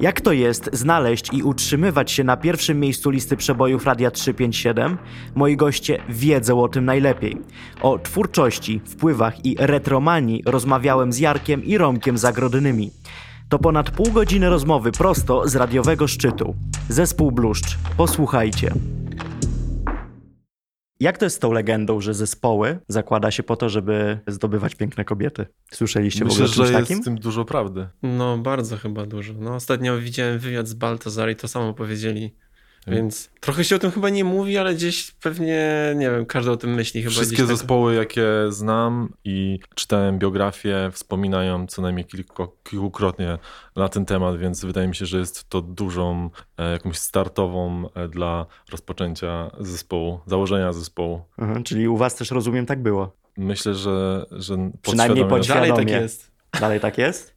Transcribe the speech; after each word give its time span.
Jak 0.00 0.20
to 0.20 0.32
jest 0.32 0.70
znaleźć 0.72 1.32
i 1.32 1.42
utrzymywać 1.42 2.10
się 2.10 2.24
na 2.24 2.36
pierwszym 2.36 2.80
miejscu 2.80 3.10
listy 3.10 3.36
przebojów 3.36 3.86
Radia 3.86 4.10
357? 4.10 4.98
Moi 5.34 5.56
goście 5.56 5.98
wiedzą 6.08 6.62
o 6.62 6.68
tym 6.68 6.84
najlepiej. 6.84 7.36
O 7.82 7.98
twórczości, 7.98 8.80
wpływach 8.84 9.44
i 9.44 9.56
retromanii 9.58 10.42
rozmawiałem 10.46 11.12
z 11.12 11.18
Jarkiem 11.18 11.64
i 11.64 11.78
Romkiem 11.78 12.18
Zagrodnymi. 12.18 12.90
To 13.48 13.58
ponad 13.58 13.90
pół 13.90 14.12
godziny 14.12 14.50
rozmowy 14.50 14.92
prosto 14.92 15.48
z 15.48 15.56
radiowego 15.56 16.08
szczytu. 16.08 16.54
Zespół 16.88 17.32
Bluszcz. 17.32 17.78
Posłuchajcie. 17.96 18.97
Jak 21.00 21.18
to 21.18 21.26
jest 21.26 21.36
z 21.36 21.38
tą 21.38 21.52
legendą, 21.52 22.00
że 22.00 22.14
zespoły 22.14 22.78
zakłada 22.88 23.30
się 23.30 23.42
po 23.42 23.56
to, 23.56 23.68
żeby 23.68 24.18
zdobywać 24.26 24.74
piękne 24.74 25.04
kobiety? 25.04 25.46
Słyszeliście 25.72 26.24
Myślę, 26.24 26.46
w 26.46 26.50
ogóle 26.50 26.52
o 26.52 26.54
czymś 26.54 26.68
że 26.68 26.72
jest 26.72 26.88
takim? 26.88 27.02
w 27.02 27.04
tym 27.04 27.18
dużo 27.18 27.44
prawdy. 27.44 27.88
No, 28.02 28.38
bardzo 28.38 28.76
chyba 28.76 29.06
dużo. 29.06 29.34
No, 29.38 29.54
ostatnio 29.54 29.98
widziałem 29.98 30.38
wywiad 30.38 30.68
z 30.68 30.74
Baltazar 30.74 31.30
i 31.30 31.36
to 31.36 31.48
samo 31.48 31.74
powiedzieli. 31.74 32.34
Mm. 32.88 32.98
Więc 33.00 33.30
trochę 33.40 33.64
się 33.64 33.76
o 33.76 33.78
tym 33.78 33.90
chyba 33.90 34.08
nie 34.08 34.24
mówi, 34.24 34.58
ale 34.58 34.74
gdzieś 34.74 35.10
pewnie, 35.10 35.68
nie 35.96 36.10
wiem, 36.10 36.26
każdy 36.26 36.50
o 36.50 36.56
tym 36.56 36.74
myśli 36.74 37.02
chyba 37.02 37.10
Wszystkie 37.12 37.36
tak. 37.36 37.46
zespoły, 37.46 37.94
jakie 37.94 38.24
znam 38.48 39.12
i 39.24 39.58
czytałem 39.74 40.18
biografię, 40.18 40.90
wspominają 40.92 41.66
co 41.66 41.82
najmniej 41.82 42.04
kilku, 42.04 42.48
kilkukrotnie 42.64 43.38
na 43.76 43.88
ten 43.88 44.04
temat, 44.04 44.38
więc 44.38 44.64
wydaje 44.64 44.88
mi 44.88 44.96
się, 44.96 45.06
że 45.06 45.18
jest 45.18 45.48
to 45.48 45.62
dużą, 45.62 46.30
e, 46.58 46.72
jakąś 46.72 46.98
startową 46.98 47.88
e, 47.94 48.08
dla 48.08 48.46
rozpoczęcia 48.70 49.50
zespołu, 49.60 50.20
założenia 50.26 50.72
zespołu. 50.72 51.22
Mhm, 51.38 51.64
czyli 51.64 51.88
u 51.88 51.96
was 51.96 52.14
też 52.14 52.30
rozumiem 52.30 52.66
tak 52.66 52.82
było. 52.82 53.16
Myślę, 53.36 53.74
że, 53.74 54.26
że 54.30 54.56
Przynajmniej 54.82 55.24
podświadomie- 55.24 55.28
pod- 55.28 55.46
Dalej 55.48 55.72
tak 55.72 55.90
jest. 55.90 56.30
Dalej 56.60 56.80
tak 56.80 56.98
jest? 56.98 57.34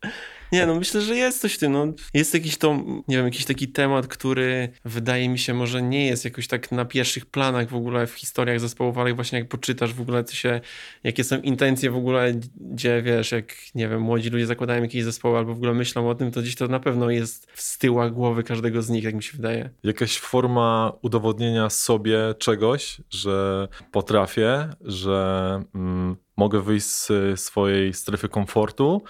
Nie, 0.56 0.66
no 0.66 0.76
myślę, 0.76 1.02
że 1.02 1.16
jest 1.16 1.42
coś 1.42 1.54
w 1.54 1.58
tym. 1.58 1.72
No, 1.72 1.88
jest 2.14 2.34
jakiś 2.34 2.58
to, 2.58 2.74
nie 3.08 3.18
wiem, 3.18 3.26
jakiś 3.26 3.46
taki 3.46 3.68
temat, 3.68 4.08
który 4.08 4.70
wydaje 4.86 5.30
mi 5.30 5.40
się 5.40 5.54
może 5.54 5.82
nie 5.82 6.06
jest 6.06 6.26
jakoś 6.26 6.48
tak 6.48 6.72
na 6.72 6.86
pierwszych 6.86 7.26
planach 7.26 7.70
w 7.70 7.76
ogóle 7.76 8.08
w 8.08 8.14
historiach 8.14 8.60
zespołów, 8.60 8.98
ale 8.98 9.14
właśnie 9.14 9.40
jak 9.40 9.48
poczytasz 9.48 9.94
w 9.94 10.02
ogóle, 10.02 10.24
co 10.24 10.36
się, 10.36 10.62
jakie 11.04 11.24
są 11.24 11.42
intencje 11.42 11.92
w 11.92 11.96
ogóle, 11.96 12.34
gdzie 12.56 13.02
wiesz, 13.02 13.32
jak 13.32 13.54
nie 13.76 13.90
wiem, 13.90 14.02
młodzi 14.02 14.30
ludzie 14.30 14.46
zakładają 14.46 14.82
jakieś 14.82 15.04
zespoły 15.04 15.38
albo 15.38 15.54
w 15.54 15.58
ogóle 15.58 15.74
myślą 15.74 16.10
o 16.10 16.16
tym, 16.16 16.32
to 16.32 16.42
gdzieś 16.42 16.56
to 16.56 16.68
na 16.68 16.80
pewno 16.80 17.10
jest 17.10 17.48
z 17.54 17.78
tyła 17.78 18.10
głowy 18.10 18.44
każdego 18.44 18.82
z 18.82 18.90
nich, 18.90 19.04
jak 19.04 19.16
mi 19.16 19.24
się 19.24 19.38
wydaje. 19.38 19.70
jakaś 19.84 20.20
forma 20.20 20.94
udowodnienia 21.02 21.70
sobie 21.70 22.20
czegoś, 22.40 23.02
że 23.10 23.68
potrafię, 23.92 24.70
że 24.82 25.64
mm, 25.76 26.16
mogę 26.38 26.62
wyjść 26.62 26.88
z 26.88 27.40
swojej 27.40 27.94
strefy 27.94 28.30
komfortu, 28.30 29.02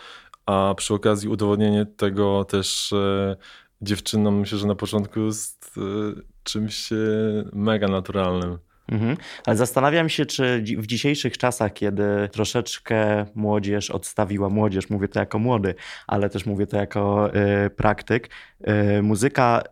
a 0.51 0.75
przy 0.75 0.93
okazji 0.93 1.29
udowodnienie 1.29 1.85
tego 1.85 2.45
też 2.45 2.93
e, 2.93 3.35
dziewczynom 3.81 4.39
myślę, 4.39 4.57
że 4.57 4.67
na 4.67 4.75
początku 4.75 5.19
jest 5.19 5.75
e, 5.77 5.81
czymś 6.43 6.89
mega 7.53 7.87
naturalnym. 7.87 8.57
Mhm. 8.91 9.17
Ale 9.45 9.57
zastanawiam 9.57 10.09
się, 10.09 10.25
czy 10.25 10.63
w 10.77 10.87
dzisiejszych 10.87 11.37
czasach, 11.37 11.73
kiedy 11.73 12.03
troszeczkę 12.31 13.25
młodzież 13.35 13.91
odstawiła 13.91 14.49
młodzież, 14.49 14.89
mówię 14.89 15.07
to 15.07 15.19
jako 15.19 15.39
młody, 15.39 15.75
ale 16.07 16.29
też 16.29 16.45
mówię 16.45 16.67
to 16.67 16.77
jako 16.77 17.35
y, 17.65 17.69
praktyk, 17.69 18.29
y, 18.97 19.01
muzyka 19.01 19.63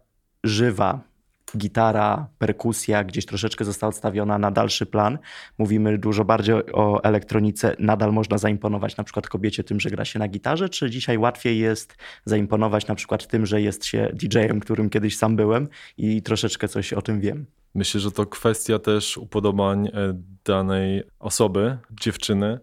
żywa, 0.44 1.09
gitara, 1.58 2.28
perkusja 2.38 3.04
gdzieś 3.04 3.26
troszeczkę 3.26 3.66
została 3.66 3.90
odstawiona 3.90 4.38
na 4.38 4.52
dalszy 4.52 4.86
plan. 4.86 5.18
Mówimy 5.58 5.98
dużo 5.98 6.26
bardziej 6.26 6.56
o 6.74 7.04
elektronice. 7.04 7.76
Nadal 7.80 8.14
można 8.14 8.38
zaimponować 8.38 8.98
na 8.98 9.04
przykład 9.04 9.28
kobiecie 9.28 9.64
tym, 9.64 9.80
że 9.80 9.90
gra 9.90 10.06
się 10.06 10.20
na 10.20 10.28
gitarze, 10.28 10.70
czy 10.70 10.90
dzisiaj 10.90 11.18
łatwiej 11.18 11.59
jest 11.59 11.98
zaimponować 12.26 12.88
na 12.88 12.96
przykład 12.96 13.28
tym, 13.28 13.46
że 13.46 13.62
jest 13.62 13.86
się 13.86 14.12
DJ-em, 14.14 14.59
którym 14.59 14.90
kiedyś 14.90 15.18
sam 15.18 15.36
byłem 15.36 15.68
i 15.98 16.22
troszeczkę 16.22 16.68
coś 16.68 16.94
o 16.94 17.02
tym 17.02 17.20
wiem. 17.20 17.46
Myślę, 17.76 18.02
że 18.02 18.12
to 18.12 18.26
kwestia 18.26 18.80
też 18.80 19.18
upodobań 19.18 19.88
e, 19.88 19.92
danej 20.46 21.04
osoby, 21.20 21.78
dziewczyny, 22.02 22.59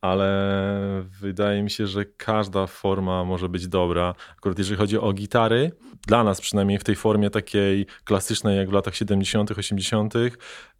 ale 0.00 1.04
wydaje 1.20 1.62
mi 1.62 1.70
się, 1.70 1.86
że 1.86 2.04
każda 2.04 2.66
forma 2.66 3.24
może 3.24 3.48
być 3.48 3.68
dobra. 3.68 4.14
Akurat 4.38 4.58
jeżeli 4.58 4.76
chodzi 4.76 4.98
o 4.98 5.12
gitary, 5.12 5.72
dla 6.06 6.24
nas 6.24 6.40
przynajmniej 6.40 6.78
w 6.78 6.84
tej 6.84 6.96
formie 6.96 7.30
takiej 7.30 7.86
klasycznej, 8.04 8.56
jak 8.56 8.70
w 8.70 8.72
latach 8.72 8.94
70., 8.94 9.50
80., 9.50 10.14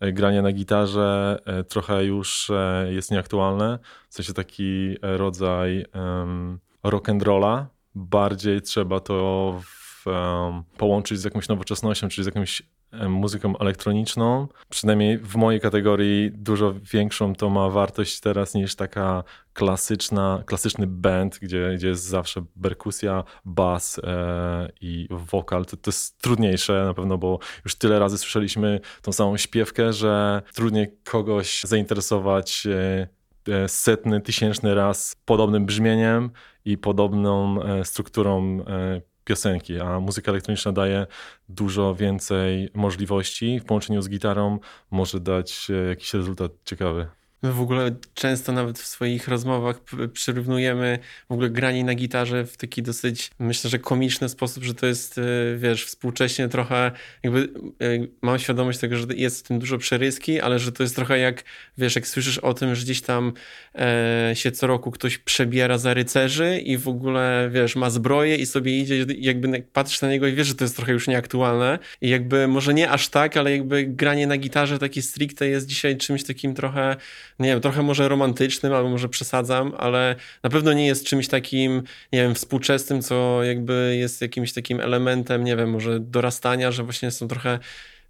e, 0.01 0.13
granie 0.13 0.43
na 0.43 0.53
gitarze 0.53 1.39
e, 1.47 1.65
trochę 1.65 2.05
już 2.05 2.51
e, 2.51 2.87
jest 2.93 3.11
nieaktualne. 3.11 3.79
W 4.09 4.15
sensie 4.15 4.33
taki 4.33 4.97
rodzaj 5.03 5.85
um, 5.95 6.59
rock'n'rolla. 6.85 7.65
Bardziej 7.95 8.63
trzeba 8.63 9.01
to 9.01 9.61
w, 9.65 10.07
em, 10.09 10.63
połączyć 10.77 11.21
z 11.21 11.25
jakąś 11.25 11.49
nowoczesnością, 11.49 12.09
czyli 12.09 12.25
z 12.25 12.29
em, 12.29 12.63
muzyką 13.09 13.59
elektroniczną. 13.59 14.49
Przynajmniej 14.69 15.19
w 15.19 15.37
mojej 15.37 15.61
kategorii 15.61 16.31
dużo 16.33 16.75
większą 16.93 17.35
to 17.35 17.51
ma 17.51 17.69
wartość 17.69 18.21
teraz 18.21 18.55
niż 18.55 18.75
taka 18.75 19.25
klasyczna, 19.53 20.43
klasyczny 20.47 20.87
band, 20.87 21.39
gdzie, 21.39 21.73
gdzie 21.75 21.89
jest 21.89 22.05
zawsze 22.05 22.45
perkusja, 22.63 23.25
bas 23.45 24.01
e, 24.05 24.69
i 24.81 25.09
wokal. 25.11 25.67
To, 25.67 25.77
to 25.77 25.89
jest 25.89 26.19
trudniejsze 26.23 26.85
na 26.85 26.95
pewno, 26.95 27.19
bo 27.19 27.39
już 27.65 27.75
tyle 27.75 27.99
razy 27.99 28.19
słyszeliśmy 28.19 28.81
tą 29.03 29.13
samą 29.13 29.37
śpiewkę, 29.37 29.93
że 29.93 30.43
trudniej 30.55 30.99
kogoś 31.05 31.63
zainteresować 31.63 32.67
e, 32.67 33.09
e, 33.53 33.69
setny, 33.69 34.21
tysięczny 34.21 34.75
raz 34.75 35.17
podobnym 35.25 35.67
brzmieniem 35.67 36.31
i 36.65 36.79
podobną 36.79 37.63
e, 37.63 37.85
strukturą 37.85 38.61
e, 38.61 39.10
piosenki, 39.25 39.81
a 39.81 40.01
muzyka 40.01 40.31
elektroniczna 40.31 40.73
daje 40.73 41.07
dużo 41.49 41.95
więcej 41.95 42.71
możliwości. 42.75 43.61
W 43.61 43.65
połączeniu 43.65 44.03
z 44.03 44.09
gitarą 44.09 44.59
może 44.91 45.21
dać 45.21 45.71
e, 45.71 45.89
jakiś 45.89 46.15
rezultat 46.15 46.53
ciekawy. 46.65 47.20
My 47.43 47.53
w 47.53 47.61
ogóle 47.61 47.97
często 48.15 48.53
nawet 48.53 48.79
w 48.79 48.87
swoich 48.87 49.29
rozmowach 49.29 49.81
przyrównujemy 50.13 50.99
w 51.29 51.33
ogóle 51.33 51.51
granie 51.51 51.85
na 51.85 51.95
gitarze 51.95 52.45
w 52.45 52.57
taki 52.57 52.83
dosyć, 52.83 53.31
myślę, 53.39 53.71
że 53.71 53.79
komiczny 53.79 54.29
sposób, 54.29 54.65
że 54.65 54.75
to 54.75 54.87
jest, 54.87 55.19
y, 55.19 55.23
wiesz, 55.59 55.85
współcześnie 55.85 56.49
trochę 56.49 56.93
jakby 57.23 57.49
y, 57.83 58.11
mam 58.23 58.39
świadomość 58.39 58.79
tego, 58.79 58.97
że 58.97 59.07
jest 59.17 59.45
w 59.45 59.49
tym 59.49 59.59
dużo 59.59 59.79
przeryski, 59.79 60.41
ale 60.41 60.59
że 60.59 60.73
to 60.73 60.83
jest 60.83 60.97
trochę 60.97 61.19
jak, 61.19 61.45
wiesz, 61.79 61.97
jak 61.97 62.07
słyszysz 62.07 62.39
o 62.39 62.55
tym, 62.55 62.75
że 62.75 62.85
gdzieś 62.85 63.01
tam 63.01 63.33
e, 63.75 64.33
się 64.35 64.53
co 64.53 64.67
roku 64.67 64.91
ktoś 64.91 65.19
przebiera 65.19 65.79
za 65.79 65.95
rycerzy 65.95 66.59
i 66.59 66.79
w 66.79 66.89
ogóle, 66.89 67.51
wiesz, 67.53 67.77
ma 67.77 67.91
zbroję 67.91 68.37
i 68.37 68.47
sobie 68.47 68.79
idzie, 68.79 69.07
jakby 69.19 69.65
patrzysz 69.73 70.01
na 70.01 70.09
niego 70.09 70.27
i 70.27 70.33
wiesz, 70.33 70.47
że 70.47 70.55
to 70.55 70.65
jest 70.65 70.77
trochę 70.77 70.93
już 70.93 71.09
nieaktualne. 71.09 71.79
I 72.01 72.09
jakby 72.09 72.49
może 72.49 72.75
nie 72.75 72.91
aż 72.91 73.09
tak, 73.09 73.37
ale 73.37 73.53
jakby 73.53 73.85
granie 73.85 74.27
na 74.27 74.37
gitarze 74.37 74.79
takie 74.79 75.03
stricte 75.03 75.49
jest 75.49 75.67
dzisiaj 75.67 75.97
czymś 75.97 76.25
takim 76.25 76.55
trochę 76.55 76.97
nie 77.41 77.49
wiem, 77.49 77.61
trochę 77.61 77.83
może 77.83 78.09
romantycznym, 78.09 78.73
albo 78.73 78.89
może 78.89 79.09
przesadzam, 79.09 79.73
ale 79.79 80.17
na 80.43 80.51
pewno 80.51 80.73
nie 80.73 80.87
jest 80.87 81.07
czymś 81.07 81.29
takim, 81.29 81.83
nie 82.13 82.23
wiem, 82.23 82.35
współczesnym, 82.35 83.03
co 83.03 83.45
jakby 83.45 83.97
jest 83.99 84.23
jakimś 84.23 84.53
takim 84.53 84.81
elementem, 84.81 85.45
nie 85.45 85.57
wiem, 85.57 85.71
może 85.71 86.01
dorastania, 86.01 86.73
że 86.73 86.85
właśnie 86.85 87.11
są 87.11 87.29
trochę 87.29 87.59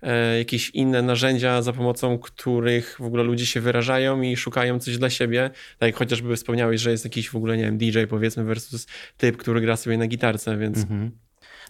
e, 0.03 0.39
jakieś 0.39 0.71
inne 0.71 1.03
narzędzia, 1.03 1.63
za 1.63 1.73
pomocą 1.73 2.19
których 2.19 2.97
w 2.99 3.05
ogóle 3.05 3.23
ludzie 3.23 3.47
się 3.47 3.61
wyrażają 3.61 4.23
i 4.23 4.37
szukają 4.37 4.79
coś 4.81 4.99
dla 4.99 5.11
siebie. 5.11 5.51
Tak 5.79 5.87
jak 5.87 5.97
chociażby 5.97 6.37
wspomniałeś, 6.37 6.81
że 6.81 6.91
jest 6.91 7.05
jakiś 7.05 7.31
w 7.31 7.37
ogóle, 7.37 7.57
nie 7.57 7.65
wiem, 7.65 7.79
DJ 7.79 7.99
powiedzmy 8.09 8.45
versus 8.45 8.87
typ, 9.17 9.37
który 9.37 9.61
gra 9.61 9.77
sobie 9.77 9.99
na 9.99 10.07
gitarce, 10.07 10.57
więc 10.57 10.79
Mhm. 10.79 11.11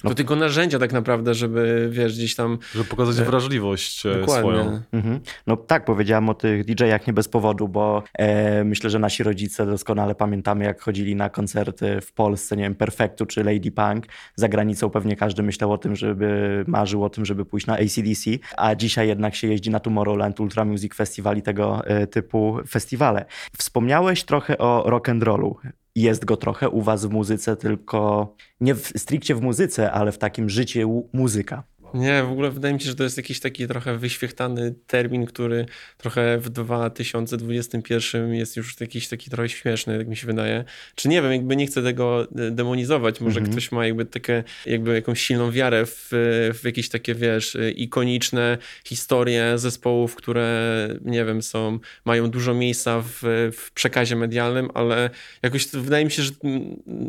To 0.09 0.15
tylko 0.15 0.37
narzędzia 0.37 0.79
tak 0.79 0.93
naprawdę, 0.93 1.35
żeby, 1.35 1.89
wiesz, 1.93 2.17
gdzieś 2.17 2.35
tam... 2.35 2.59
Żeby 2.75 2.85
pokazać 2.85 3.19
E, 3.19 3.25
wrażliwość 3.25 4.07
e, 4.07 4.21
Dokładnie. 4.21 4.35
swoją. 4.35 4.83
Mhm. 4.93 5.21
No 5.47 5.57
tak, 5.57 5.85
powiedziałam 5.85 6.29
o 6.29 6.35
tych 6.35 6.65
DJ-ach 6.65 7.07
nie 7.07 7.13
bez 7.13 7.29
powodu, 7.29 7.69
bo 7.69 8.03
e, 8.15 8.65
myślę, 8.65 8.91
że 8.91 8.99
nasi 8.99 9.23
rodzice 9.23 9.67
doskonale 9.67 10.15
pamiętamy, 10.15 10.65
jak 10.65 10.81
chodzili 10.81 11.17
na 11.17 11.29
koncerty 11.29 12.01
w 12.01 12.13
Polsce, 12.13 12.57
nie 12.57 12.63
wiem, 12.63 12.75
Perfektu 12.75 13.27
czy 13.27 13.45
Lady 13.45 13.71
Punk. 13.73 14.07
Za 14.37 14.49
granicą 14.49 14.91
pewnie 14.91 15.17
każdy 15.17 15.43
myślał 15.43 15.73
o 15.73 15.79
tym, 15.79 15.97
żeby 15.97 16.65
marzył 16.67 17.05
o 17.05 17.11
tym, 17.11 17.25
żeby 17.25 17.45
pójść 17.45 17.67
na 17.67 17.75
ACDC, 17.75 18.31
a 18.57 18.75
dzisiaj 18.75 19.09
jednak 19.09 19.35
się 19.35 19.49
jeździ 19.49 19.71
na 19.71 19.81
Tomorrowland, 19.81 20.41
Ultra 20.41 20.65
Music 20.65 20.95
Festival 20.95 21.37
i 21.37 21.43
tego 21.43 21.87
e, 21.87 22.07
typu 22.07 22.59
festiwale. 22.69 23.25
Wspomniałeś 23.59 24.25
trochę 24.25 24.59
o 24.59 24.83
rock 24.87 25.09
and 25.09 25.23
rollu. 25.23 25.57
Jest 25.95 26.25
go 26.25 26.37
trochę 26.37 26.69
u 26.69 26.83
was 26.83 27.07
w 27.07 27.11
muzyce, 27.11 27.57
tylko 27.57 28.35
nie 28.61 28.75
w, 28.75 28.93
stricte 28.97 29.35
w 29.35 29.43
muzyce, 29.43 29.93
ale 29.93 30.13
w 30.13 30.19
takim 30.19 30.49
życiu 30.49 31.09
muzyka. 31.13 31.65
Nie, 31.95 32.23
w 32.23 32.33
ogóle 32.33 32.51
wydaje 32.51 32.75
mi 32.75 32.81
się, 32.81 32.87
że 32.87 32.95
to 32.95 33.05
jest 33.05 33.17
jakiś 33.17 33.41
taki 33.41 33.67
trochę 33.67 33.99
wyświechtany 33.99 34.75
termin, 34.87 35.27
który 35.27 35.67
trochę 35.99 36.39
w 36.39 36.51
2021 36.51 38.35
jest 38.35 38.57
już 38.57 38.81
jakiś 38.81 39.09
taki 39.09 39.31
trochę 39.31 39.49
śmieszny, 39.49 39.97
jak 39.97 40.09
mi 40.09 40.17
się 40.17 40.27
wydaje. 40.27 40.65
Czy 40.95 41.09
nie 41.09 41.23
wiem, 41.23 41.33
jakby 41.33 41.57
nie 41.57 41.67
chcę 41.67 41.83
tego 41.83 42.29
e, 42.37 42.51
demonizować, 42.51 43.21
może 43.21 43.41
Mhm. 43.41 43.53
ktoś 43.53 43.73
ma 43.73 43.87
jakby 43.87 44.05
takie, 44.05 44.45
jakby 44.67 44.95
jakąś 44.95 45.23
silną 45.23 45.51
wiarę 45.51 45.87
w, 45.87 46.09
w 46.55 46.65
jakieś 46.65 46.89
takie, 46.89 47.15
wiesz, 47.15 47.57
e, 47.57 47.71
ikoniczne 47.71 48.59
historie 48.85 49.59
zespołów, 49.59 50.15
które, 50.15 50.89
nie 51.05 51.25
wiem, 51.25 51.43
są, 51.43 51.79
mają 52.05 52.31
dużo 52.31 52.55
miejsca 52.55 53.03
w, 53.03 53.21
w 53.53 53.71
przekazie 53.75 54.17
medialnym, 54.17 54.69
ale 54.75 55.11
jakoś 55.43 55.69
wydaje 55.69 56.05
mi 56.05 56.11
się, 56.11 56.23
że 56.23 56.33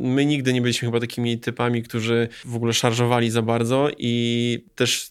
my 0.01 0.25
nigdy 0.25 0.53
nie 0.53 0.61
byliśmy 0.61 0.87
chyba 0.87 0.99
takimi 0.99 1.39
typami, 1.39 1.83
którzy 1.83 2.27
w 2.45 2.55
ogóle 2.55 2.73
szarżowali 2.73 3.31
za 3.31 3.41
bardzo 3.41 3.89
i 3.97 4.65
też 4.75 5.09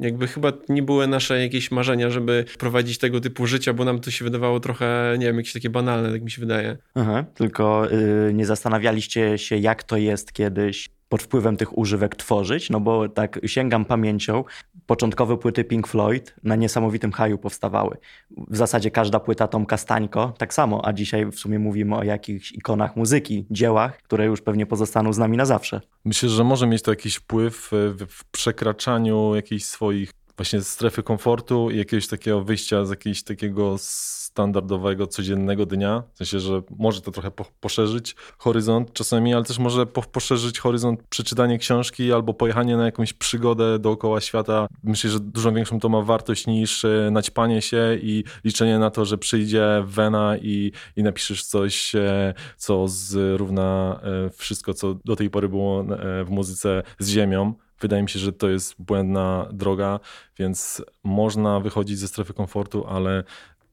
jakby 0.00 0.28
chyba 0.28 0.52
nie 0.68 0.82
były 0.82 1.06
nasze 1.06 1.42
jakieś 1.42 1.70
marzenia, 1.70 2.10
żeby 2.10 2.44
prowadzić 2.58 2.98
tego 2.98 3.20
typu 3.20 3.46
życia, 3.46 3.72
bo 3.72 3.84
nam 3.84 3.98
to 4.00 4.10
się 4.10 4.24
wydawało 4.24 4.60
trochę, 4.60 5.16
nie 5.18 5.26
wiem, 5.26 5.36
jakieś 5.36 5.52
takie 5.52 5.70
banalne, 5.70 6.12
tak 6.12 6.22
mi 6.22 6.30
się 6.30 6.40
wydaje. 6.40 6.76
Aha, 6.94 7.24
tylko 7.34 7.92
y, 7.92 8.34
nie 8.34 8.46
zastanawialiście 8.46 9.38
się, 9.38 9.56
jak 9.56 9.82
to 9.82 9.96
jest 9.96 10.32
kiedyś 10.32 10.88
pod 11.08 11.22
wpływem 11.22 11.56
tych 11.56 11.78
używek 11.78 12.16
tworzyć, 12.16 12.70
no 12.70 12.80
bo 12.80 13.08
tak 13.08 13.40
sięgam 13.46 13.84
pamięcią, 13.84 14.44
początkowe 14.86 15.36
płyty 15.36 15.64
Pink 15.64 15.86
Floyd 15.86 16.34
na 16.42 16.56
niesamowitym 16.56 17.12
haju 17.12 17.38
powstawały. 17.38 17.96
W 18.30 18.56
zasadzie 18.56 18.90
każda 18.90 19.20
płyta 19.20 19.48
Tomka 19.48 19.76
Stańko 19.76 20.34
tak 20.38 20.54
samo, 20.54 20.86
a 20.86 20.92
dzisiaj 20.92 21.26
w 21.26 21.38
sumie 21.38 21.58
mówimy 21.58 21.96
o 21.96 22.02
jakichś 22.02 22.52
ikonach 22.52 22.96
muzyki, 22.96 23.46
dziełach, 23.50 24.02
które 24.02 24.26
już 24.26 24.40
pewnie 24.40 24.66
pozostaną 24.66 25.12
z 25.12 25.18
nami 25.18 25.36
na 25.36 25.44
zawsze. 25.44 25.80
Myślę, 26.04 26.28
że 26.28 26.44
może 26.44 26.66
mieć 26.66 26.82
to 26.82 26.90
jakiś 26.90 27.16
wpływ 27.16 27.70
w 28.08 28.24
przekraczaniu 28.30 29.34
jakichś 29.34 29.64
swoich 29.64 30.12
właśnie 30.38 30.60
strefy 30.60 31.02
komfortu 31.02 31.70
i 31.70 31.78
jakiegoś 31.78 32.06
takiego 32.06 32.44
wyjścia 32.44 32.84
z 32.84 32.90
jakiegoś 32.90 33.22
takiego 33.22 33.76
standardowego, 33.78 35.06
codziennego 35.06 35.66
dnia. 35.66 36.02
W 36.14 36.18
sensie, 36.18 36.40
że 36.40 36.62
może 36.70 37.00
to 37.00 37.10
trochę 37.10 37.30
po, 37.30 37.44
poszerzyć 37.60 38.14
horyzont 38.38 38.92
czasami, 38.92 39.34
ale 39.34 39.44
też 39.44 39.58
może 39.58 39.86
po, 39.86 40.02
poszerzyć 40.02 40.58
horyzont 40.58 41.02
przeczytanie 41.02 41.58
książki 41.58 42.12
albo 42.12 42.34
pojechanie 42.34 42.76
na 42.76 42.84
jakąś 42.84 43.12
przygodę 43.12 43.78
dookoła 43.78 44.20
świata. 44.20 44.66
Myślę, 44.82 45.10
że 45.10 45.20
dużo 45.20 45.52
większą 45.52 45.80
to 45.80 45.88
ma 45.88 46.02
wartość 46.02 46.46
niż 46.46 46.84
e, 46.84 47.08
naćpanie 47.12 47.62
się 47.62 47.98
i 48.02 48.24
liczenie 48.44 48.78
na 48.78 48.90
to, 48.90 49.04
że 49.04 49.18
przyjdzie 49.18 49.82
wena 49.86 50.36
i, 50.36 50.72
i 50.96 51.02
napiszesz 51.02 51.44
coś, 51.44 51.94
e, 51.94 52.34
co 52.56 52.88
zrówna 52.88 54.00
e, 54.02 54.30
wszystko, 54.30 54.74
co 54.74 54.94
do 54.94 55.16
tej 55.16 55.30
pory 55.30 55.48
było 55.48 55.84
w 56.24 56.30
muzyce 56.30 56.82
z 56.98 57.08
ziemią. 57.08 57.54
Wydaje 57.80 58.02
mi 58.02 58.08
się, 58.08 58.18
że 58.18 58.32
to 58.32 58.48
jest 58.48 58.74
błędna 58.78 59.48
droga, 59.52 60.00
więc 60.38 60.82
można 61.04 61.60
wychodzić 61.60 61.98
ze 61.98 62.08
strefy 62.08 62.34
komfortu, 62.34 62.86
ale 62.86 63.24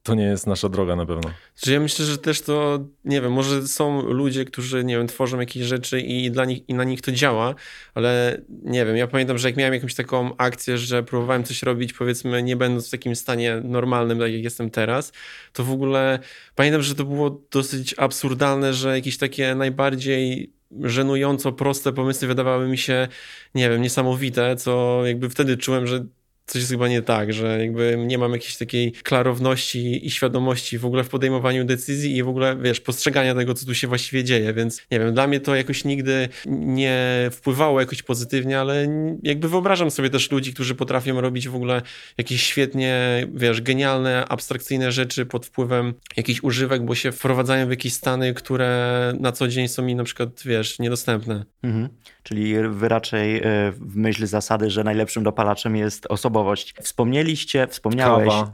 to 0.06 0.16
nie 0.16 0.24
jest 0.24 0.48
nasza 0.48 0.70
droga 0.70 0.96
na 0.96 1.06
pewno. 1.06 1.32
Że 1.64 1.74
ja 1.74 1.80
myślę, 1.80 2.06
że 2.06 2.18
też 2.18 2.42
to, 2.42 2.80
nie 3.06 3.22
wiem, 3.22 3.32
może 3.32 3.68
są 3.68 4.02
ludzie, 4.02 4.46
którzy, 4.46 4.84
nie 4.84 4.98
wiem, 4.98 5.08
tworzą 5.08 5.40
jakieś 5.40 5.64
rzeczy 5.64 6.02
i, 6.02 6.32
dla 6.32 6.46
nich, 6.46 6.70
i 6.70 6.74
na 6.74 6.84
nich 6.84 7.02
to 7.02 7.12
działa, 7.12 7.56
ale 7.94 8.42
nie 8.50 8.86
wiem, 8.86 8.98
ja 8.98 9.08
pamiętam, 9.08 9.38
że 9.38 9.48
jak 9.48 9.58
miałem 9.58 9.74
jakąś 9.74 9.96
taką 9.96 10.38
akcję, 10.38 10.78
że 10.78 11.04
próbowałem 11.04 11.44
coś 11.44 11.64
robić, 11.64 11.94
powiedzmy, 11.94 12.44
nie 12.44 12.56
będąc 12.56 12.88
w 12.88 12.92
takim 12.92 13.16
stanie 13.16 13.62
normalnym, 13.64 14.20
tak 14.20 14.32
jak 14.34 14.44
jestem 14.44 14.70
teraz, 14.70 15.12
to 15.54 15.64
w 15.64 15.72
ogóle 15.72 16.20
pamiętam, 16.56 16.82
że 16.82 16.96
to 16.96 17.04
było 17.04 17.42
dosyć 17.52 17.96
absurdalne, 17.98 18.74
że 18.74 18.96
jakieś 18.96 19.18
takie 19.18 19.56
najbardziej 19.56 20.55
żenująco 20.82 21.52
proste 21.54 21.94
pomysły. 21.94 22.28
Wydawały 22.28 22.68
mi 22.68 22.78
się, 22.78 23.08
nie 23.56 23.70
wiem, 23.70 23.82
niesamowite, 23.82 24.56
co 24.56 25.02
jakby 25.06 25.30
wtedy 25.30 25.58
czułem, 25.58 25.88
że 25.88 26.06
coś 26.46 26.62
jest 26.62 26.72
chyba 26.72 26.88
nie 26.88 27.02
tak, 27.02 27.34
że 27.34 27.60
jakby 27.60 27.98
nie 28.06 28.18
mam 28.18 28.32
jakiejś 28.32 28.58
takiej 28.58 28.92
klarowności 28.92 30.08
i 30.08 30.12
świadomości 30.12 30.78
w 30.78 30.86
ogóle 30.86 31.04
w 31.04 31.10
podejmowaniu 31.10 31.66
decyzji 31.66 32.18
i 32.18 32.24
w 32.24 32.28
ogóle, 32.28 32.58
wiesz, 32.62 32.80
postrzegania 32.80 33.36
tego, 33.36 33.54
co 33.54 33.66
tu 33.66 33.76
się 33.76 33.88
właściwie 33.88 34.24
dzieje, 34.24 34.54
więc 34.54 34.82
nie 34.92 35.00
wiem, 35.00 35.14
dla 35.14 35.28
mnie 35.28 35.40
to 35.40 35.56
jakoś 35.56 35.86
nigdy 35.86 36.30
nie 36.46 37.30
wpływało 37.32 37.80
jakoś 37.80 38.04
pozytywnie, 38.04 38.60
ale 38.60 38.88
jakby 39.24 39.50
wyobrażam 39.50 39.92
sobie 39.92 40.10
też 40.10 40.32
ludzi, 40.32 40.54
którzy 40.54 40.76
potrafią 40.76 41.22
robić 41.22 41.48
w 41.50 41.56
ogóle 41.56 41.82
jakieś 42.18 42.44
świetnie, 42.44 43.28
wiesz, 43.34 43.62
genialne, 43.62 44.26
abstrakcyjne 44.28 44.92
rzeczy 44.92 45.26
pod 45.26 45.46
wpływem 45.46 45.94
jakichś 46.18 46.44
używek, 46.44 46.86
bo 46.86 46.96
się 46.96 47.12
wprowadzają 47.12 47.68
w 47.68 47.70
jakieś 47.70 47.94
stany, 47.94 48.34
które 48.34 49.14
na 49.20 49.32
co 49.32 49.48
dzień 49.48 49.68
są 49.68 49.84
mi 49.84 49.96
na 49.96 50.04
przykład, 50.04 50.30
wiesz, 50.46 50.80
niedostępne. 50.80 51.46
Mhm. 51.64 51.90
Czyli 52.26 52.70
wy 52.70 52.90
raczej 52.90 53.38
y, 53.38 53.72
w 53.72 53.96
myśl 53.96 54.26
zasady, 54.26 54.70
że 54.70 54.84
najlepszym 54.84 55.24
dopalaczem 55.24 55.76
jest 55.76 56.06
osobowość. 56.10 56.74
Wspomnieliście, 56.82 57.68
wspomniałeś... 57.68 58.30
Kawa. 58.30 58.52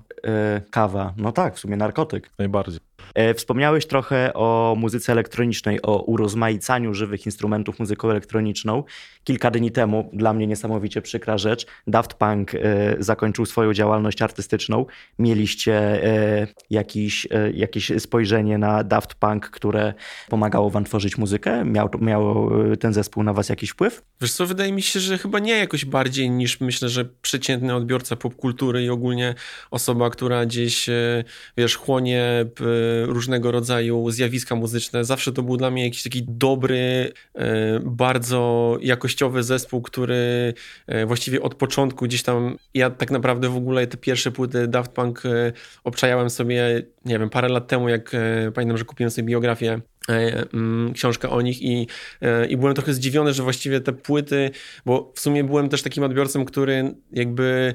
y, 0.58 0.62
Kawa, 0.72 1.14
no 1.18 1.32
tak, 1.32 1.56
w 1.56 1.60
sumie 1.60 1.78
narkotyk. 1.78 2.30
Najbardziej. 2.40 2.80
E, 3.16 3.34
Wspomniałeś 3.34 3.86
trochę 3.86 4.34
o 4.34 4.76
muzyce 4.78 5.12
elektronicznej, 5.12 5.82
o 5.82 6.04
urozmaicaniu 6.04 6.94
żywych 6.94 7.26
instrumentów 7.26 7.80
muzyką 7.80 8.10
elektroniczną. 8.10 8.84
Kilka 9.24 9.52
dni 9.52 9.72
temu, 9.72 10.10
dla 10.14 10.34
mnie 10.34 10.48
niesamowicie 10.48 11.02
przykra 11.02 11.38
rzecz, 11.38 11.66
Daft 11.88 12.14
Punk 12.14 12.56
e, 12.56 12.60
zakończył 13.00 13.46
swoją 13.46 13.74
działalność 13.74 14.22
artystyczną. 14.22 14.86
Mieliście 15.20 15.74
e, 16.06 16.48
jakiś, 16.70 17.28
jakieś 17.54 17.92
spojrzenie 18.00 18.58
na 18.58 18.84
Daft 18.84 19.16
Punk, 19.16 19.50
które 19.50 19.94
pomagało 20.30 20.70
wam 20.70 20.84
tworzyć 20.84 21.18
muzykę? 21.18 21.66
Miał, 21.66 21.90
miał 22.02 22.50
ten 22.80 22.94
zespół 22.94 23.24
na 23.24 23.34
was 23.34 23.50
jakiś 23.50 23.70
wpływ? 23.70 24.02
Wiesz 24.22 24.34
co, 24.34 24.46
wydaje 24.46 24.72
mi 24.72 24.82
się, 24.82 25.00
że 25.00 25.18
chyba 25.18 25.40
nie 25.40 25.58
jakoś 25.58 25.86
bardziej 25.86 26.30
niż 26.30 26.60
myślę, 26.62 26.90
że 26.90 27.06
przeciętny 27.22 27.76
odbiorca 27.76 28.16
popkultury 28.16 28.84
i 28.84 28.90
ogólnie 28.90 29.36
osoba, 29.72 30.10
która 30.10 30.46
gdzieś, 30.46 30.90
wiesz, 31.58 31.76
chłonie 31.76 32.46
różnego 33.06 33.52
rodzaju 33.52 34.12
zjawiska 34.12 34.56
muzyczne. 34.56 35.06
Zawsze 35.06 35.32
to 35.32 35.44
był 35.44 35.58
dla 35.58 35.72
mnie 35.72 35.84
jakiś 35.84 36.04
taki 36.04 36.24
dobry, 36.28 37.14
e, 37.36 37.80
bardzo 37.80 38.78
jakościowy 38.82 39.44
zespół, 39.44 39.82
który 39.82 40.54
e, 40.88 41.06
właściwie 41.06 41.42
od 41.42 41.56
początku 41.56 42.06
gdzieś 42.06 42.24
tam, 42.24 42.58
ja 42.74 42.90
tak 42.90 43.12
naprawdę 43.12 43.50
w 43.50 43.56
ogóle 43.56 43.88
te 43.88 43.98
pierwsze 43.98 44.32
płyty 44.32 44.68
Daft 44.68 44.92
Punk 44.92 45.26
e, 45.26 45.54
obczajałem 45.84 46.30
sobie, 46.30 46.84
nie 47.06 47.20
wiem, 47.20 47.30
parę 47.30 47.50
lat 47.50 47.68
temu, 47.68 47.90
jak 47.90 48.12
pamiętam, 48.54 48.78
że 48.78 48.86
kupiłem 48.86 49.12
sobie 49.12 49.28
biografię 49.28 49.82
mm, 50.54 50.94
książkę 50.94 51.30
o 51.30 51.42
nich 51.42 51.62
i, 51.62 51.88
i 52.50 52.58
byłem 52.58 52.76
trochę 52.76 52.94
zdziwiony, 52.94 53.34
że 53.34 53.44
właściwie 53.44 53.82
te 53.82 53.94
płyty, 53.94 54.52
bo 54.86 55.14
w 55.16 55.20
sumie 55.20 55.44
byłem 55.44 55.70
też 55.70 55.82
takim 55.82 56.04
odbiorcą, 56.04 56.46
który 56.46 56.96
jakby 57.12 57.74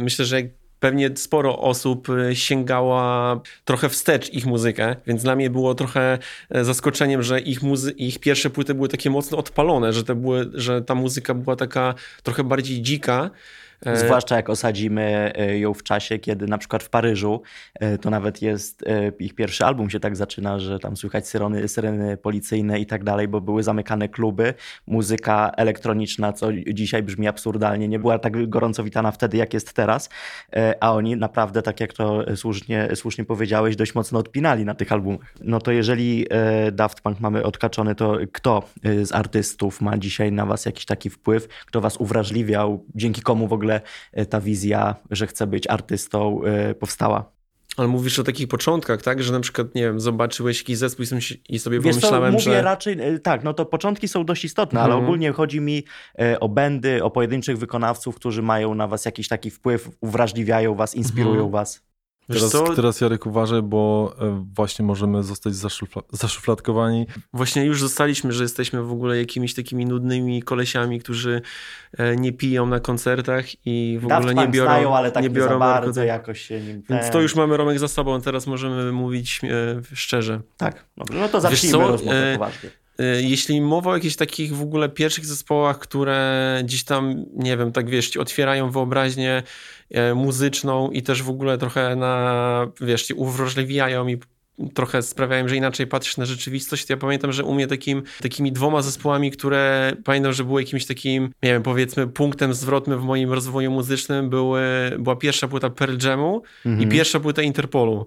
myślę, 0.00 0.24
że 0.24 0.42
pewnie 0.80 1.10
sporo 1.16 1.58
osób 1.58 2.08
e, 2.10 2.36
sięgała 2.36 3.40
trochę 3.64 3.88
wstecz 3.88 4.32
ich 4.32 4.46
muzykę, 4.46 4.96
więc 5.06 5.22
dla 5.22 5.36
mnie 5.36 5.50
było 5.50 5.74
trochę 5.74 6.18
e, 6.50 6.64
zaskoczeniem, 6.64 7.22
że 7.22 7.40
ich, 7.40 7.62
muzy- 7.62 7.92
ich 7.96 8.18
pierwsze 8.18 8.50
płyty 8.50 8.74
były 8.74 8.88
takie 8.88 9.10
mocno 9.10 9.38
odpalone, 9.38 9.92
że, 9.92 10.02
były, 10.02 10.50
że 10.54 10.82
ta 10.82 10.94
muzyka 10.94 11.34
była 11.34 11.56
taka 11.56 11.94
trochę 12.22 12.44
bardziej 12.44 12.82
dzika. 12.82 13.30
E, 13.86 13.96
Zwłaszcza 13.96 14.36
jak 14.36 14.50
osadzimy 14.50 15.32
e, 15.36 15.58
ją 15.58 15.74
w 15.74 15.82
czasie, 15.82 16.18
kiedy 16.18 16.46
na 16.46 16.58
przykład 16.58 16.82
w 16.82 16.90
Paryżu, 16.90 17.42
e, 17.74 17.98
to 17.98 18.10
nawet 18.10 18.42
jest, 18.42 18.84
ich 19.18 19.34
pierwszy 19.34 19.64
album 19.64 19.90
się 19.90 20.00
tak 20.00 20.16
zaczyna, 20.16 20.58
że 20.58 20.78
tam 20.78 20.96
słychać 20.96 21.28
syreny, 21.28 21.68
syreny 21.68 22.16
policyjne 22.16 22.80
i 22.80 22.86
tak 22.86 23.04
dalej, 23.04 23.28
bo 23.28 23.40
były 23.40 23.62
zamykane 23.62 24.08
kluby, 24.08 24.54
muzyka 24.86 25.50
elektroniczna, 25.56 26.32
co 26.32 26.48
dzisiaj 26.52 27.02
brzmi 27.02 27.28
absurdalnie, 27.28 27.88
nie 27.88 27.98
była 27.98 28.18
tak 28.18 28.48
gorąco 28.48 28.84
witana 28.84 29.10
wtedy, 29.10 29.36
jak 29.36 29.54
jest 29.54 29.72
teraz, 29.72 30.08
a 30.80 30.92
oni 30.92 31.16
naprawdę, 31.16 31.62
tak 31.62 31.80
jak 31.80 31.92
to 31.92 32.36
słusznie, 32.36 32.88
słusznie 32.94 33.24
powiedziałeś, 33.24 33.76
dość 33.76 33.94
mocno 33.94 34.18
odpinali 34.18 34.64
na 34.64 34.74
tych 34.74 34.92
albumach. 34.92 35.34
No 35.40 35.60
to 35.60 35.72
jeżeli 35.72 36.26
Daft 36.72 37.00
Punk 37.00 37.20
mamy 37.20 37.42
odkaczony, 37.42 37.94
to 37.94 38.16
kto 38.32 38.62
z 39.02 39.12
artystów 39.12 39.80
ma 39.80 39.98
dzisiaj 39.98 40.32
na 40.32 40.46
was 40.46 40.66
jakiś 40.66 40.84
taki 40.84 41.10
wpływ, 41.10 41.48
kto 41.66 41.80
was 41.80 41.96
uwrażliwiał, 41.96 42.84
dzięki 42.94 43.22
komu 43.22 43.48
w 43.48 43.52
ogóle 43.52 43.67
e, 44.12 44.26
ta 44.26 44.40
wizja, 44.40 44.94
że 45.10 45.26
chce 45.26 45.46
być 45.46 45.66
artystą, 45.66 46.40
e, 46.44 46.74
powstała. 46.74 47.32
Ale 47.76 47.88
mówisz 47.88 48.18
o 48.18 48.24
takich 48.24 48.48
początkach, 48.48 49.02
tak? 49.02 49.22
Że 49.22 49.32
na 49.32 49.40
przykład, 49.40 49.74
nie 49.74 49.82
wiem, 49.82 50.00
zobaczyłeś 50.00 50.58
jakiś 50.58 50.78
zespół 50.78 51.04
i 51.48 51.58
sobie- 51.58 51.80
Wiesz 51.80 51.94
co, 51.96 52.00
pomyślałem, 52.00 52.32
mówię 52.32 52.42
że... 52.44 52.62
raczej, 52.62 53.00
e, 53.00 53.18
tak, 53.18 53.44
no 53.44 53.54
to 53.54 53.66
początki 53.66 54.08
są 54.08 54.24
dość 54.24 54.44
istotne, 54.44 54.80
ale 54.80 54.92
Mhm. 54.94 55.04
ogólnie 55.04 55.32
chodzi 55.32 55.60
mi 55.60 55.84
o 56.40 56.48
bendy, 56.48 57.04
o 57.04 57.10
pojedynczych 57.10 57.58
wykonawców, 57.58 58.16
którzy 58.16 58.42
mają 58.42 58.74
na 58.74 58.86
was 58.88 59.04
jakiś 59.04 59.28
taki 59.28 59.50
wpływ, 59.50 59.88
uwrażliwiają 60.00 60.74
was, 60.74 60.94
inspirują 60.94 61.30
Mhm. 61.34 61.50
was. 61.50 61.87
Wiesz 62.28 62.38
Teraz, 62.38 62.52
co? 62.52 62.74
teraz 62.74 63.00
Jarek 63.00 63.26
uważaj, 63.26 63.62
bo 63.62 64.14
e, 64.20 64.44
właśnie 64.54 64.84
możemy 64.84 65.22
zostać 65.22 65.54
zaszufla, 65.54 66.02
zaszufladkowani. 66.12 67.06
Właśnie 67.32 67.64
już 67.64 67.80
zostaliśmy, 67.80 68.32
że 68.32 68.42
jesteśmy 68.42 68.82
w 68.82 68.92
ogóle 68.92 69.18
jakimiś 69.18 69.54
takimi 69.54 69.86
nudnymi 69.86 70.42
kolesiami, 70.42 71.00
którzy 71.00 71.42
e, 71.98 72.16
nie 72.16 72.32
piją 72.32 72.66
na 72.66 72.80
koncertach 72.80 73.66
i 73.66 73.98
w 74.02 74.06
Daft 74.06 74.20
ogóle 74.20 74.34
nie 74.34 74.48
biorą, 74.48 74.70
znają, 74.70 74.96
ale 74.96 75.12
tak 75.12 75.22
nie 75.22 75.30
biorą 75.30 75.52
za 75.52 75.58
bardzo 75.58 76.04
jakoś 76.04 76.40
się 76.40 76.60
nim... 76.60 76.82
Więc 76.90 77.10
to 77.10 77.20
już 77.20 77.34
mamy 77.34 77.56
Romek 77.56 77.78
za 77.78 77.88
sobą, 77.88 78.20
teraz 78.20 78.46
możemy 78.46 78.92
mówić 78.92 79.40
e, 79.44 79.48
szczerze. 79.94 80.40
Tak, 80.56 80.84
dobrze, 80.96 81.18
no 81.20 81.28
to 81.28 81.40
zacznijmy 81.40 81.78
rozmowę 81.78 82.32
e, 82.32 82.38
poważnie. 82.38 82.68
y, 82.68 82.87
jeśli 83.20 83.60
mowa 83.60 83.90
o 83.90 83.94
jakichś 83.94 84.16
takich 84.16 84.56
w 84.56 84.62
ogóle 84.62 84.88
pierwszych 84.88 85.26
zespołach, 85.26 85.78
które 85.78 86.60
gdzieś 86.64 86.84
tam, 86.84 87.24
nie 87.36 87.56
wiem, 87.56 87.72
tak 87.72 87.90
wiesz, 87.90 88.10
ci 88.10 88.18
otwierają 88.18 88.70
wyobraźnię 88.70 89.42
e, 89.90 90.14
muzyczną 90.14 90.90
i 90.90 91.02
też 91.02 91.22
w 91.22 91.30
ogóle 91.30 91.58
trochę 91.58 91.96
na, 91.96 92.66
wiesz, 92.80 93.02
ci 93.06 93.14
uwrażliwiają 93.14 94.08
i 94.08 94.18
trochę 94.74 95.02
sprawiają, 95.02 95.48
że 95.48 95.56
inaczej 95.56 95.86
patrzysz 95.86 96.16
na 96.16 96.24
rzeczywistość. 96.24 96.90
Ja 96.90 96.96
pamiętam, 96.96 97.32
że 97.32 97.44
u 97.44 97.54
mnie 97.54 97.66
takim, 97.66 98.02
takimi 98.22 98.52
dwoma 98.52 98.82
zespołami, 98.82 99.30
które 99.30 99.92
pamiętam, 100.04 100.32
że 100.32 100.44
były 100.44 100.62
jakimś 100.62 100.86
takim, 100.86 101.22
nie 101.42 101.52
wiem, 101.52 101.62
powiedzmy 101.62 102.06
punktem 102.06 102.54
zwrotnym 102.54 103.00
w 103.00 103.02
moim 103.02 103.32
rozwoju 103.32 103.70
muzycznym 103.70 104.30
były, 104.30 104.60
była 104.98 105.16
pierwsza 105.16 105.48
płyta 105.48 105.70
Pearl 105.70 106.06
Jamu 106.06 106.42
Mhm. 106.66 106.88
i 106.88 106.92
pierwsza 106.92 107.20
płyta 107.20 107.42
Interpolu. 107.42 108.06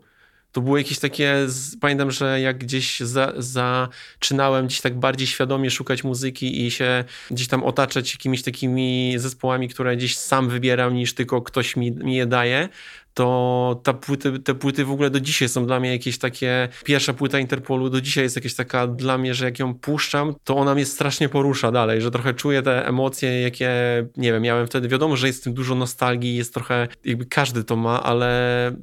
To 0.52 0.62
były 0.62 0.80
jakieś 0.80 1.00
takie, 1.00 1.36
pamiętam, 1.82 2.12
że 2.12 2.42
jak 2.42 2.58
gdzieś 2.58 3.00
za, 3.00 3.34
zaczynałem 3.38 4.66
gdzieś 4.68 4.82
tak 4.82 5.00
bardziej 5.00 5.28
świadomie 5.28 5.72
szukać 5.72 6.04
muzyki 6.04 6.66
i 6.66 6.72
się 6.72 7.04
gdzieś 7.32 7.48
tam 7.48 7.64
otaczać 7.64 8.14
jakimiś 8.14 8.44
takimi 8.44 9.14
zespołami, 9.18 9.70
które 9.70 9.98
gdzieś 9.98 10.18
sam 10.18 10.50
wybieram 10.50 10.94
niż 10.96 11.14
tylko 11.14 11.42
ktoś 11.42 11.76
mi, 11.76 11.92
mi 11.92 12.16
je 12.16 12.26
daje, 12.26 12.70
to 13.14 13.80
ta 13.84 13.94
płyty, 13.94 14.40
te 14.40 14.56
płyty 14.56 14.86
w 14.86 14.92
ogóle 14.92 15.10
do 15.10 15.20
dzisiaj 15.20 15.50
są 15.50 15.66
dla 15.66 15.80
mnie 15.80 15.92
jakieś 15.92 16.18
takie, 16.18 16.70
pierwsza 16.86 17.14
płyta 17.14 17.40
Interpolu 17.40 17.90
do 17.90 18.02
dzisiaj 18.02 18.24
jest 18.24 18.36
jakaś 18.36 18.54
taka 18.54 18.88
dla 18.88 19.18
mnie, 19.18 19.34
że 19.34 19.46
jak 19.46 19.60
ją 19.60 19.74
puszczam, 19.74 20.36
to 20.44 20.58
ona 20.58 20.76
mnie 20.76 20.86
strasznie 20.86 21.30
porusza 21.30 21.72
dalej, 21.72 22.02
że 22.02 22.12
trochę 22.12 22.34
czuję 22.34 22.62
te 22.62 22.88
emocje, 22.88 23.42
jakie, 23.42 23.70
nie 24.18 24.32
wiem, 24.34 24.42
miałem 24.42 24.68
wtedy, 24.68 24.88
wiadomo, 24.88 25.16
że 25.16 25.28
jest 25.28 25.42
w 25.42 25.44
tym 25.44 25.54
dużo 25.54 25.76
nostalgii, 25.76 26.36
jest 26.36 26.54
trochę, 26.54 26.88
jakby 27.06 27.26
każdy 27.26 27.64
to 27.64 27.76
ma, 27.76 28.04
ale 28.04 28.32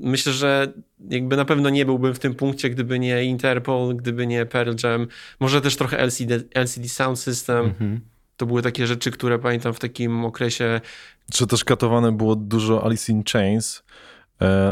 myślę, 0.00 0.32
że 0.32 0.72
jakby 1.10 1.36
na 1.36 1.44
pewno 1.44 1.70
nie 1.70 1.84
byłbym 1.86 2.14
w 2.14 2.18
tym 2.18 2.34
punkcie, 2.34 2.70
gdyby 2.70 2.98
nie 2.98 3.24
Interpol, 3.24 3.96
gdyby 3.96 4.26
nie 4.26 4.46
Pearl 4.46 4.72
Jam, 4.84 5.06
może 5.40 5.60
też 5.60 5.76
trochę 5.76 5.98
LCD, 5.98 6.40
LCD 6.54 6.88
Sound 6.88 7.18
System, 7.18 7.66
Mhm. 7.66 8.00
to 8.36 8.46
były 8.46 8.62
takie 8.62 8.86
rzeczy, 8.86 9.10
które 9.10 9.38
pamiętam 9.38 9.74
w 9.74 9.78
takim 9.78 10.24
okresie. 10.24 10.80
Czy 11.32 11.46
też 11.46 11.64
katowane 11.64 12.12
było 12.12 12.36
dużo 12.36 12.84
Alice 12.86 13.12
in 13.12 13.22
Chains, 13.32 13.82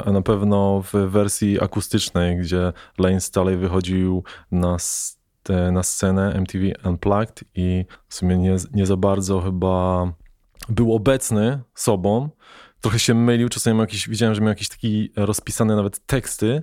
a 0.05 0.13
na 0.13 0.23
pewno 0.23 0.83
w 0.83 0.93
wersji 0.93 1.61
akustycznej, 1.61 2.39
gdzie 2.39 2.73
Lane 2.99 3.21
Staley 3.21 3.57
wychodził 3.57 4.25
na, 4.51 4.77
te- 5.43 5.73
na 5.73 5.83
scenę 5.83 6.33
MTV 6.35 6.65
Unplugged 6.85 7.45
i 7.55 7.85
w 8.09 8.15
sumie 8.15 8.37
nie, 8.37 8.57
nie 8.73 8.87
za 8.87 8.97
bardzo 8.97 9.41
chyba 9.41 10.07
był 10.69 10.95
obecny 10.95 11.61
sobą. 11.75 12.29
Trochę 12.81 12.99
się 12.99 13.15
mylił, 13.15 13.49
czasami 13.49 13.77
miał 13.77 13.83
jakiś, 13.83 14.09
widziałem, 14.09 14.35
że 14.35 14.41
miał 14.41 14.49
jakieś 14.49 14.69
taki 14.69 15.13
rozpisane 15.17 15.77
nawet 15.77 16.07
teksty, 16.07 16.63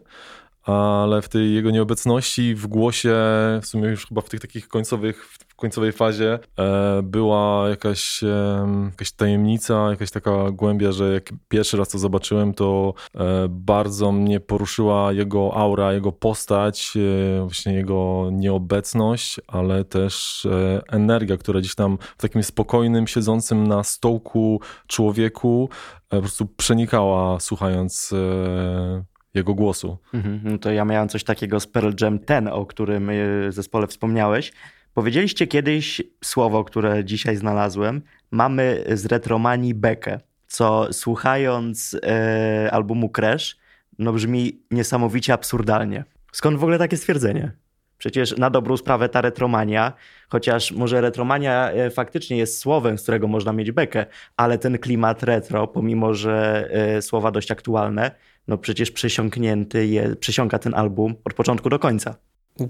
ale 0.63 1.21
w 1.21 1.29
tej 1.29 1.53
jego 1.53 1.71
nieobecności 1.71 2.55
w 2.55 2.67
głosie, 2.67 3.15
w 3.61 3.65
sumie 3.65 3.89
już 3.89 4.07
chyba 4.07 4.21
w 4.21 4.29
tych 4.29 4.39
takich 4.39 4.67
końcowych, 4.67 5.25
w 5.25 5.55
końcowej 5.55 5.91
fazie 5.91 6.39
e, 6.59 7.01
była 7.03 7.69
jakaś, 7.69 8.23
em, 8.23 8.85
jakaś 8.85 9.11
tajemnica, 9.11 9.89
jakaś 9.89 10.11
taka 10.11 10.51
głębia, 10.51 10.91
że 10.91 11.13
jak 11.13 11.33
pierwszy 11.47 11.77
raz 11.77 11.89
to 11.89 11.99
zobaczyłem, 11.99 12.53
to 12.53 12.93
e, 13.15 13.47
bardzo 13.49 14.11
mnie 14.11 14.39
poruszyła 14.39 15.11
jego 15.11 15.53
aura, 15.55 15.93
jego 15.93 16.11
postać, 16.11 16.93
e, 16.97 17.39
właśnie 17.41 17.73
jego 17.73 18.29
nieobecność, 18.31 19.39
ale 19.47 19.85
też 19.85 20.45
e, 20.45 20.81
energia, 20.87 21.37
która 21.37 21.59
gdzieś 21.59 21.75
tam 21.75 21.97
w 22.17 22.21
takim 22.21 22.43
spokojnym, 22.43 23.07
siedzącym 23.07 23.67
na 23.67 23.83
stołku 23.83 24.61
człowieku 24.87 25.69
e, 26.09 26.15
po 26.15 26.21
prostu 26.21 26.45
przenikała 26.45 27.39
słuchając 27.39 28.13
e, 28.13 29.12
jego 29.33 29.53
głosu. 29.53 29.97
Mhm. 30.13 30.39
No 30.43 30.57
to 30.57 30.71
ja 30.71 30.85
miałem 30.85 31.09
coś 31.09 31.23
takiego 31.23 31.59
z 31.59 31.67
Pearl 31.67 31.91
Jam 32.01 32.19
ten, 32.19 32.47
o 32.47 32.65
którym 32.65 33.09
y, 33.09 33.51
zespole 33.51 33.87
wspomniałeś. 33.87 34.51
Powiedzieliście 34.93 35.47
kiedyś 35.47 36.01
słowo, 36.23 36.63
które 36.63 37.05
dzisiaj 37.05 37.35
znalazłem. 37.35 38.01
Mamy 38.31 38.83
z 38.93 39.05
retromanii 39.05 39.73
bekę, 39.73 40.19
co 40.47 40.93
słuchając 40.93 41.97
e, 42.03 42.69
albumu 42.71 43.09
Crash, 43.09 43.57
no 43.99 44.13
brzmi 44.13 44.59
niesamowicie 44.71 45.33
absurdalnie. 45.33 46.03
Skąd 46.31 46.57
w 46.57 46.63
ogóle 46.63 46.77
takie 46.77 46.97
stwierdzenie? 46.97 47.51
Przecież 47.97 48.37
na 48.37 48.49
dobrą 48.49 48.77
sprawę 48.77 49.09
ta 49.09 49.21
retromania, 49.21 49.93
chociaż 50.29 50.71
może 50.71 51.01
retromania 51.01 51.71
e, 51.71 51.89
faktycznie 51.89 52.37
jest 52.37 52.59
słowem, 52.59 52.97
z 52.97 53.03
którego 53.03 53.27
można 53.27 53.53
mieć 53.53 53.71
bekę, 53.71 54.05
ale 54.37 54.57
ten 54.57 54.77
klimat 54.77 55.23
retro, 55.23 55.67
pomimo 55.67 56.13
że 56.13 56.67
e, 56.71 57.01
słowa 57.01 57.31
dość 57.31 57.51
aktualne, 57.51 58.11
no 58.47 58.57
przecież 58.57 58.91
przesiąknięty 58.91 59.87
je, 59.87 60.15
przesiąka 60.15 60.59
ten 60.59 60.73
album 60.73 61.15
od 61.25 61.33
początku 61.33 61.69
do 61.69 61.79
końca. 61.79 62.15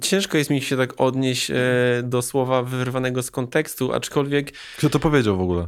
Ciężko 0.01 0.37
jest 0.37 0.49
mi 0.49 0.61
się 0.61 0.77
tak 0.77 1.01
odnieść 1.01 1.51
e, 1.51 1.55
do 2.03 2.21
słowa 2.21 2.63
wyrwanego 2.63 3.23
z 3.23 3.31
kontekstu, 3.31 3.93
aczkolwiek 3.93 4.51
Kto 4.77 4.89
to 4.89 4.99
powiedział 4.99 5.37
w 5.37 5.41
ogóle? 5.41 5.67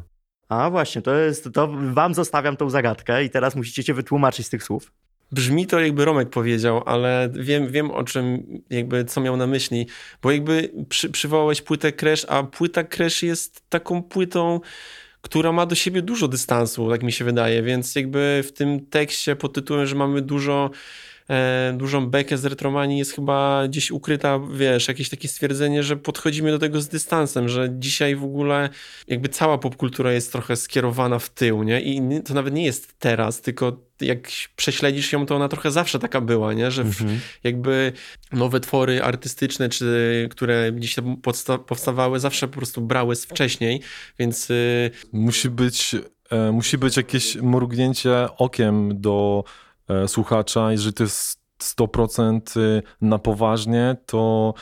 A 0.49 0.69
właśnie, 0.69 1.01
to 1.01 1.15
jest, 1.15 1.49
to 1.53 1.67
wam 1.93 2.13
zostawiam 2.13 2.57
tą 2.57 2.69
zagadkę 2.69 3.23
i 3.23 3.29
teraz 3.29 3.55
musicie 3.55 3.83
się 3.83 3.93
wytłumaczyć 3.93 4.45
z 4.45 4.49
tych 4.49 4.63
słów. 4.63 4.91
brzmi 5.31 5.67
to 5.67 5.79
jakby 5.79 6.05
Romek 6.05 6.29
powiedział, 6.29 6.83
ale 6.85 7.29
wiem, 7.33 7.71
wiem 7.71 7.91
o 7.91 8.03
czym, 8.03 8.45
jakby 8.69 9.05
co 9.05 9.21
miał 9.21 9.37
na 9.37 9.47
myśli, 9.47 9.87
bo 10.21 10.31
jakby 10.31 10.71
przy, 10.89 11.09
przywołałeś 11.09 11.61
płytę 11.61 11.91
Crash, 11.91 12.25
a 12.29 12.43
płyta 12.43 12.83
Crash 12.83 13.23
jest 13.23 13.69
taką 13.69 14.03
płytą, 14.03 14.59
która 15.25 15.51
ma 15.51 15.65
do 15.65 15.75
siebie 15.75 16.01
dużo 16.01 16.27
dystansu, 16.27 16.89
tak 16.89 17.03
mi 17.03 17.11
się 17.11 17.25
wydaje, 17.25 17.63
więc 17.63 17.95
jakby 17.95 18.43
w 18.47 18.51
tym 18.51 18.85
tekście 18.85 19.35
pod 19.35 19.53
tytułem, 19.53 19.85
że 19.85 19.95
mamy 19.95 20.21
dużo 20.21 20.69
dużą 21.73 22.09
bekę 22.09 22.37
z 22.37 22.45
retromanii 22.45 22.97
jest 22.97 23.13
chyba 23.13 23.67
gdzieś 23.67 23.91
ukryta, 23.91 24.39
wiesz, 24.53 24.87
jakieś 24.87 25.09
takie 25.09 25.27
stwierdzenie, 25.27 25.83
że 25.83 25.97
podchodzimy 25.97 26.51
do 26.51 26.59
tego 26.59 26.81
z 26.81 26.87
dystansem, 26.87 27.49
że 27.49 27.69
dzisiaj 27.71 28.15
w 28.15 28.23
ogóle 28.23 28.69
jakby 29.07 29.29
cała 29.29 29.57
popkultura 29.57 30.11
jest 30.11 30.31
trochę 30.31 30.55
skierowana 30.55 31.19
w 31.19 31.29
tył, 31.29 31.63
nie? 31.63 31.81
I 31.81 32.21
to 32.25 32.33
nawet 32.33 32.53
nie 32.53 32.65
jest 32.65 32.99
teraz, 32.99 33.41
tylko 33.41 33.85
jak 34.01 34.27
prześledzisz 34.55 35.13
ją, 35.13 35.25
to 35.25 35.35
ona 35.35 35.47
trochę 35.47 35.71
zawsze 35.71 35.99
taka 35.99 36.21
była, 36.21 36.53
nie? 36.53 36.71
Że 36.71 36.83
w, 36.83 37.01
jakby 37.43 37.91
nowe 38.31 38.59
twory 38.59 39.03
artystyczne, 39.03 39.69
czy 39.69 40.27
które 40.31 40.71
gdzieś 40.71 40.95
tam 40.95 41.17
powstawały, 41.65 42.19
zawsze 42.19 42.47
po 42.47 42.53
prostu 42.53 42.81
brały 42.81 43.15
z 43.15 43.25
wcześniej, 43.25 43.81
więc 44.19 44.49
y, 44.49 44.91
Musi 45.13 45.49
być, 45.49 45.95
e, 46.29 46.51
musi 46.51 46.77
być 46.77 46.97
jakieś 46.97 47.35
mrugnięcie 47.35 48.27
okiem 48.37 49.01
do 49.01 49.43
e, 49.47 49.64
słuchacza. 50.07 50.71
Jeżeli 50.71 50.93
to 50.93 51.03
jest 51.03 51.45
100% 51.59 52.81
na 53.01 53.19
poważnie, 53.19 53.95
to 54.05 54.53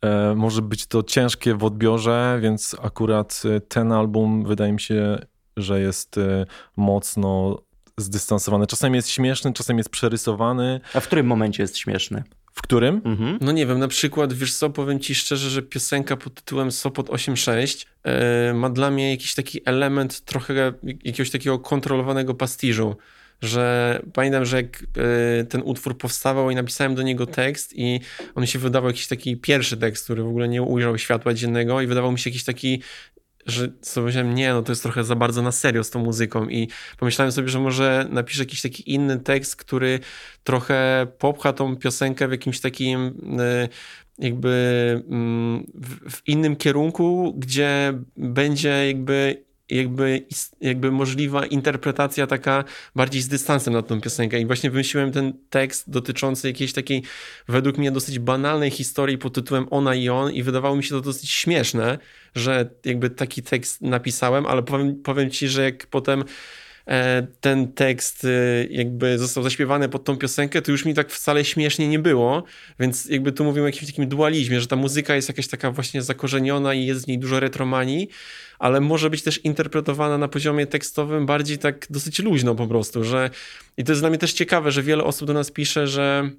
e, 0.00 0.34
może 0.34 0.62
być 0.62 0.86
to 0.86 1.02
ciężkie 1.02 1.54
w 1.54 1.64
odbiorze, 1.64 2.38
więc 2.42 2.76
akurat 2.82 3.42
e, 3.56 3.60
ten 3.60 3.92
album 3.92 4.44
wydaje 4.44 4.72
mi 4.72 4.80
się, 4.80 5.18
że 5.56 5.80
jest 5.80 6.18
e, 6.18 6.46
mocno 6.76 7.62
zdystansowany. 7.96 8.66
Czasami 8.66 8.96
jest 8.96 9.08
śmieszny, 9.08 9.52
czasami 9.52 9.78
jest 9.78 9.90
przerysowany. 9.90 10.80
A 10.94 11.00
w 11.00 11.06
którym 11.06 11.26
momencie 11.26 11.62
jest 11.62 11.78
śmieszny? 11.78 12.24
W 12.52 12.62
którym? 12.62 13.00
Mhm. 13.04 13.38
No 13.40 13.52
nie 13.52 13.66
wiem, 13.66 13.78
na 13.78 13.88
przykład, 13.88 14.32
wiesz 14.32 14.54
co, 14.54 14.70
powiem 14.70 15.00
ci 15.00 15.14
szczerze, 15.14 15.50
że 15.50 15.62
piosenka 15.62 16.16
pod 16.16 16.34
tytułem 16.34 16.72
Sopot 16.72 17.08
8.6 17.08 17.86
e, 18.04 18.54
ma 18.54 18.70
dla 18.70 18.90
mnie 18.90 19.10
jakiś 19.10 19.34
taki 19.34 19.60
element 19.64 20.20
trochę 20.20 20.72
jakiegoś 20.82 21.30
takiego 21.30 21.58
kontrolowanego 21.58 22.34
pastiżu, 22.34 22.96
że 23.42 24.00
pamiętam, 24.12 24.44
że 24.44 24.56
jak 24.56 24.82
e, 25.40 25.44
ten 25.44 25.62
utwór 25.64 25.98
powstawał 25.98 26.50
i 26.50 26.54
napisałem 26.54 26.94
do 26.94 27.02
niego 27.02 27.26
tekst 27.26 27.72
i 27.76 28.00
on 28.34 28.46
się 28.46 28.58
wydawał 28.58 28.90
jakiś 28.90 29.08
taki 29.08 29.36
pierwszy 29.36 29.76
tekst, 29.76 30.04
który 30.04 30.22
w 30.22 30.28
ogóle 30.28 30.48
nie 30.48 30.62
ujrzał 30.62 30.98
światła 30.98 31.34
dziennego 31.34 31.80
i 31.80 31.86
wydawał 31.86 32.12
mi 32.12 32.18
się 32.18 32.30
jakiś 32.30 32.44
taki 32.44 32.82
że 33.48 33.68
sobie 33.82 34.04
myślałem, 34.04 34.34
nie, 34.34 34.52
no 34.52 34.62
to 34.62 34.72
jest 34.72 34.82
trochę 34.82 35.04
za 35.04 35.14
bardzo 35.14 35.42
na 35.42 35.52
serio 35.52 35.84
z 35.84 35.90
tą 35.90 36.04
muzyką. 36.04 36.48
I 36.48 36.68
pomyślałem 36.98 37.32
sobie, 37.32 37.48
że 37.48 37.60
może 37.60 38.06
napiszę 38.10 38.42
jakiś 38.42 38.62
taki 38.62 38.92
inny 38.94 39.18
tekst, 39.18 39.56
który 39.56 40.00
trochę 40.44 41.06
popcha 41.18 41.52
tą 41.52 41.76
piosenkę 41.76 42.28
w 42.28 42.30
jakimś 42.30 42.60
takim 42.60 43.06
y, 43.40 43.68
jakby 44.18 45.02
mm, 45.10 45.66
w 46.10 46.28
innym 46.28 46.56
kierunku, 46.56 47.34
gdzie 47.38 47.92
będzie 48.16 48.86
jakby 48.86 49.47
jakby, 49.70 50.26
jakby 50.60 50.90
możliwa 50.90 51.46
interpretacja 51.46 52.26
taka 52.26 52.64
bardziej 52.94 53.22
z 53.22 53.28
dystansem 53.28 53.74
na 53.74 53.82
tą 53.82 54.00
piosenkę. 54.00 54.40
I 54.40 54.46
właśnie 54.46 54.70
wymyśliłem 54.70 55.12
ten 55.12 55.32
tekst 55.50 55.90
dotyczący 55.90 56.48
jakiejś 56.48 56.72
takiej 56.72 57.02
według 57.48 57.78
mnie 57.78 57.90
dosyć 57.90 58.18
banalnej 58.18 58.70
historii 58.70 59.18
pod 59.18 59.34
tytułem 59.34 59.66
Ona 59.70 59.94
i 59.94 60.08
on. 60.08 60.32
I 60.32 60.42
wydawało 60.42 60.76
mi 60.76 60.84
się 60.84 60.90
to 60.90 61.00
dosyć 61.00 61.30
śmieszne, 61.30 61.98
że 62.34 62.70
jakby 62.84 63.10
taki 63.10 63.42
tekst 63.42 63.82
napisałem, 63.82 64.46
ale 64.46 64.62
powiem, 64.62 65.02
powiem 65.02 65.30
ci, 65.30 65.48
że 65.48 65.62
jak 65.62 65.86
potem 65.86 66.24
ten 67.40 67.72
tekst 67.72 68.24
e, 68.24 68.28
jakby 68.70 69.18
został 69.18 69.42
zaśpiewany 69.42 69.88
pod 69.88 70.04
tą 70.04 70.16
piosenkę, 70.16 70.62
to 70.62 70.70
już 70.70 70.84
mi 70.84 70.94
tak 70.94 71.10
wcale 71.10 71.44
śmiesznie 71.44 71.88
nie 71.88 71.98
było, 71.98 72.44
więc 72.80 73.06
jakby 73.06 73.32
tu 73.32 73.44
mówimy 73.44 73.64
o 73.64 73.68
jakimś 73.68 73.86
takim 73.86 74.08
dualizmie, 74.08 74.60
że 74.60 74.66
ta 74.66 74.76
muzyka 74.76 75.14
jest 75.14 75.28
jakaś 75.28 75.48
taka 75.48 75.70
właśnie 75.70 76.02
zakorzeniona 76.02 76.74
i 76.74 76.86
jest 76.86 77.04
w 77.04 77.08
niej 77.08 77.18
dużo 77.18 77.40
retromanii, 77.40 78.08
ale 78.58 78.80
może 78.80 79.10
być 79.10 79.22
też 79.22 79.44
interpretowana 79.44 80.18
na 80.18 80.28
poziomie 80.28 80.66
tekstowym 80.66 81.26
bardziej 81.26 81.58
tak 81.58 81.86
dosyć 81.90 82.18
luźno 82.18 82.54
po 82.54 82.66
prostu, 82.66 83.04
że 83.04 83.30
i 83.76 83.84
to 83.84 83.92
jest 83.92 84.02
dla 84.02 84.08
mnie 84.08 84.18
też 84.18 84.32
ciekawe, 84.32 84.70
że 84.70 84.82
wiele 84.82 85.04
osób 85.04 85.26
do 85.26 85.34
nas 85.34 85.50
pisze, 85.50 85.86
że 85.86 86.30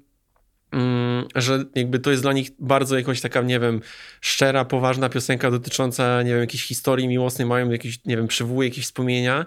że 1.34 1.64
jakby 1.74 1.98
to 1.98 2.10
jest 2.10 2.22
dla 2.22 2.32
nich 2.32 2.50
bardzo 2.58 2.96
jakoś 2.96 3.20
taka, 3.20 3.42
nie 3.42 3.60
wiem, 3.60 3.80
szczera, 4.20 4.64
poważna 4.64 5.08
piosenka 5.08 5.50
dotycząca, 5.50 6.22
nie 6.22 6.30
wiem, 6.30 6.40
jakiejś 6.40 6.64
historii 6.64 7.08
miłosnej, 7.08 7.46
mają 7.48 7.70
jakieś, 7.70 8.04
nie 8.04 8.16
wiem, 8.16 8.26
przywołuje 8.26 8.68
jakieś 8.68 8.84
wspomnienia, 8.84 9.46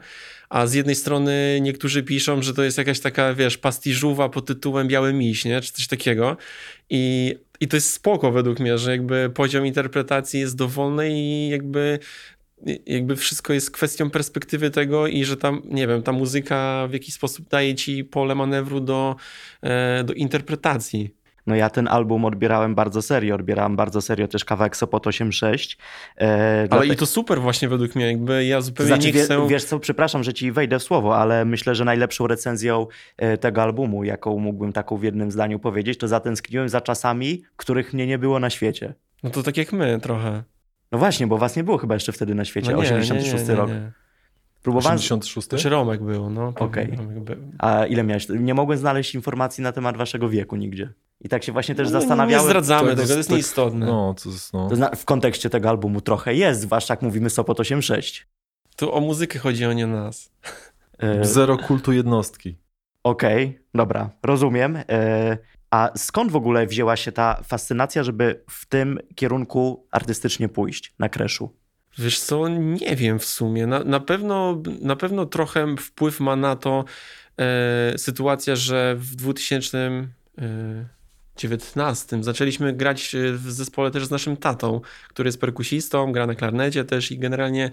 a 0.49 0.67
z 0.67 0.73
jednej 0.73 0.95
strony 0.95 1.59
niektórzy 1.61 2.03
piszą, 2.03 2.41
że 2.41 2.53
to 2.53 2.63
jest 2.63 2.77
jakaś 2.77 2.99
taka, 2.99 3.33
wiesz, 3.33 3.57
pastiżuwa 3.57 4.29
pod 4.29 4.45
tytułem 4.45 4.87
Biały 4.87 5.13
Miś, 5.13 5.45
nie? 5.45 5.61
Czy 5.61 5.73
coś 5.73 5.87
takiego. 5.87 6.37
I, 6.89 7.35
I 7.59 7.67
to 7.67 7.77
jest 7.77 7.93
spoko 7.93 8.31
według 8.31 8.59
mnie, 8.59 8.77
że 8.77 8.91
jakby 8.91 9.31
poziom 9.33 9.65
interpretacji 9.65 10.39
jest 10.39 10.55
dowolny 10.55 11.09
i 11.11 11.49
jakby 11.49 11.99
jakby 12.85 13.15
wszystko 13.15 13.53
jest 13.53 13.71
kwestią 13.71 14.09
perspektywy 14.09 14.69
tego 14.69 15.07
i 15.07 15.25
że 15.25 15.37
tam, 15.37 15.61
nie 15.65 15.87
wiem, 15.87 16.03
ta 16.03 16.11
muzyka 16.11 16.87
w 16.89 16.93
jakiś 16.93 17.13
sposób 17.13 17.49
daje 17.49 17.75
ci 17.75 18.03
pole 18.03 18.35
manewru 18.35 18.79
do, 18.79 19.15
e, 19.61 20.03
do 20.03 20.13
interpretacji. 20.13 21.15
No 21.47 21.55
ja 21.55 21.69
ten 21.69 21.87
album 21.87 22.25
odbierałem 22.25 22.75
bardzo 22.75 23.01
serio, 23.01 23.35
odbierałem 23.35 23.75
bardzo 23.75 24.01
serio 24.01 24.27
też 24.27 24.45
kawałek 24.45 24.77
Sopot 24.77 25.07
86. 25.07 25.77
E, 26.21 26.67
ale 26.69 26.87
i 26.87 26.95
to 26.95 27.05
super 27.05 27.41
właśnie 27.41 27.69
według 27.69 27.95
mnie, 27.95 28.07
jakby 28.07 28.45
ja 28.45 28.61
zupełnie 28.61 28.87
znaczy, 28.87 29.07
nie 29.07 29.23
chcę... 29.23 29.41
Wie, 29.41 29.47
wiesz 29.47 29.63
co, 29.63 29.79
przepraszam, 29.79 30.23
że 30.23 30.33
ci 30.33 30.51
wejdę 30.51 30.79
w 30.79 30.83
słowo, 30.83 31.17
ale 31.17 31.45
myślę, 31.45 31.75
że 31.75 31.85
najlepszą 31.85 32.27
recenzją 32.27 32.87
e, 33.17 33.37
tego 33.37 33.61
albumu, 33.63 34.03
jaką 34.03 34.39
mógłbym 34.39 34.73
taką 34.73 34.97
w 34.97 35.03
jednym 35.03 35.31
zdaniu 35.31 35.59
powiedzieć, 35.59 35.97
to 35.97 36.07
zatęskniłem 36.07 36.69
za 36.69 36.81
czasami, 36.81 37.43
których 37.55 37.93
mnie 37.93 38.07
nie 38.07 38.17
było 38.17 38.39
na 38.39 38.49
świecie. 38.49 38.93
No 39.23 39.29
to 39.29 39.43
tak 39.43 39.57
jak 39.57 39.73
my 39.73 39.99
trochę. 39.99 40.43
No 40.93 40.99
właśnie, 40.99 41.27
bo 41.27 41.37
was 41.37 41.55
nie 41.55 41.63
było 41.63 41.77
chyba 41.77 41.93
jeszcze 41.93 42.11
wtedy 42.11 42.35
na 42.35 42.45
świecie, 42.45 42.71
no 42.71 42.77
nie, 42.77 42.83
86 42.83 43.43
nie, 43.43 43.49
nie, 43.49 43.55
rok. 43.55 43.69
Próbowałem... 44.63 44.97
86? 44.97 45.49
Czy 45.49 45.69
Romek 45.69 46.03
był, 46.03 46.29
no. 46.29 46.47
Okej. 46.47 46.91
Okay. 46.91 47.37
A 47.59 47.85
ile 47.85 48.03
miałeś? 48.03 48.27
Nie 48.29 48.53
mogłem 48.53 48.79
znaleźć 48.79 49.15
informacji 49.15 49.63
na 49.63 49.71
temat 49.71 49.97
waszego 49.97 50.29
wieku 50.29 50.55
nigdzie. 50.55 50.93
I 51.21 51.29
tak 51.29 51.43
się 51.43 51.51
właśnie 51.51 51.75
też 51.75 51.91
no, 51.91 51.99
zastanawiałem. 51.99 52.45
Nie 52.45 52.49
zdradzamy 52.49 52.89
to 52.89 52.95
tego, 52.95 53.07
to 53.07 53.17
jest 53.17 53.29
tak, 53.29 53.35
nieistotne. 53.35 53.85
No, 53.85 54.15
to 54.23 54.29
jest, 54.29 54.53
no. 54.53 54.69
To 54.69 54.95
w 54.95 55.05
kontekście 55.05 55.49
tego 55.49 55.69
albumu 55.69 56.01
trochę 56.01 56.33
jest, 56.35 56.61
zwłaszcza 56.61 56.93
jak 56.93 57.01
mówimy 57.01 57.29
Sopot 57.29 57.59
86. 57.59 58.27
Tu 58.75 58.93
o 58.95 58.99
muzykę 58.99 59.39
chodzi, 59.39 59.65
o 59.65 59.73
nie 59.73 59.87
nas. 59.87 60.31
E, 60.99 61.25
Zero 61.25 61.57
kultu 61.57 61.91
jednostki. 61.91 62.57
Okej, 63.03 63.45
okay, 63.45 63.63
dobra, 63.75 64.09
rozumiem. 64.23 64.77
A 65.73 65.91
skąd 65.97 66.31
w 66.31 66.35
ogóle 66.35 66.67
wzięła 66.67 66.95
się 66.95 67.11
ta 67.11 67.41
fascynacja, 67.43 68.03
żeby 68.03 68.43
w 68.49 68.65
tym 68.65 68.99
kierunku 69.15 69.87
artystycznie 69.91 70.49
pójść 70.49 70.93
na 70.99 71.09
kreszu? 71.09 71.55
Wiesz 71.97 72.19
co, 72.19 72.47
nie 72.47 72.95
wiem 72.95 73.19
w 73.19 73.25
sumie. 73.25 73.67
Na, 73.67 73.83
na, 73.83 73.99
pewno, 73.99 74.61
na 74.81 74.95
pewno 74.95 75.25
trochę 75.25 75.75
wpływ 75.77 76.19
ma 76.19 76.35
na 76.35 76.55
to 76.55 76.85
e, 77.37 77.97
sytuacja, 77.97 78.55
że 78.55 78.95
w 78.97 79.15
2000... 79.15 80.07
E, 80.37 81.02
19 81.37 82.23
zaczęliśmy 82.23 82.73
grać 82.73 83.15
e, 83.15 83.33
w 83.33 83.51
zespole 83.51 83.91
też 83.91 84.05
z 84.05 84.09
naszym 84.09 84.37
tatą, 84.37 84.81
który 85.07 85.27
jest 85.27 85.41
perkusistą, 85.41 86.11
gra 86.11 86.27
na 86.27 86.35
klarnecie 86.35 86.83
też 86.83 87.11
i 87.11 87.19
generalnie 87.19 87.71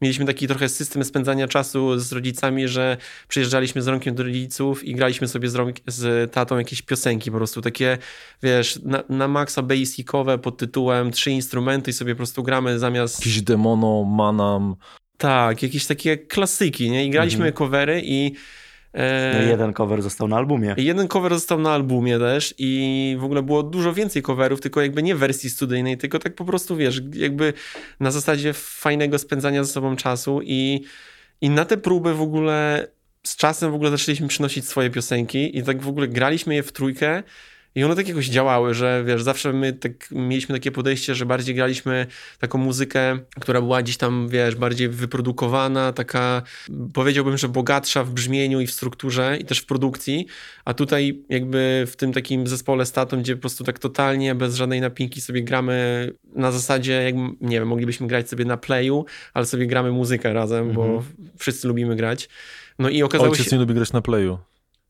mieliśmy 0.00 0.24
taki 0.24 0.48
trochę 0.48 0.68
system 0.68 1.04
spędzania 1.04 1.48
czasu 1.48 1.98
z 1.98 2.12
rodzicami, 2.12 2.68
że 2.68 2.96
przyjeżdżaliśmy 3.28 3.82
z 3.82 3.88
rąkiem 3.88 4.14
do 4.14 4.22
rodziców 4.22 4.84
i 4.84 4.94
graliśmy 4.94 5.28
sobie 5.28 5.48
z, 5.48 5.54
rąk, 5.54 5.76
z 5.86 6.32
tatą 6.32 6.58
jakieś 6.58 6.82
piosenki 6.82 7.30
po 7.30 7.36
prostu, 7.36 7.60
takie 7.60 7.98
wiesz, 8.42 8.80
na, 8.82 9.02
na 9.08 9.28
maksa 9.28 9.62
basicowe 9.62 10.38
pod 10.38 10.56
tytułem 10.56 11.10
trzy 11.10 11.30
instrumenty 11.30 11.90
i 11.90 11.94
sobie 11.94 12.14
po 12.14 12.16
prostu 12.16 12.42
gramy 12.42 12.78
zamiast... 12.78 13.18
Jakiś 13.20 13.42
demono, 13.42 14.04
manam... 14.04 14.76
Tak, 15.16 15.62
jakieś 15.62 15.86
takie 15.86 16.16
klasyki, 16.16 16.90
nie? 16.90 17.06
I 17.06 17.10
graliśmy 17.10 17.46
mhm. 17.46 17.52
covery 17.52 18.02
i 18.04 18.32
no 18.94 19.42
jeden 19.42 19.72
cover 19.72 20.02
został 20.02 20.28
na 20.28 20.36
albumie. 20.36 20.74
Jeden 20.76 21.08
cover 21.08 21.34
został 21.34 21.58
na 21.58 21.72
albumie 21.72 22.18
też 22.18 22.54
i 22.58 23.16
w 23.20 23.24
ogóle 23.24 23.42
było 23.42 23.62
dużo 23.62 23.92
więcej 23.92 24.22
coverów, 24.22 24.60
tylko 24.60 24.82
jakby 24.82 25.02
nie 25.02 25.14
wersji 25.14 25.50
studyjnej, 25.50 25.98
tylko 25.98 26.18
tak 26.18 26.34
po 26.34 26.44
prostu, 26.44 26.76
wiesz, 26.76 27.02
jakby 27.14 27.52
na 28.00 28.10
zasadzie 28.10 28.52
fajnego 28.52 29.18
spędzania 29.18 29.64
ze 29.64 29.72
sobą 29.72 29.96
czasu 29.96 30.40
i, 30.42 30.80
i 31.40 31.50
na 31.50 31.64
te 31.64 31.76
próby 31.76 32.14
w 32.14 32.22
ogóle 32.22 32.88
z 33.22 33.36
czasem 33.36 33.70
w 33.70 33.74
ogóle 33.74 33.90
zaczęliśmy 33.90 34.28
przynosić 34.28 34.68
swoje 34.68 34.90
piosenki 34.90 35.58
i 35.58 35.62
tak 35.62 35.82
w 35.82 35.88
ogóle 35.88 36.08
graliśmy 36.08 36.54
je 36.54 36.62
w 36.62 36.72
trójkę 36.72 37.22
i 37.74 37.84
one 37.84 37.96
tak 37.96 38.08
jakoś 38.08 38.28
działały, 38.28 38.74
że 38.74 39.04
wiesz, 39.06 39.22
zawsze 39.22 39.52
my 39.52 39.72
tak 39.72 39.92
mieliśmy 40.10 40.54
takie 40.54 40.72
podejście, 40.72 41.14
że 41.14 41.26
bardziej 41.26 41.54
graliśmy 41.54 42.06
taką 42.38 42.58
muzykę, 42.58 43.18
która 43.40 43.60
była 43.60 43.82
gdzieś 43.82 43.96
tam, 43.96 44.28
wiesz, 44.28 44.54
bardziej 44.54 44.88
wyprodukowana, 44.88 45.92
taka 45.92 46.42
powiedziałbym, 46.94 47.38
że 47.38 47.48
bogatsza 47.48 48.04
w 48.04 48.10
brzmieniu 48.10 48.60
i 48.60 48.66
w 48.66 48.72
strukturze 48.72 49.36
i 49.40 49.44
też 49.44 49.58
w 49.58 49.66
produkcji, 49.66 50.26
a 50.64 50.74
tutaj 50.74 51.22
jakby 51.28 51.84
w 51.86 51.96
tym 51.96 52.12
takim 52.12 52.46
zespole 52.46 52.86
statą, 52.86 53.20
gdzie 53.20 53.36
po 53.36 53.40
prostu 53.40 53.64
tak 53.64 53.78
totalnie 53.78 54.34
bez 54.34 54.54
żadnej 54.54 54.80
napinki 54.80 55.20
sobie 55.20 55.42
gramy 55.42 56.08
na 56.34 56.52
zasadzie, 56.52 56.92
jak 56.92 57.14
nie 57.40 57.58
wiem, 57.58 57.68
moglibyśmy 57.68 58.06
grać 58.06 58.28
sobie 58.28 58.44
na 58.44 58.56
playu, 58.56 59.04
ale 59.34 59.46
sobie 59.46 59.66
gramy 59.66 59.92
muzykę 59.92 60.32
razem, 60.32 60.68
mhm. 60.68 60.74
bo 60.74 61.02
wszyscy 61.38 61.68
lubimy 61.68 61.96
grać. 61.96 62.28
No 62.78 62.88
i 62.88 63.02
okazało 63.02 63.30
Ojciec 63.30 63.50
się... 63.50 63.56
nie 63.56 63.60
lubi 63.60 63.74
grać 63.74 63.92
na 63.92 64.00
playu 64.02 64.38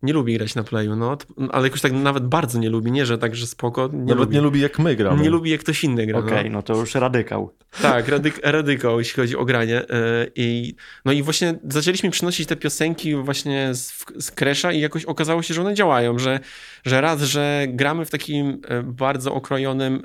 nie 0.03 0.13
lubi 0.13 0.35
grać 0.35 0.55
na 0.55 0.63
playu, 0.63 0.97
no, 0.97 1.17
ale 1.51 1.67
jakoś 1.67 1.81
tak 1.81 1.93
nawet 1.93 2.27
bardzo 2.27 2.59
nie 2.59 2.71
lubi, 2.71 2.93
nie, 2.93 3.07
że 3.07 3.19
tak, 3.19 3.37
że 3.37 3.47
spoko. 3.47 3.89
Nie 3.93 3.99
nawet 3.99 4.19
lubi. 4.19 4.35
nie 4.35 4.41
lubi 4.41 4.61
jak 4.61 4.79
my 4.79 4.97
gramy. 4.97 5.23
Nie 5.23 5.31
lubi 5.31 5.51
jak 5.51 5.61
ktoś 5.61 5.85
inny 5.85 6.07
gra. 6.07 6.19
Okej, 6.19 6.33
okay, 6.33 6.45
no. 6.45 6.51
no. 6.51 6.63
to 6.63 6.77
już 6.77 6.95
radykał. 6.95 7.53
Tak, 7.83 8.09
radyk 8.09 8.41
radykał, 8.45 8.99
jeśli 8.99 9.23
chodzi 9.23 9.37
o 9.37 9.45
granie. 9.45 9.79
E, 9.79 10.27
I, 10.35 10.75
no 11.05 11.13
i 11.13 11.23
właśnie 11.23 11.59
zaczęliśmy 11.69 12.11
przynosić 12.11 12.49
te 12.49 12.57
piosenki 12.57 13.15
właśnie 13.15 13.75
z, 13.75 14.05
z 14.19 14.31
Kresza 14.31 14.73
i 14.73 14.81
jakoś 14.81 15.05
okazało 15.05 15.43
się, 15.43 15.55
że 15.55 15.61
one 15.61 15.75
działają, 15.75 16.19
że, 16.19 16.41
że 16.85 17.01
raz, 17.01 17.23
że 17.23 17.67
gramy 17.69 18.05
w 18.05 18.11
takim 18.11 18.61
e, 18.69 18.83
bardzo 18.83 19.35
okrojonym, 19.35 20.03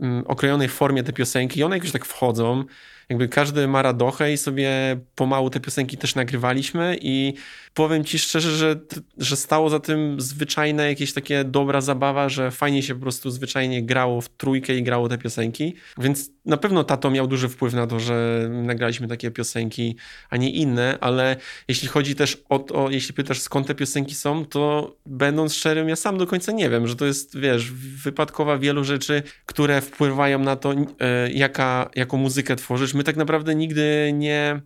e, 0.00 0.24
okrojonej 0.26 0.68
formie 0.68 1.02
te 1.02 1.12
piosenki 1.12 1.60
i 1.60 1.62
one 1.62 1.76
jakoś 1.76 1.92
tak 1.92 2.04
wchodzą, 2.04 2.64
jakby 3.08 3.28
każdy 3.28 3.68
ma 3.68 3.82
radochę 3.82 4.32
i 4.32 4.36
sobie 4.36 5.00
pomału 5.14 5.50
te 5.50 5.60
piosenki 5.60 5.96
też 5.96 6.14
nagrywaliśmy 6.14 6.96
i 7.00 7.34
powiem 7.78 8.04
ci 8.04 8.18
szczerze, 8.18 8.50
że, 8.50 8.80
że 9.18 9.36
stało 9.36 9.70
za 9.70 9.80
tym 9.80 10.20
zwyczajne 10.20 10.88
jakieś 10.88 11.12
takie 11.12 11.44
dobra 11.44 11.80
zabawa, 11.80 12.28
że 12.28 12.50
fajnie 12.50 12.82
się 12.82 12.94
po 12.94 13.00
prostu 13.00 13.30
zwyczajnie 13.30 13.82
grało 13.82 14.20
w 14.20 14.28
trójkę 14.28 14.76
i 14.76 14.82
grało 14.82 15.08
te 15.08 15.18
piosenki, 15.18 15.74
więc 15.98 16.30
na 16.44 16.56
pewno 16.56 16.84
tato 16.84 17.10
miał 17.10 17.26
duży 17.26 17.48
wpływ 17.48 17.74
na 17.74 17.86
to, 17.86 18.00
że 18.00 18.48
nagraliśmy 18.52 19.08
takie 19.08 19.30
piosenki, 19.30 19.96
a 20.30 20.36
nie 20.36 20.50
inne, 20.50 20.98
ale 21.00 21.36
jeśli 21.68 21.88
chodzi 21.88 22.14
też 22.14 22.42
o 22.48 22.58
to, 22.58 22.90
jeśli 22.90 23.14
pytasz 23.14 23.40
skąd 23.40 23.66
te 23.66 23.74
piosenki 23.74 24.14
są, 24.14 24.44
to 24.44 24.96
będąc 25.06 25.54
szczerym, 25.54 25.88
ja 25.88 25.96
sam 25.96 26.18
do 26.18 26.26
końca 26.26 26.52
nie 26.52 26.70
wiem, 26.70 26.86
że 26.86 26.96
to 26.96 27.06
jest, 27.06 27.38
wiesz, 27.38 27.72
wypadkowa 28.04 28.58
wielu 28.58 28.84
rzeczy, 28.84 29.22
które 29.46 29.80
wpływają 29.80 30.38
na 30.38 30.56
to, 30.56 30.72
e, 30.72 31.32
jaka, 31.32 31.90
jaką 31.94 32.16
muzykę 32.16 32.56
tworzysz. 32.56 32.94
My 32.94 33.04
tak 33.04 33.16
naprawdę 33.16 33.54
nigdy 33.54 34.10
nie 34.14 34.60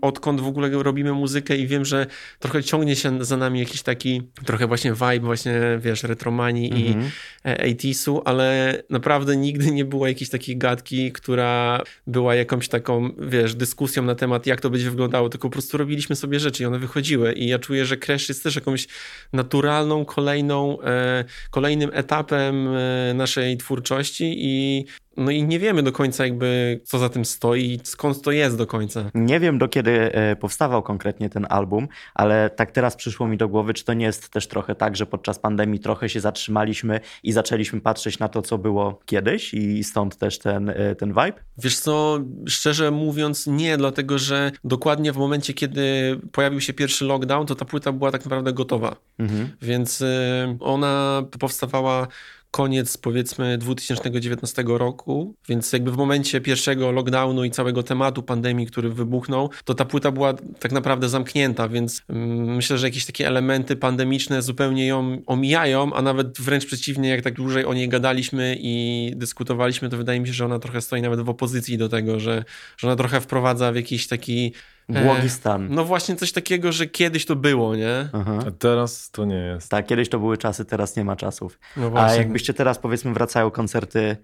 odkąd 0.00 0.40
w 0.40 0.46
ogóle 0.46 0.70
robimy 0.82 1.12
muzykę 1.12 1.56
i 1.56 1.66
wiem, 1.66 1.84
że 1.84 2.06
trochę 2.38 2.62
ciągnie 2.62 2.96
się 2.96 3.24
za 3.24 3.36
nami 3.36 3.60
jakiś 3.60 3.82
taki 3.82 4.22
trochę 4.46 4.66
właśnie 4.66 4.92
vibe 4.92 5.20
właśnie, 5.20 5.60
wiesz, 5.78 6.02
retromanii 6.02 6.70
mm 6.70 6.82
-hmm. 6.82 6.86
i 6.86 6.88
mhm. 6.88 7.10
80 7.44 8.18
e, 8.18 8.28
ale 8.28 8.82
naprawdę 8.90 9.36
nigdy 9.36 9.70
nie 9.70 9.84
było 9.84 10.06
jakiejś 10.06 10.30
takiej 10.30 10.56
gadki, 10.56 11.12
która 11.12 11.82
była 12.06 12.34
jakąś 12.34 12.68
taką, 12.68 13.10
wiesz, 13.18 13.54
dyskusją 13.54 14.02
na 14.02 14.14
temat, 14.14 14.46
jak 14.46 14.60
to 14.60 14.70
będzie 14.70 14.90
wyglądało, 14.90 15.28
tylko 15.28 15.48
po 15.48 15.52
prostu 15.52 15.78
robiliśmy 15.78 16.16
sobie 16.16 16.40
rzeczy 16.40 16.62
i 16.62 16.66
one 16.66 16.78
wychodziły 16.78 17.32
i 17.32 17.46
ja 17.46 17.58
czuję, 17.58 17.86
że 17.86 17.96
Crash 17.96 18.28
jest 18.28 18.42
też 18.42 18.54
jakąś 18.54 18.88
naturalną, 19.32 20.04
kolejną, 20.04 20.82
e, 20.82 21.24
kolejnym 21.50 21.90
etapem 21.92 22.68
e, 22.68 23.14
naszej 23.14 23.56
twórczości 23.56 24.34
i 24.38 24.84
no 25.20 25.30
i 25.30 25.42
nie 25.42 25.58
wiemy 25.58 25.82
do 25.82 25.92
końca 25.92 26.24
jakby 26.24 26.80
co 26.84 26.98
za 26.98 27.08
tym 27.08 27.24
stoi, 27.24 27.80
skąd 27.84 28.22
to 28.22 28.32
jest 28.32 28.56
do 28.56 28.66
końca. 28.66 29.10
Nie 29.14 29.40
wiem 29.40 29.58
do 29.58 29.68
kiedy 29.68 30.12
e, 30.12 30.36
powstawał 30.36 30.82
konkretnie 30.82 31.30
ten 31.30 31.46
album, 31.50 31.88
ale 32.14 32.50
tak 32.50 32.70
teraz 32.70 32.96
przyszło 32.96 33.28
mi 33.28 33.36
do 33.36 33.48
głowy, 33.48 33.74
czy 33.74 33.84
to 33.84 33.94
nie 33.94 34.06
jest 34.06 34.28
też 34.28 34.48
trochę 34.48 34.74
tak, 34.74 34.96
że 34.96 35.06
podczas 35.06 35.38
pandemii 35.38 35.80
trochę 35.80 36.08
się 36.08 36.20
zatrzymaliśmy 36.20 37.00
i 37.22 37.32
zaczęliśmy 37.32 37.80
patrzeć 37.80 38.18
na 38.18 38.28
to, 38.28 38.42
co 38.42 38.58
było 38.58 39.00
kiedyś 39.06 39.54
i 39.54 39.84
stąd 39.84 40.16
też 40.16 40.38
ten, 40.38 40.68
e, 40.68 40.94
ten 40.94 41.08
vibe? 41.08 41.32
Wiesz 41.58 41.78
co, 41.78 42.18
szczerze 42.46 42.90
mówiąc 42.90 43.46
nie, 43.46 43.76
dlatego 43.76 44.18
że 44.18 44.52
dokładnie 44.64 45.12
w 45.12 45.16
momencie, 45.16 45.54
kiedy 45.54 46.16
pojawił 46.32 46.60
się 46.60 46.72
pierwszy 46.72 47.04
lockdown, 47.04 47.46
to 47.46 47.54
ta 47.54 47.64
płyta 47.64 47.92
była 47.92 48.10
tak 48.10 48.24
naprawdę 48.24 48.52
gotowa. 48.52 48.96
Mhm. 49.18 49.48
Więc 49.62 50.02
e, 50.02 50.56
ona 50.60 51.22
powstawała 51.40 52.08
koniec 52.50 52.96
powiedzmy 52.96 53.58
2019 53.58 54.64
roku, 54.66 55.34
więc 55.48 55.72
jakby 55.72 55.92
w 55.92 55.96
momencie 55.96 56.40
pierwszego 56.40 56.92
lockdownu 56.92 57.44
i 57.44 57.50
całego 57.50 57.82
tematu 57.82 58.22
pandemii, 58.22 58.66
który 58.66 58.88
wybuchnął, 58.88 59.50
to 59.64 59.74
ta 59.74 59.84
płyta 59.84 60.10
była 60.10 60.34
tak 60.58 60.72
naprawdę 60.72 61.08
zamknięta, 61.08 61.68
więc 61.68 62.02
mm, 62.08 62.54
myślę, 62.54 62.78
że 62.78 62.86
jakieś 62.86 63.06
takie 63.06 63.26
elementy 63.26 63.76
pandemiczne 63.76 64.42
zupełnie 64.42 64.86
ją 64.86 65.22
omijają, 65.26 65.92
a 65.92 66.02
nawet 66.02 66.40
wręcz 66.40 66.66
przeciwnie, 66.66 67.08
jak 67.08 67.22
tak 67.22 67.34
dłużej 67.34 67.64
o 67.64 67.74
niej 67.74 67.88
gadaliśmy 67.88 68.56
i 68.60 69.12
dyskutowaliśmy, 69.16 69.88
to 69.88 69.96
wydaje 69.96 70.20
mi 70.20 70.26
się, 70.26 70.32
że 70.32 70.44
ona 70.44 70.58
trochę 70.58 70.80
stoi 70.80 71.02
nawet 71.02 71.20
w 71.20 71.28
opozycji 71.28 71.78
do 71.78 71.88
tego, 71.88 72.20
że, 72.20 72.44
że 72.76 72.86
ona 72.86 72.96
trochę 72.96 73.20
wprowadza 73.20 73.72
w 73.72 73.76
jakiś 73.76 74.06
taki 74.06 74.52
Błogi 74.90 75.26
E, 75.26 75.28
stan. 75.28 75.68
No 75.70 75.84
właśnie 75.84 76.16
coś 76.16 76.32
takiego, 76.32 76.72
że 76.72 76.86
kiedyś 76.86 77.26
to 77.26 77.36
było, 77.36 77.76
nie? 77.76 78.08
Aha. 78.12 78.38
A 78.48 78.50
teraz 78.50 79.10
to 79.10 79.24
nie 79.24 79.36
jest. 79.36 79.68
Tak, 79.70 79.86
kiedyś 79.86 80.08
to 80.08 80.18
były 80.18 80.38
czasy, 80.38 80.64
teraz 80.64 80.96
nie 80.96 81.04
ma 81.04 81.16
czasów. 81.16 81.58
No 81.76 81.86
A 81.86 81.90
właśnie. 81.90 82.18
jakbyście 82.18 82.54
teraz, 82.54 82.78
powiedzmy, 82.78 83.12
wracają 83.14 83.50
koncerty, 83.50 84.16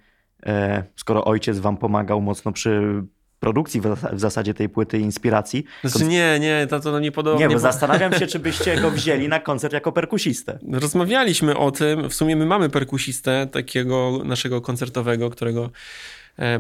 e, 0.46 0.82
skoro 0.96 1.24
ojciec 1.24 1.58
wam 1.58 1.76
pomagał 1.76 2.20
mocno 2.20 2.52
przy 2.52 3.02
produkcji 3.40 3.80
w, 3.80 3.84
zas- 3.84 4.14
w 4.14 4.20
zasadzie 4.20 4.54
tej 4.54 4.68
płyty 4.68 4.98
inspiracji. 4.98 5.64
Znaczy 5.84 6.04
nie, 6.06 6.38
nie, 6.40 6.66
to, 6.70 6.80
to 6.80 7.00
nie 7.00 7.12
podoba. 7.12 7.38
Nie, 7.38 7.46
bo 7.48 7.52
po- 7.52 7.58
zastanawiam 7.60 8.12
się, 8.12 8.26
czy 8.26 8.38
byście 8.38 8.76
go 8.80 8.90
wzięli 9.00 9.28
na 9.28 9.40
koncert 9.40 9.72
jako 9.74 9.92
perkusistę. 9.92 10.58
Rozmawialiśmy 10.72 11.56
o 11.56 11.70
tym. 11.70 12.08
W 12.10 12.14
sumie 12.14 12.36
my 12.36 12.46
mamy 12.46 12.68
perkusistę 12.70 13.46
takiego 13.52 14.20
naszego 14.24 14.60
koncertowego, 14.60 15.30
którego 15.30 15.70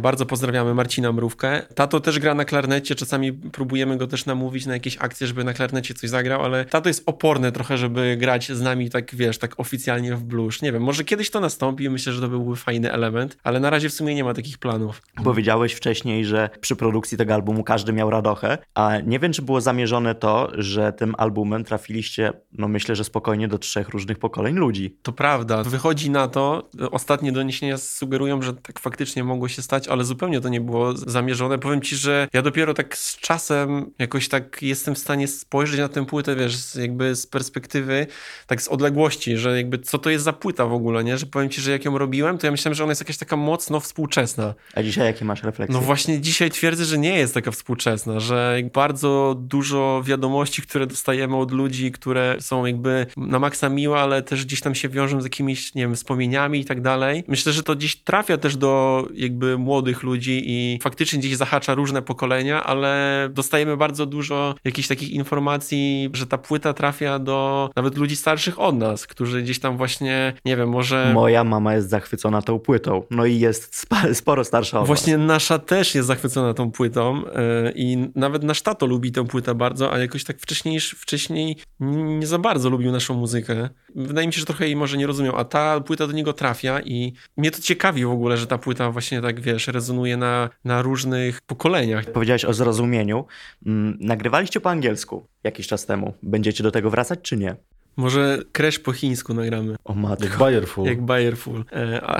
bardzo 0.00 0.26
pozdrawiamy, 0.26 0.74
Marcina 0.74 1.12
Mrówkę. 1.12 1.62
Tato 1.74 2.00
też 2.00 2.18
gra 2.18 2.34
na 2.34 2.44
klarnecie, 2.44 2.94
czasami 2.94 3.32
próbujemy 3.32 3.96
go 3.96 4.06
też 4.06 4.26
namówić 4.26 4.66
na 4.66 4.74
jakieś 4.74 4.96
akcje, 5.00 5.26
żeby 5.26 5.44
na 5.44 5.52
klarnecie 5.52 5.94
coś 5.94 6.10
zagrał, 6.10 6.44
ale 6.44 6.64
tato 6.64 6.88
jest 6.88 7.02
oporny 7.06 7.52
trochę, 7.52 7.78
żeby 7.78 8.16
grać 8.16 8.52
z 8.52 8.60
nami 8.60 8.90
tak, 8.90 9.14
wiesz, 9.14 9.38
tak 9.38 9.60
oficjalnie 9.60 10.14
w 10.16 10.22
blues. 10.22 10.62
Nie 10.62 10.72
wiem, 10.72 10.82
może 10.82 11.04
kiedyś 11.04 11.30
to 11.30 11.40
nastąpi, 11.40 11.90
myślę, 11.90 12.12
że 12.12 12.20
to 12.20 12.28
byłby 12.28 12.56
fajny 12.56 12.92
element, 12.92 13.36
ale 13.44 13.60
na 13.60 13.70
razie 13.70 13.88
w 13.88 13.92
sumie 13.92 14.14
nie 14.14 14.24
ma 14.24 14.34
takich 14.34 14.58
planów. 14.58 15.02
Powiedziałeś 15.24 15.72
wcześniej, 15.72 16.24
że 16.24 16.50
przy 16.60 16.76
produkcji 16.76 17.18
tego 17.18 17.34
albumu 17.34 17.64
każdy 17.64 17.92
miał 17.92 18.10
radochę, 18.10 18.58
a 18.74 19.00
nie 19.00 19.18
wiem, 19.18 19.32
czy 19.32 19.42
było 19.42 19.60
zamierzone 19.60 20.14
to, 20.14 20.50
że 20.54 20.92
tym 20.92 21.14
albumem 21.18 21.64
trafiliście, 21.64 22.32
no 22.52 22.68
myślę, 22.68 22.96
że 22.96 23.04
spokojnie 23.04 23.48
do 23.48 23.58
trzech 23.58 23.88
różnych 23.88 24.18
pokoleń 24.18 24.56
ludzi. 24.56 24.96
To 25.02 25.12
prawda. 25.12 25.62
Wychodzi 25.62 26.10
na 26.10 26.28
to, 26.28 26.70
ostatnie 26.90 27.32
doniesienia 27.32 27.78
sugerują, 27.78 28.42
że 28.42 28.54
tak 28.54 28.80
faktycznie 28.80 29.24
mogło 29.24 29.48
się 29.48 29.62
stać, 29.66 29.88
ale 29.88 30.04
zupełnie 30.04 30.40
to 30.40 30.48
nie 30.48 30.60
było 30.60 30.96
zamierzone. 30.96 31.58
Powiem 31.58 31.82
ci, 31.82 31.96
że 31.96 32.28
ja 32.32 32.42
dopiero 32.42 32.74
tak 32.74 32.96
z 32.96 33.16
czasem 33.16 33.90
jakoś 33.98 34.28
tak 34.28 34.62
jestem 34.62 34.94
w 34.94 34.98
stanie 34.98 35.28
spojrzeć 35.28 35.80
na 35.80 35.88
tę 35.88 36.06
płytę, 36.06 36.36
wiesz, 36.36 36.74
jakby 36.74 37.16
z 37.16 37.26
perspektywy, 37.26 38.06
tak 38.46 38.62
z 38.62 38.68
odległości, 38.68 39.36
że 39.36 39.56
jakby 39.56 39.78
co 39.78 39.98
to 39.98 40.10
jest 40.10 40.24
za 40.24 40.32
płyta 40.32 40.66
w 40.66 40.72
ogóle, 40.72 41.04
nie? 41.04 41.18
Że 41.18 41.26
powiem 41.26 41.50
ci, 41.50 41.60
że 41.60 41.70
jak 41.70 41.84
ją 41.84 41.98
robiłem, 41.98 42.38
to 42.38 42.46
ja 42.46 42.50
myślałem, 42.50 42.74
że 42.74 42.84
ona 42.84 42.90
jest 42.90 43.00
jakaś 43.00 43.16
taka 43.16 43.36
mocno 43.36 43.80
współczesna. 43.80 44.54
A 44.74 44.82
dzisiaj 44.82 45.06
jakie 45.06 45.24
masz 45.24 45.42
refleksje? 45.42 45.80
No 45.80 45.80
właśnie 45.80 46.20
dzisiaj 46.20 46.50
twierdzę, 46.50 46.84
że 46.84 46.98
nie 46.98 47.18
jest 47.18 47.34
taka 47.34 47.50
współczesna, 47.50 48.20
że 48.20 48.58
bardzo 48.74 49.36
dużo 49.38 50.02
wiadomości, 50.04 50.62
które 50.62 50.86
dostajemy 50.86 51.36
od 51.36 51.52
ludzi, 51.52 51.92
które 51.92 52.36
są 52.40 52.66
jakby 52.66 53.06
na 53.16 53.38
maksa 53.38 53.68
miłe, 53.68 53.98
ale 53.98 54.22
też 54.22 54.44
gdzieś 54.44 54.60
tam 54.60 54.74
się 54.74 54.88
wiążą 54.88 55.20
z 55.20 55.24
jakimiś, 55.24 55.74
nie 55.74 55.82
wiem, 55.82 55.94
wspomnieniami 55.94 56.60
i 56.60 56.64
tak 56.64 56.80
dalej. 56.80 57.24
Myślę, 57.28 57.52
że 57.52 57.62
to 57.62 57.76
gdzieś 57.76 57.96
trafia 57.96 58.38
też 58.38 58.56
do 58.56 59.04
jakby 59.14 59.55
młodych 59.58 60.02
ludzi 60.02 60.42
i 60.46 60.78
faktycznie 60.82 61.18
gdzieś 61.18 61.36
zahacza 61.36 61.74
różne 61.74 62.02
pokolenia, 62.02 62.64
ale 62.64 63.28
dostajemy 63.32 63.76
bardzo 63.76 64.06
dużo 64.06 64.54
jakichś 64.64 64.88
takich 64.88 65.10
informacji, 65.10 66.10
że 66.12 66.26
ta 66.26 66.38
płyta 66.38 66.72
trafia 66.72 67.18
do 67.18 67.70
nawet 67.76 67.96
ludzi 67.96 68.16
starszych 68.16 68.60
od 68.60 68.78
nas, 68.78 69.06
którzy 69.06 69.42
gdzieś 69.42 69.58
tam 69.58 69.76
właśnie, 69.76 70.32
nie 70.44 70.56
wiem, 70.56 70.68
może... 70.68 71.10
Moja 71.14 71.44
mama 71.44 71.74
jest 71.74 71.90
zachwycona 71.90 72.42
tą 72.42 72.58
płytą. 72.58 73.02
No 73.10 73.26
i 73.26 73.38
jest 73.38 73.86
sporo 74.12 74.44
starsza 74.44 74.80
od 74.80 74.86
Właśnie 74.86 75.18
was. 75.18 75.26
nasza 75.26 75.58
też 75.58 75.94
jest 75.94 76.08
zachwycona 76.08 76.54
tą 76.54 76.70
płytą 76.70 77.22
yy, 77.22 77.72
i 77.74 78.08
nawet 78.14 78.42
nasz 78.42 78.62
tato 78.62 78.86
lubi 78.86 79.12
tę 79.12 79.26
płytę 79.26 79.54
bardzo, 79.54 79.92
a 79.92 79.98
jakoś 79.98 80.24
tak 80.24 80.38
wcześniej, 80.40 80.80
wcześniej 80.80 81.56
nie 81.80 82.26
za 82.26 82.38
bardzo 82.38 82.70
lubił 82.70 82.92
naszą 82.92 83.14
muzykę. 83.14 83.68
Wydaje 83.94 84.26
mi 84.26 84.32
się, 84.32 84.40
że 84.40 84.46
trochę 84.46 84.66
jej 84.66 84.76
może 84.76 84.96
nie 84.96 85.06
rozumiał, 85.06 85.36
a 85.36 85.44
ta 85.44 85.80
płyta 85.80 86.06
do 86.06 86.12
niego 86.12 86.32
trafia 86.32 86.80
i 86.80 87.12
mnie 87.36 87.50
to 87.50 87.62
ciekawi 87.62 88.04
w 88.04 88.10
ogóle, 88.10 88.36
że 88.36 88.46
ta 88.46 88.58
płyta 88.58 88.90
właśnie 88.90 89.22
tak, 89.22 89.40
wiesz, 89.46 89.66
rezonuje 89.68 90.16
na, 90.16 90.50
na 90.64 90.82
różnych 90.82 91.40
pokoleniach. 91.40 92.04
Powiedziałeś 92.12 92.44
o 92.44 92.54
zrozumieniu. 92.54 93.24
Mm, 93.66 93.98
Nagrywaliście 94.00 94.60
po 94.60 94.70
angielsku 94.70 95.26
jakiś 95.44 95.66
czas 95.66 95.86
temu. 95.86 96.14
Będziecie 96.22 96.62
do 96.62 96.70
tego 96.70 96.90
wracać, 96.90 97.18
czy 97.22 97.36
nie? 97.36 97.56
Może 97.96 98.38
Crash 98.52 98.78
po 98.78 98.92
chińsku 98.92 99.34
nagramy, 99.34 99.76
O 99.84 99.94
matko. 99.94 100.24
Jak 100.24 100.38
Bayerful. 100.38 100.84
jak 100.86 101.02
Bayerful. 101.02 101.64
E, 101.72 102.00
a, 102.04 102.18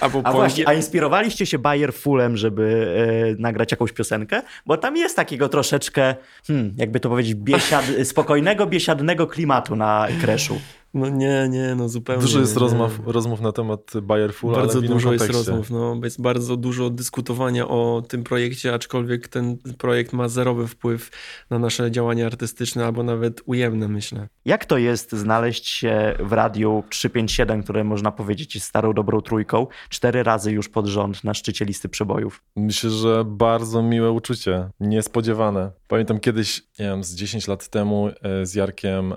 albo 0.00 0.18
A 0.18 0.22
po 0.22 0.32
właśnie, 0.32 0.64
angie- 0.64 0.68
a 0.68 0.74
inspirowaliście 0.74 1.46
się 1.46 1.58
Bayer 1.58 1.92
Fullem, 1.94 2.36
żeby 2.36 2.94
e, 3.38 3.42
nagrać 3.42 3.70
jakąś 3.70 3.92
piosenkę? 3.92 4.42
Bo 4.66 4.76
tam 4.76 4.96
jest 4.96 5.16
takiego 5.16 5.48
troszeczkę, 5.48 6.14
hmm, 6.46 6.74
jakby 6.76 7.00
to 7.00 7.08
powiedzieć, 7.08 7.34
biesiad, 7.34 7.84
spokojnego, 8.04 8.66
biesiadnego 8.66 9.26
klimatu 9.26 9.76
na 9.76 10.08
Kreszu. 10.20 10.60
No 10.94 11.08
nie, 11.08 11.48
nie, 11.50 11.74
no 11.74 11.88
zupełnie. 11.88 12.22
Dużo 12.22 12.40
jest 12.40 12.56
nie. 12.56 12.60
rozmów, 12.60 13.00
rozmów 13.06 13.40
na 13.40 13.52
temat 13.52 13.92
Bayerful, 14.02 14.54
ale 14.54 14.62
Bardzo 14.62 14.80
dużo 14.80 15.12
jest 15.12 15.30
rozmów, 15.30 15.70
no, 15.70 16.00
jest 16.04 16.20
bardzo 16.20 16.56
dużo 16.56 16.90
dyskutowania 16.90 17.68
o 17.68 18.02
tym 18.08 18.24
projekcie, 18.24 18.74
aczkolwiek 18.74 19.28
ten 19.28 19.58
projekt 19.78 20.12
ma 20.12 20.28
zerowy 20.28 20.68
wpływ 20.68 21.10
na 21.50 21.58
nasze 21.58 21.90
działania 21.90 22.26
artystyczne, 22.26 22.84
albo 22.86 23.02
nawet 23.02 23.42
ujemne, 23.46 23.88
myślę. 23.88 24.28
Jak 24.44 24.64
to 24.64 24.78
jest 24.78 25.12
znaleźć 25.12 25.66
się 25.66 26.14
w 26.20 26.32
radiu 26.32 26.84
357, 26.88 27.62
które 27.62 27.84
można 27.84 28.12
powiedzieć 28.12 28.54
jest 28.54 28.66
starą 28.66 28.92
dobrą 28.92 29.20
trójką, 29.20 29.66
cztery 29.88 30.22
razy 30.22 30.52
już 30.52 30.68
pod 30.68 30.86
rząd 30.86 31.24
na 31.24 31.34
szczycie 31.34 31.64
listy 31.64 31.88
przebojów? 31.88 32.42
Myślę, 32.56 32.90
że 32.90 33.24
bardzo 33.26 33.82
miłe 33.82 34.10
uczucie, 34.10 34.68
niespodziewane. 34.80 35.70
Pamiętam 35.88 36.20
kiedyś, 36.20 36.62
nie 36.78 36.86
wiem, 36.86 37.04
z 37.04 37.14
10 37.14 37.48
lat 37.48 37.68
temu 37.68 38.08
e, 38.22 38.46
z 38.46 38.54
Jarkiem 38.54 39.12
e, 39.12 39.16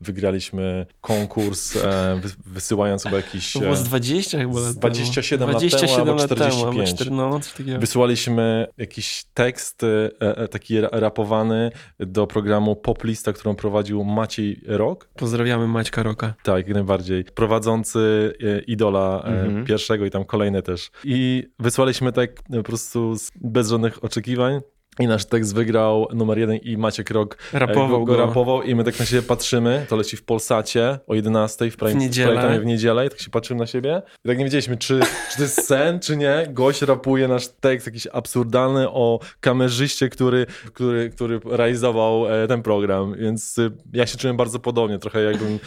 wygraliśmy 0.00 0.86
konkurs, 1.06 1.76
e, 1.76 2.20
wy- 2.22 2.28
wysyłając 2.52 3.02
chyba 3.02 3.16
jakiś... 3.16 3.52
To 3.52 3.60
było 3.60 3.76
z 3.76 3.80
e, 3.80 3.84
20 3.84 4.38
chyba 4.38 4.54
lat 4.60 4.64
z 4.72 4.76
27 4.76 5.38
temu. 5.38 5.52
lat 5.52 5.80
temu, 5.80 5.94
albo 5.94 6.12
lat 6.14 6.28
temu, 6.28 6.40
45. 6.50 6.90
cztery- 6.90 7.10
no, 7.10 7.40
coś 7.40 7.52
takiego. 7.52 7.78
Wysłaliśmy 7.78 8.66
jakiś 8.78 9.24
tekst 9.34 9.82
e, 9.82 10.10
e, 10.20 10.48
taki 10.48 10.80
ra- 10.80 10.88
rapowany 10.92 11.70
do 12.00 12.26
programu 12.26 12.76
Poplista, 12.76 13.32
którą 13.32 13.54
prowadził 13.54 14.04
Maciej 14.04 14.60
Rok. 14.66 15.08
Pozdrawiamy 15.16 15.66
Maćka 15.68 16.02
Roka. 16.02 16.34
Tak, 16.42 16.66
jak 16.66 16.74
najbardziej. 16.74 17.24
Prowadzący 17.24 18.32
e, 18.42 18.60
idola 18.60 19.22
e, 19.24 19.28
Mhm. 19.40 19.64
pierwszego 19.64 20.06
i 20.06 20.10
tam 20.10 20.24
kolejne 20.24 20.62
też. 20.62 20.90
I 21.04 21.48
wysłaliśmy 21.58 22.12
tak 22.12 22.30
e, 22.30 22.56
po 22.56 22.62
prostu 22.62 23.16
z, 23.18 23.30
bez 23.40 23.68
żadnych 23.70 24.04
oczekiwań. 24.04 24.60
I 25.00 25.06
nasz 25.06 25.24
tekst 25.24 25.54
wygrał 25.54 26.08
numer 26.14 26.38
jeden 26.38 26.56
i 26.56 26.76
Maciek 26.76 27.10
Rok 27.10 27.38
e, 27.54 27.58
Rapował 27.58 28.04
go, 28.04 28.12
go 28.12 28.26
rapował 28.26 28.62
i 28.62 28.74
my 28.74 28.84
tak 28.84 28.98
na 28.98 29.04
siebie 29.04 29.22
patrzymy, 29.22 29.86
to 29.88 29.96
leci 29.96 30.16
w 30.16 30.24
Polsacie 30.24 30.98
o 31.06 31.14
11 31.14 31.70
w, 31.70 31.76
prime, 31.76 31.92
W 31.94 31.96
niedzielę. 31.96 32.42
time 32.42 32.60
w 32.60 32.66
niedzielę 32.66 33.06
i 33.06 33.10
tak 33.10 33.20
się 33.20 33.30
patrzymy 33.30 33.60
na 33.60 33.66
siebie 33.66 34.02
i 34.24 34.28
tak 34.28 34.38
nie 34.38 34.44
wiedzieliśmy, 34.44 34.76
czy, 34.76 35.00
czy 35.30 35.36
to 35.36 35.42
jest 35.42 35.66
sen, 35.66 36.00
czy 36.00 36.16
nie. 36.16 36.46
Gość 36.50 36.82
rapuje 36.82 37.28
nasz 37.28 37.48
tekst 37.48 37.86
jakiś 37.86 38.06
absurdalny 38.12 38.90
o 38.90 39.20
kamerzyście, 39.40 40.08
który, 40.08 40.46
który, 40.72 41.10
który 41.10 41.40
realizował 41.44 42.32
e, 42.42 42.48
ten 42.48 42.62
program, 42.62 43.14
więc 43.18 43.58
y, 43.58 43.70
ja 43.92 44.06
się 44.06 44.18
czułem 44.18 44.36
bardzo 44.36 44.58
podobnie, 44.58 44.98
trochę 44.98 45.22
jakbym 45.22 45.58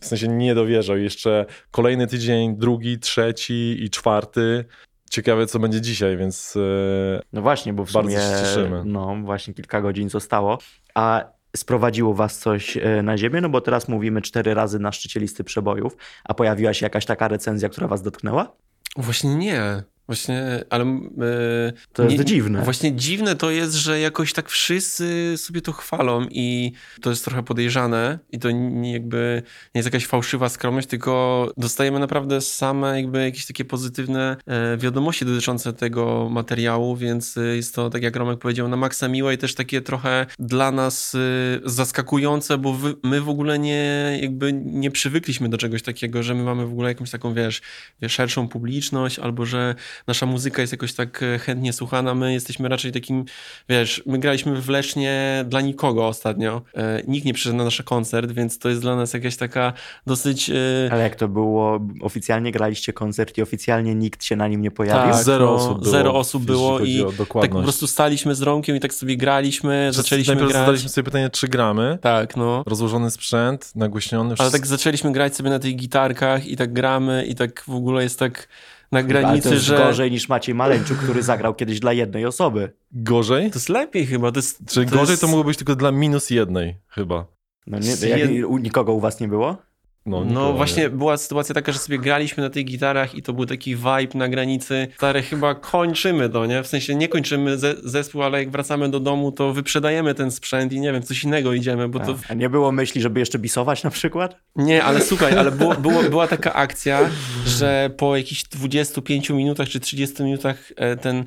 w 0.00 0.06
sensie 0.06 0.28
nie 0.28 0.54
dowierzał. 0.54 0.98
Jeszcze 0.98 1.46
kolejny 1.70 2.06
tydzień, 2.06 2.56
drugi, 2.56 2.98
trzeci 2.98 3.84
i 3.84 3.90
czwarty. 3.90 4.64
Ciekawe, 5.12 5.46
co 5.46 5.58
będzie 5.58 5.80
dzisiaj, 5.80 6.16
więc 6.16 6.56
e, 6.56 7.20
No 7.32 7.42
właśnie, 7.42 7.72
bo 7.72 7.84
w 7.84 7.92
Bardzo 7.92 8.10
sumie 8.10 8.22
się 8.22 8.30
cieszymy. 8.40 8.82
no 8.84 9.16
właśnie 9.24 9.54
kilka 9.54 9.80
godzin 9.80 10.08
zostało. 10.08 10.58
A 10.94 11.24
sprowadziło 11.56 12.14
was 12.14 12.38
coś 12.38 12.76
e, 12.76 13.02
na 13.02 13.18
ziemię? 13.18 13.40
No 13.40 13.48
bo 13.48 13.60
teraz 13.60 13.88
mówimy 13.88 14.22
cztery 14.22 14.54
razy 14.54 14.78
na 14.78 14.92
szczycie 14.92 15.20
listy 15.20 15.44
przebojów, 15.44 15.96
a 16.24 16.34
pojawiła 16.34 16.74
się 16.74 16.86
jakaś 16.86 17.06
taka 17.06 17.28
recenzja, 17.28 17.68
która 17.68 17.88
was 17.88 18.02
dotknęła? 18.02 18.56
Właśnie 18.96 19.34
nie. 19.34 19.82
Właśnie, 20.16 20.64
ale... 20.70 20.84
e, 20.84 21.72
To 21.92 22.02
jest 22.02 22.18
nie- 22.18 22.24
dziwne. 22.24 22.62
Właśnie 22.62 22.92
dziwne 22.96 23.36
to 23.36 23.50
jest, 23.50 23.74
że 23.74 24.00
jakoś 24.00 24.32
tak 24.32 24.48
wszyscy 24.48 25.34
sobie 25.36 25.60
to 25.62 25.72
chwalą 25.72 26.26
i 26.30 26.72
to 27.00 27.10
jest 27.10 27.24
trochę 27.24 27.42
podejrzane 27.42 28.18
i 28.32 28.38
to 28.38 28.50
nie, 28.50 28.92
jakby 28.92 29.42
nie 29.74 29.78
jest 29.78 29.86
jakaś 29.86 30.06
fałszywa 30.06 30.48
skromność, 30.48 30.88
tylko 30.88 31.52
dostajemy 31.56 31.98
naprawdę 31.98 32.40
same 32.40 33.00
jakby 33.00 33.24
jakieś 33.24 33.46
takie 33.46 33.64
pozytywne 33.64 34.36
e, 34.46 34.76
wiadomości 34.76 35.24
dotyczące 35.24 35.72
tego 35.72 36.28
materiału, 36.30 36.96
więc 36.96 37.36
e, 37.36 37.56
jest 37.56 37.74
to, 37.74 37.90
tak 37.90 38.02
jak 38.02 38.16
Romek 38.16 38.38
powiedział, 38.38 38.68
na 38.68 38.76
maksa 38.76 39.08
miłe 39.08 39.34
i 39.34 39.38
też 39.38 39.54
takie 39.54 39.80
trochę 39.80 40.26
dla 40.38 40.70
nas 40.72 41.16
zaskakujące, 41.64 42.58
bo 42.58 42.72
wy, 42.72 42.94
my 43.02 43.20
w 43.20 43.28
ogóle 43.28 43.58
nie 43.58 44.18
jakby 44.22 44.52
nie 44.52 44.90
przywykliśmy 44.90 45.48
do 45.48 45.58
czegoś 45.58 45.82
takiego, 45.82 46.22
że 46.22 46.34
my 46.34 46.42
mamy 46.42 46.66
w 46.66 46.70
ogóle 46.72 46.88
jakąś 46.88 47.10
taką, 47.10 47.34
wiesz 47.34 47.60
szerszą 48.08 48.48
publiczność 48.48 49.18
albo 49.18 49.46
że 49.46 49.74
nasza 50.06 50.26
muzyka 50.26 50.60
jest 50.60 50.72
jakoś 50.72 50.94
tak 50.94 51.22
e, 51.22 51.38
chętnie 51.38 51.72
słuchana. 51.72 52.14
My 52.14 52.32
jesteśmy 52.32 52.68
raczej 52.68 52.92
takim, 52.92 53.24
wiesz, 53.68 54.02
my 54.06 54.18
graliśmy 54.18 54.60
w 54.60 54.68
Lesznie 54.68 55.44
dla 55.48 55.60
nikogo 55.60 56.06
ostatnio. 56.08 56.62
E, 56.74 57.02
nikt 57.08 57.26
nie 57.26 57.34
przyszedł 57.34 57.56
na 57.56 57.64
nasz 57.64 57.82
koncert, 57.82 58.32
więc 58.32 58.58
to 58.58 58.68
jest 58.68 58.80
dla 58.80 58.96
nas 58.96 59.14
jakaś 59.14 59.36
taka 59.36 59.72
dosyć... 60.06 60.50
E, 60.50 60.54
Ale 60.90 61.02
jak 61.02 61.16
to 61.16 61.28
było? 61.28 61.80
Oficjalnie 62.02 62.52
graliście 62.52 62.92
koncert 62.92 63.38
i 63.38 63.42
oficjalnie 63.42 63.94
nikt 63.94 64.24
się 64.24 64.36
na 64.36 64.48
nim 64.48 64.62
nie 64.62 64.70
pojawił? 64.70 65.12
Tak, 65.12 65.24
zero 65.24 65.46
no, 65.46 65.54
osób 65.54 65.78
było. 65.80 65.90
zero 65.90 66.14
osób 66.14 66.44
było 66.44 66.80
i 66.80 67.04
tak 67.40 67.50
po 67.50 67.62
prostu 67.62 67.86
staliśmy 67.86 68.34
z 68.34 68.42
Romkiem 68.42 68.76
i 68.76 68.80
tak 68.80 68.94
sobie 68.94 69.16
graliśmy, 69.16 69.88
zaczęliśmy 69.92 70.34
Najpierw 70.34 70.52
grać. 70.52 70.62
zadaliśmy 70.62 70.88
sobie 70.88 71.04
pytanie, 71.04 71.30
czy 71.30 71.48
gramy. 71.48 71.98
Tak, 72.00 72.36
no. 72.36 72.62
Rozłożony 72.66 73.10
sprzęt, 73.10 73.72
nagłośniony. 73.76 74.28
Ale 74.28 74.36
wszystko- 74.36 74.58
tak 74.58 74.66
zaczęliśmy 74.66 75.12
grać 75.12 75.36
sobie 75.36 75.50
na 75.50 75.58
tych 75.58 75.76
gitarkach 75.76 76.46
i 76.46 76.56
tak 76.56 76.72
gramy 76.72 77.24
i 77.28 77.34
tak 77.34 77.64
w 77.68 77.74
ogóle 77.74 78.02
jest 78.02 78.18
tak 78.18 78.48
na 78.92 78.98
Ale 78.98 79.08
to 79.08 79.08
granicy, 79.08 79.50
jest 79.50 79.64
że... 79.64 79.76
gorzej 79.76 80.10
niż 80.10 80.28
Maciej 80.28 80.54
Maleńczuk, 80.54 80.98
który 80.98 81.22
zagrał 81.22 81.54
kiedyś 81.54 81.80
dla 81.80 81.92
jednej 81.92 82.26
osoby. 82.26 82.72
Gorzej? 82.92 83.50
To 83.50 83.58
jest 83.58 83.68
lepiej 83.68 84.06
chyba. 84.06 84.32
To 84.32 84.38
jest, 84.38 84.66
Czyli 84.66 84.86
to 84.86 84.96
gorzej 84.96 85.12
jest... 85.12 85.20
to 85.20 85.28
mogło 85.28 85.44
być 85.44 85.58
tylko 85.58 85.76
dla 85.76 85.92
minus 85.92 86.30
jednej 86.30 86.76
chyba. 86.88 87.26
No 87.66 87.78
nie, 87.78 88.08
jak, 88.08 88.30
nikogo 88.60 88.92
u 88.92 89.00
was 89.00 89.20
nie 89.20 89.28
było? 89.28 89.56
No, 90.06 90.24
No 90.24 90.52
właśnie 90.52 90.82
nie. 90.82 90.90
była 90.90 91.16
sytuacja 91.16 91.54
taka, 91.54 91.72
że 91.72 91.78
sobie 91.78 91.98
graliśmy 91.98 92.42
na 92.42 92.50
tych 92.50 92.64
gitarach 92.64 93.14
i 93.14 93.22
to 93.22 93.32
był 93.32 93.46
taki 93.46 93.76
vibe 93.76 94.14
na 94.14 94.28
granicy. 94.28 94.88
Stary, 94.96 95.22
chyba 95.22 95.54
kończymy 95.54 96.28
to, 96.28 96.46
nie? 96.46 96.62
W 96.62 96.66
sensie 96.66 96.94
nie 96.94 97.08
kończymy 97.08 97.58
ze 97.58 97.74
zespół, 97.84 98.22
ale 98.22 98.38
jak 98.38 98.50
wracamy 98.50 98.88
do 98.88 99.00
domu, 99.00 99.32
to 99.32 99.52
wyprzedajemy 99.52 100.14
ten 100.14 100.30
sprzęt 100.30 100.72
i 100.72 100.80
nie 100.80 100.92
wiem, 100.92 101.02
coś 101.02 101.24
innego 101.24 101.52
idziemy, 101.52 101.88
bo 101.88 102.00
to... 102.00 102.14
A 102.28 102.34
nie 102.34 102.50
było 102.50 102.72
myśli, 102.72 103.00
żeby 103.00 103.20
jeszcze 103.20 103.38
bisować 103.38 103.82
na 103.82 103.90
przykład? 103.90 104.36
Nie, 104.56 104.84
ale 104.84 105.00
słuchaj, 105.10 105.38
ale 105.38 105.50
było, 105.50 105.74
było, 105.74 106.02
była 106.02 106.28
taka 106.28 106.52
akcja, 106.54 107.10
że 107.46 107.90
po 107.96 108.16
jakichś 108.16 108.42
25 108.42 109.30
minutach 109.30 109.68
czy 109.68 109.80
30 109.80 110.22
minutach 110.22 110.72
e, 110.76 110.96
ten 110.96 111.24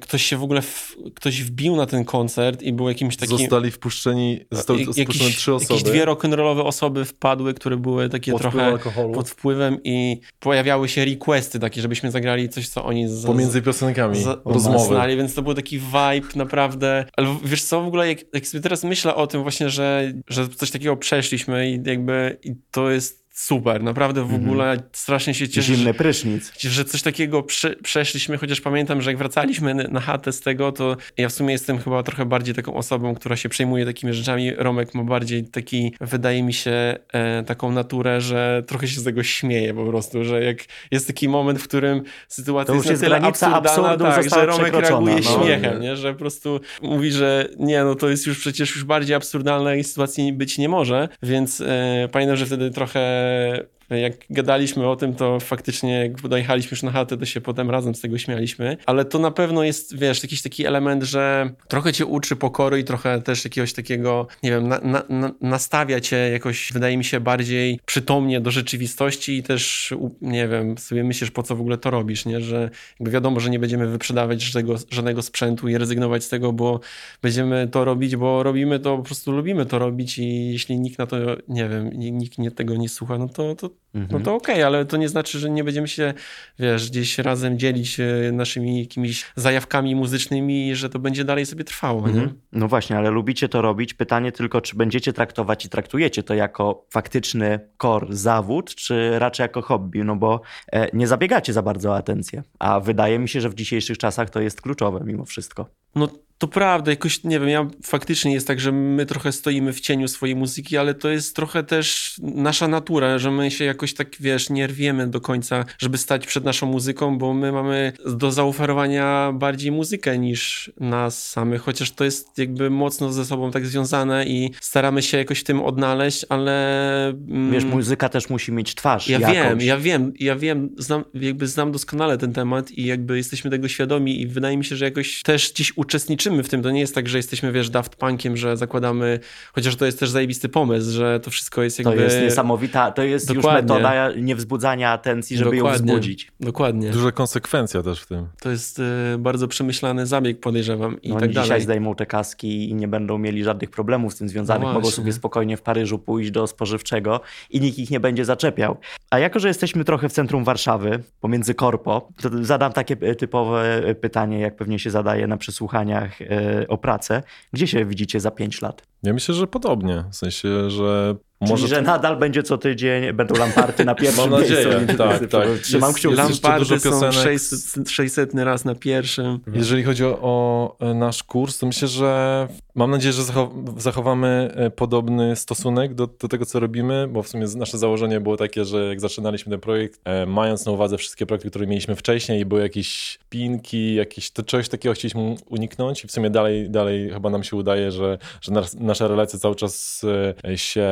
ktoś 0.00 0.22
się 0.22 0.36
w 0.36 0.42
ogóle, 0.42 0.62
w, 0.62 0.96
ktoś 1.14 1.42
wbił 1.42 1.76
na 1.76 1.86
ten 1.86 2.04
koncert 2.04 2.62
i 2.62 2.72
był 2.72 2.88
jakimś 2.88 3.16
takim... 3.16 3.38
Zostali 3.38 3.70
wpuszczeni, 3.70 4.40
zostały 4.50 4.78
jak- 4.96 5.08
wpuszczone 5.08 5.30
trzy 5.30 5.54
osoby. 5.54 5.74
Jakieś 5.74 5.90
dwie 5.90 6.06
rock'n'rollowe 6.06 6.60
osoby 6.60 7.04
wpadły, 7.04 7.54
które 7.54 7.76
były 7.76 8.08
takie 8.08 8.32
pod 8.32 8.40
trochę 8.40 8.64
alkoholu. 8.64 9.14
pod 9.14 9.30
wpływem 9.30 9.78
i 9.84 10.20
pojawiały 10.40 10.88
się 10.88 11.04
requesty 11.04 11.58
takie, 11.58 11.80
żebyśmy 11.80 12.10
zagrali 12.10 12.48
coś, 12.48 12.68
co 12.68 12.84
oni 12.84 13.08
z, 13.08 13.24
Pomiędzy 13.26 13.62
piosenkami, 13.62 14.22
z, 14.22 14.26
rozmowy. 14.44 14.86
znali, 14.86 15.16
więc 15.16 15.34
to 15.34 15.42
był 15.42 15.54
taki 15.54 15.78
vibe 15.78 16.28
naprawdę. 16.36 17.04
Ale 17.16 17.36
wiesz 17.44 17.62
co, 17.62 17.82
w 17.82 17.86
ogóle 17.86 18.08
jak, 18.08 18.18
jak 18.34 18.46
sobie 18.46 18.62
teraz 18.62 18.84
myślę 18.84 19.14
o 19.14 19.26
tym 19.26 19.42
właśnie, 19.42 19.70
że, 19.70 20.12
że 20.28 20.48
coś 20.48 20.70
takiego 20.70 20.96
przeszliśmy 20.96 21.70
i 21.70 21.80
jakby 21.86 22.38
i 22.44 22.54
to 22.70 22.90
jest 22.90 23.23
super, 23.36 23.82
naprawdę 23.82 24.20
w 24.20 24.24
Mhm. 24.24 24.42
ogóle 24.44 24.76
strasznie 24.92 25.34
się 25.34 25.48
cieszę, 25.48 25.74
Zimny 25.74 25.94
prysznic. 25.94 26.52
że 26.58 26.84
coś 26.84 27.02
takiego 27.02 27.42
prze, 27.42 27.76
przeszliśmy, 27.76 28.38
chociaż 28.38 28.60
pamiętam, 28.60 29.02
że 29.02 29.10
jak 29.10 29.18
wracaliśmy 29.18 29.74
na 29.74 30.00
chatę 30.00 30.32
z 30.32 30.40
tego, 30.40 30.72
to 30.72 30.96
ja 31.16 31.28
w 31.28 31.32
sumie 31.32 31.52
jestem 31.52 31.78
chyba 31.78 32.02
trochę 32.02 32.24
bardziej 32.26 32.54
taką 32.54 32.74
osobą, 32.74 33.14
która 33.14 33.36
się 33.36 33.48
przejmuje 33.48 33.84
takimi 33.86 34.12
rzeczami. 34.12 34.54
Romek 34.54 34.94
ma 34.94 35.02
bardziej 35.04 35.44
taki, 35.44 35.94
wydaje 36.00 36.42
mi 36.42 36.52
się, 36.52 36.96
e, 37.12 37.42
taką 37.46 37.72
naturę, 37.72 38.20
że 38.20 38.62
trochę 38.66 38.88
się 38.88 39.00
z 39.00 39.04
tego 39.04 39.22
śmieje 39.22 39.74
po 39.74 39.86
prostu, 39.86 40.24
że 40.24 40.44
jak 40.44 40.58
jest 40.90 41.06
taki 41.06 41.28
moment, 41.28 41.58
w 41.60 41.68
którym 41.68 42.02
sytuacja 42.28 42.66
To 42.66 42.74
już 42.76 42.86
jest 42.86 43.02
na 43.02 43.16
jest 43.26 43.40
tyle 43.40 43.54
absurdalna, 43.54 44.14
tak, 44.14 44.30
że 44.30 44.46
Romek 44.46 44.74
reaguje 44.74 45.14
no. 45.14 45.22
śmiechem, 45.44 45.80
nie? 45.82 45.96
że 45.96 46.12
po 46.12 46.18
prostu 46.18 46.60
mówi, 46.82 47.10
że 47.12 47.48
nie, 47.58 47.84
no 47.84 47.94
to 47.94 48.08
jest 48.08 48.26
już 48.26 48.38
przecież 48.38 48.74
już 48.74 48.84
bardziej 48.84 49.16
absurdalnej 49.16 49.84
sytuacji 49.84 50.32
być 50.32 50.58
nie 50.58 50.68
może, 50.68 51.08
więc 51.22 51.60
e, 51.60 52.08
pamiętam, 52.12 52.36
że 52.36 52.46
wtedy 52.46 52.70
trochę 52.70 53.23
Uh, 53.24 53.62
jak 53.90 54.12
gadaliśmy 54.30 54.88
o 54.88 54.96
tym, 54.96 55.14
to 55.14 55.40
faktycznie 55.40 55.98
jak 55.98 56.28
dojechaliśmy 56.28 56.70
już 56.70 56.82
na 56.82 56.90
chatę, 56.90 57.16
to 57.16 57.26
się 57.26 57.40
potem 57.40 57.70
razem 57.70 57.94
z 57.94 58.00
tego 58.00 58.18
śmialiśmy. 58.18 58.76
Ale 58.86 59.04
to 59.04 59.18
na 59.18 59.30
pewno 59.30 59.64
jest, 59.64 59.98
wiesz, 59.98 60.22
jakiś 60.22 60.42
taki 60.42 60.66
element, 60.66 61.02
że 61.02 61.50
trochę 61.68 61.92
cię 61.92 62.06
uczy 62.06 62.36
pokory 62.36 62.78
i 62.80 62.84
trochę 62.84 63.22
też 63.22 63.44
jakiegoś 63.44 63.72
takiego, 63.72 64.26
nie 64.42 64.50
wiem, 64.50 64.68
na, 64.68 64.78
na, 64.78 65.02
na, 65.08 65.32
nastawia 65.40 66.00
cię 66.00 66.16
jakoś, 66.16 66.72
wydaje 66.72 66.96
mi 66.96 67.04
się, 67.04 67.20
bardziej 67.20 67.80
przytomnie 67.86 68.40
do 68.40 68.50
rzeczywistości 68.50 69.36
i 69.36 69.42
też, 69.42 69.94
nie 70.20 70.48
wiem, 70.48 70.78
sobie 70.78 71.04
myślisz, 71.04 71.30
po 71.30 71.42
co 71.42 71.56
w 71.56 71.60
ogóle 71.60 71.78
to 71.78 71.90
robisz, 71.90 72.26
nie? 72.26 72.40
Że 72.40 72.70
jakby 73.00 73.10
wiadomo, 73.10 73.40
że 73.40 73.50
nie 73.50 73.58
będziemy 73.58 73.86
wyprzedawać 73.86 74.42
żadnego, 74.42 74.74
żadnego 74.90 75.22
sprzętu 75.22 75.68
i 75.68 75.78
rezygnować 75.78 76.24
z 76.24 76.28
tego, 76.28 76.52
bo 76.52 76.80
będziemy 77.22 77.68
to 77.68 77.84
robić, 77.84 78.16
bo 78.16 78.42
robimy 78.42 78.80
to, 78.80 78.96
po 78.96 79.02
prostu 79.02 79.32
lubimy 79.32 79.66
to 79.66 79.78
robić 79.78 80.18
i 80.18 80.52
jeśli 80.52 80.80
nikt 80.80 80.98
na 80.98 81.06
to, 81.06 81.16
nie 81.48 81.68
wiem, 81.68 81.90
nikt 81.92 82.38
nie, 82.38 82.50
tego 82.50 82.76
nie 82.76 82.88
słucha, 82.88 83.18
no 83.18 83.28
to, 83.28 83.54
to. 83.54 83.70
No 83.94 84.20
to 84.20 84.34
okej, 84.34 84.62
ale 84.62 84.84
to 84.84 84.96
nie 84.96 85.08
znaczy, 85.08 85.38
że 85.38 85.50
nie 85.50 85.64
będziemy 85.64 85.88
się, 85.88 86.14
wiesz, 86.58 86.90
gdzieś 86.90 87.18
razem 87.18 87.58
dzielić 87.58 88.00
e, 88.00 88.32
naszymi 88.32 88.80
jakimiś 88.80 89.24
zajawkami 89.36 89.94
muzycznymi 89.94 90.68
i 90.68 90.74
że 90.74 90.90
to 90.90 90.98
będzie 90.98 91.24
dalej 91.24 91.46
sobie 91.46 91.64
trwało, 91.64 92.08
nie? 92.08 92.14
Mhm. 92.14 92.40
No 92.52 92.68
właśnie, 92.68 92.96
ale 92.96 93.10
lubicie 93.10 93.48
to 93.48 93.62
robić. 93.62 93.94
Pytanie 93.94 94.32
tylko, 94.32 94.60
czy 94.60 94.76
będziecie 94.76 95.12
traktować 95.12 95.64
i 95.64 95.68
traktujecie 95.68 96.22
to 96.22 96.34
jako 96.34 96.86
faktyczny 96.90 97.60
core 97.82 98.06
zawód, 98.10 98.74
czy 98.74 99.18
raczej 99.18 99.44
jako 99.44 99.62
hobby, 99.62 100.04
no 100.04 100.16
bo 100.16 100.40
e, 100.72 100.88
nie 100.92 101.06
zabiegacie 101.06 101.52
za 101.52 101.62
bardzo 101.62 101.90
o 101.90 101.96
atencję. 101.96 102.42
A 102.58 102.80
wydaje 102.80 103.18
mi 103.18 103.28
się, 103.28 103.40
że 103.40 103.48
w 103.48 103.54
dzisiejszych 103.54 103.98
czasach 103.98 104.30
to 104.30 104.40
jest 104.40 104.62
kluczowe 104.62 105.00
mimo 105.04 105.24
wszystko. 105.24 105.68
No 105.94 106.08
to 106.38 106.48
prawda, 106.48 106.90
jakoś 106.90 107.24
nie 107.24 107.40
wiem, 107.40 107.48
ja 107.48 107.66
faktycznie 107.82 108.32
jest 108.32 108.46
tak, 108.46 108.60
że 108.60 108.72
my 108.72 109.06
trochę 109.06 109.32
stoimy 109.32 109.72
w 109.72 109.80
cieniu 109.80 110.08
swojej 110.08 110.36
muzyki, 110.36 110.76
ale 110.76 110.94
to 110.94 111.08
jest 111.08 111.36
trochę 111.36 111.62
też 111.64 112.14
nasza 112.22 112.68
natura, 112.68 113.18
że 113.18 113.30
my 113.30 113.50
się 113.50 113.64
jakoś 113.64 113.94
tak, 113.94 114.08
wiesz, 114.20 114.50
nie 114.50 114.66
rwiemy 114.66 115.06
do 115.06 115.20
końca, 115.20 115.64
żeby 115.78 115.98
stać 115.98 116.26
przed 116.26 116.44
naszą 116.44 116.66
muzyką, 116.66 117.18
bo 117.18 117.34
my 117.34 117.52
mamy 117.52 117.92
do 118.06 118.32
zaoferowania 118.32 119.32
bardziej 119.34 119.72
muzykę 119.72 120.18
niż 120.18 120.72
nas 120.80 121.30
samych, 121.30 121.62
chociaż 121.62 121.90
to 121.90 122.04
jest 122.04 122.38
jakby 122.38 122.70
mocno 122.70 123.12
ze 123.12 123.24
sobą 123.24 123.50
tak 123.50 123.66
związane 123.66 124.26
i 124.26 124.50
staramy 124.60 125.02
się 125.02 125.18
jakoś 125.18 125.40
w 125.40 125.44
tym 125.44 125.60
odnaleźć, 125.62 126.26
ale... 126.28 127.08
mm, 127.08 127.52
Wiesz, 127.52 127.64
muzyka 127.64 128.08
też 128.08 128.30
musi 128.30 128.52
mieć 128.52 128.74
twarz 128.74 129.08
ja 129.08 129.18
jakąś. 129.18 129.36
wiem, 129.36 129.60
ja 129.60 129.78
wiem, 129.78 130.12
ja 130.20 130.36
wiem, 130.36 130.70
znam, 130.78 131.04
jakby 131.14 131.46
znam 131.46 131.72
doskonale 131.72 132.18
ten 132.18 132.32
temat 132.32 132.70
i 132.70 132.84
jakby 132.84 133.16
jesteśmy 133.16 133.50
tego 133.50 133.68
świadomi 133.68 134.20
i 134.20 134.26
wydaje 134.26 134.56
mi 134.56 134.64
się, 134.64 134.76
że 134.76 134.84
jakoś 134.84 135.22
też 135.22 135.52
gdzieś 135.52 135.72
uczestniczymy 135.76 136.23
w 136.30 136.48
tym. 136.48 136.62
To 136.62 136.70
nie 136.70 136.80
jest 136.80 136.94
tak, 136.94 137.08
że 137.08 137.16
jesteśmy, 137.16 137.52
wiesz, 137.52 137.70
Daft 137.70 137.96
Punkiem, 137.96 138.36
że 138.36 138.56
zakładamy, 138.56 139.20
chociaż 139.52 139.76
to 139.76 139.86
jest 139.86 140.00
też 140.00 140.10
zajebisty 140.10 140.48
pomysł, 140.48 140.90
że 140.90 141.20
to 141.20 141.30
wszystko 141.30 141.62
jest 141.62 141.78
jakby... 141.78 141.96
To 141.96 142.02
jest 142.02 142.20
niesamowita, 142.20 142.90
to 142.90 143.02
jest 143.02 143.28
Dokładnie. 143.34 143.60
już 143.60 143.82
metoda 143.82 144.12
niewzbudzania 144.16 144.90
atencji, 144.90 145.36
żeby 145.36 145.56
ją 145.56 145.64
Dokładnie. 145.64 145.86
wzbudzić. 145.92 146.32
Dokładnie. 146.40 146.90
Duża 146.90 147.12
konsekwencja 147.12 147.82
też 147.82 148.00
w 148.00 148.06
tym. 148.06 148.26
To 148.40 148.50
jest 148.50 148.78
y, 148.78 148.82
bardzo 149.18 149.48
przemyślany 149.48 150.06
zabieg, 150.06 150.40
podejrzewam 150.40 151.02
i 151.02 151.08
No, 151.08 151.14
tak 151.14 151.22
oni 151.22 151.32
dzisiaj 151.32 151.48
dalej. 151.48 151.62
zdejmą 151.62 151.94
te 151.94 152.06
kaski 152.06 152.70
i 152.70 152.74
nie 152.74 152.88
będą 152.88 153.18
mieli 153.18 153.44
żadnych 153.44 153.70
problemów 153.70 154.12
z 154.14 154.16
tym 154.16 154.28
związanych. 154.28 154.68
No 154.68 154.72
Mogą 154.74 154.90
sobie 154.90 155.12
spokojnie 155.12 155.56
w 155.56 155.62
Paryżu 155.62 155.98
pójść 155.98 156.30
do 156.30 156.46
spożywczego 156.46 157.20
i 157.50 157.60
nikt 157.60 157.78
ich 157.78 157.90
nie 157.90 158.00
będzie 158.00 158.24
zaczepiał. 158.24 158.76
A 159.10 159.18
jako, 159.18 159.38
że 159.38 159.48
jesteśmy 159.48 159.84
trochę 159.84 160.08
w 160.08 160.12
centrum 160.12 160.44
Warszawy, 160.44 161.02
pomiędzy 161.20 161.54
korpo, 161.54 162.08
to 162.22 162.28
zadam 162.44 162.72
takie 162.72 162.96
e, 163.00 163.14
typowe 163.14 163.84
e, 163.86 163.94
pytanie, 163.94 164.40
jak 164.40 164.56
pewnie 164.56 164.78
się 164.78 164.90
zadaje 164.90 165.26
na 165.26 165.36
przesłuchaniach 165.36 166.13
e, 166.20 166.68
o 166.68 166.78
pracę. 166.78 167.22
Gdzie 167.52 167.66
się 167.66 167.84
widzicie 167.84 168.20
za 168.20 168.30
pięć 168.30 168.62
lat? 168.62 168.82
Ja 169.02 169.12
myślę, 169.12 169.34
że 169.34 169.46
podobnie. 169.46 170.04
W 170.10 170.16
sensie, 170.16 170.70
że 170.70 171.14
może 171.48 171.62
Czyli, 171.62 171.68
że 171.74 171.82
nadal 171.82 172.16
będzie 172.16 172.42
co 172.42 172.58
tydzień, 172.58 173.12
będą 173.12 173.34
lamparty 173.34 173.84
na 173.84 173.94
pierwszym 174.04 174.30
Mam 174.30 174.40
nadzieję, 174.40 174.66
miejscu. 174.78 174.96
tak, 174.96 175.28
tak. 175.30 175.48
Trzymam 175.62 175.88
Jest- 175.90 175.98
kciuki. 175.98 176.16
Lam- 176.16 176.28
jeszcze 176.28 176.48
Lampardy 176.48 176.68
dużo 176.68 176.80
są 176.80 176.90
piosenek. 176.90 177.14
600, 177.14 177.90
600 177.90 178.34
raz 178.34 178.64
na 178.64 178.74
pierwszym. 178.74 179.38
Jeżeli 179.54 179.82
chodzi 179.82 180.04
o, 180.04 180.18
o 180.22 180.76
e, 180.80 180.94
nasz 180.94 181.22
kurs, 181.22 181.58
to 181.58 181.66
myślę, 181.66 181.88
że 181.88 182.48
mam 182.74 182.90
nadzieję, 182.90 183.12
że 183.12 183.22
zachow- 183.22 183.80
zachowamy 183.80 184.50
e, 184.56 184.70
podobny 184.70 185.36
stosunek 185.36 185.94
do, 185.94 186.06
do 186.06 186.28
tego, 186.28 186.46
co 186.46 186.60
robimy, 186.60 187.08
bo 187.08 187.22
w 187.22 187.28
sumie 187.28 187.46
nasze 187.56 187.78
założenie 187.78 188.20
było 188.20 188.36
takie, 188.36 188.64
że 188.64 188.86
jak 188.88 189.00
zaczynaliśmy 189.00 189.50
ten 189.50 189.60
projekt, 189.60 190.00
e, 190.04 190.26
mając 190.26 190.66
na 190.66 190.72
uwadze 190.72 190.98
wszystkie 190.98 191.26
projekty, 191.26 191.50
które 191.50 191.66
mieliśmy 191.66 191.96
wcześniej 191.96 192.40
i 192.40 192.44
były 192.44 192.60
jakieś 192.62 193.18
pinki, 193.28 193.94
jakieś 193.94 194.30
to 194.30 194.42
czegoś 194.42 194.68
takiego 194.68 194.94
chcieliśmy 194.94 195.34
uniknąć 195.48 196.04
i 196.04 196.08
w 196.08 196.12
sumie 196.12 196.30
dalej, 196.30 196.70
dalej 196.70 197.10
chyba 197.10 197.30
nam 197.30 197.44
się 197.44 197.56
udaje, 197.56 197.90
że, 197.92 198.18
że 198.40 198.52
nas, 198.52 198.74
nasza 198.74 199.08
relacja 199.08 199.38
cały 199.38 199.54
czas 199.56 200.02
e, 200.44 200.58
się 200.58 200.88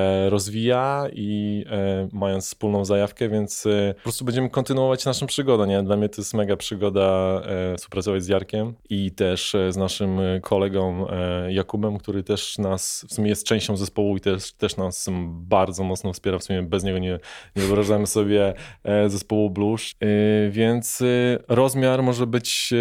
rozwija 0.46 1.07
i 1.12 1.64
e, 1.70 2.09
mając 2.12 2.46
wspólną 2.46 2.85
zajawkę, 2.85 3.28
więc 3.28 3.66
e, 3.66 3.94
po 3.94 4.02
prostu 4.02 4.24
będziemy 4.24 4.50
kontynuować 4.50 5.05
naszą 5.05 5.26
przygodę, 5.26 5.66
nie? 5.66 5.83
Dla 5.83 5.96
mnie 5.96 6.09
to 6.09 6.20
jest 6.20 6.35
mega 6.35 6.57
przygoda 6.57 7.40
e, 7.44 7.76
współpracować 7.76 8.24
z 8.24 8.28
Jarkiem 8.28 8.74
i 8.90 9.11
też 9.11 9.55
e, 9.55 9.72
z 9.72 9.76
naszym 9.76 10.20
e, 10.20 10.40
kolegą 10.40 11.07
e, 11.11 11.52
Jakubem, 11.52 11.98
który 11.98 12.22
też 12.22 12.59
nas, 12.59 13.07
w 13.09 13.14
sumie 13.14 13.28
jest 13.28 13.46
częścią 13.46 13.76
zespołu 13.76 14.16
i 14.16 14.20
też, 14.20 14.52
też 14.52 14.76
nas 14.76 15.09
bardzo 15.26 15.85
mocno 15.85 16.12
wspiera, 16.12 16.38
w 16.38 16.44
sumie 16.44 16.62
bez 16.62 16.85
niego 16.85 16.98
nie, 16.98 17.18
nie 17.57 17.62
wyobrażamy 17.62 18.07
sobie 18.07 18.55
zespołu 19.07 19.50
Blues, 19.50 19.92
e, 20.00 20.50
więc 20.50 21.02
rozmiar 21.48 22.02
może 22.02 22.26
być, 22.26 22.74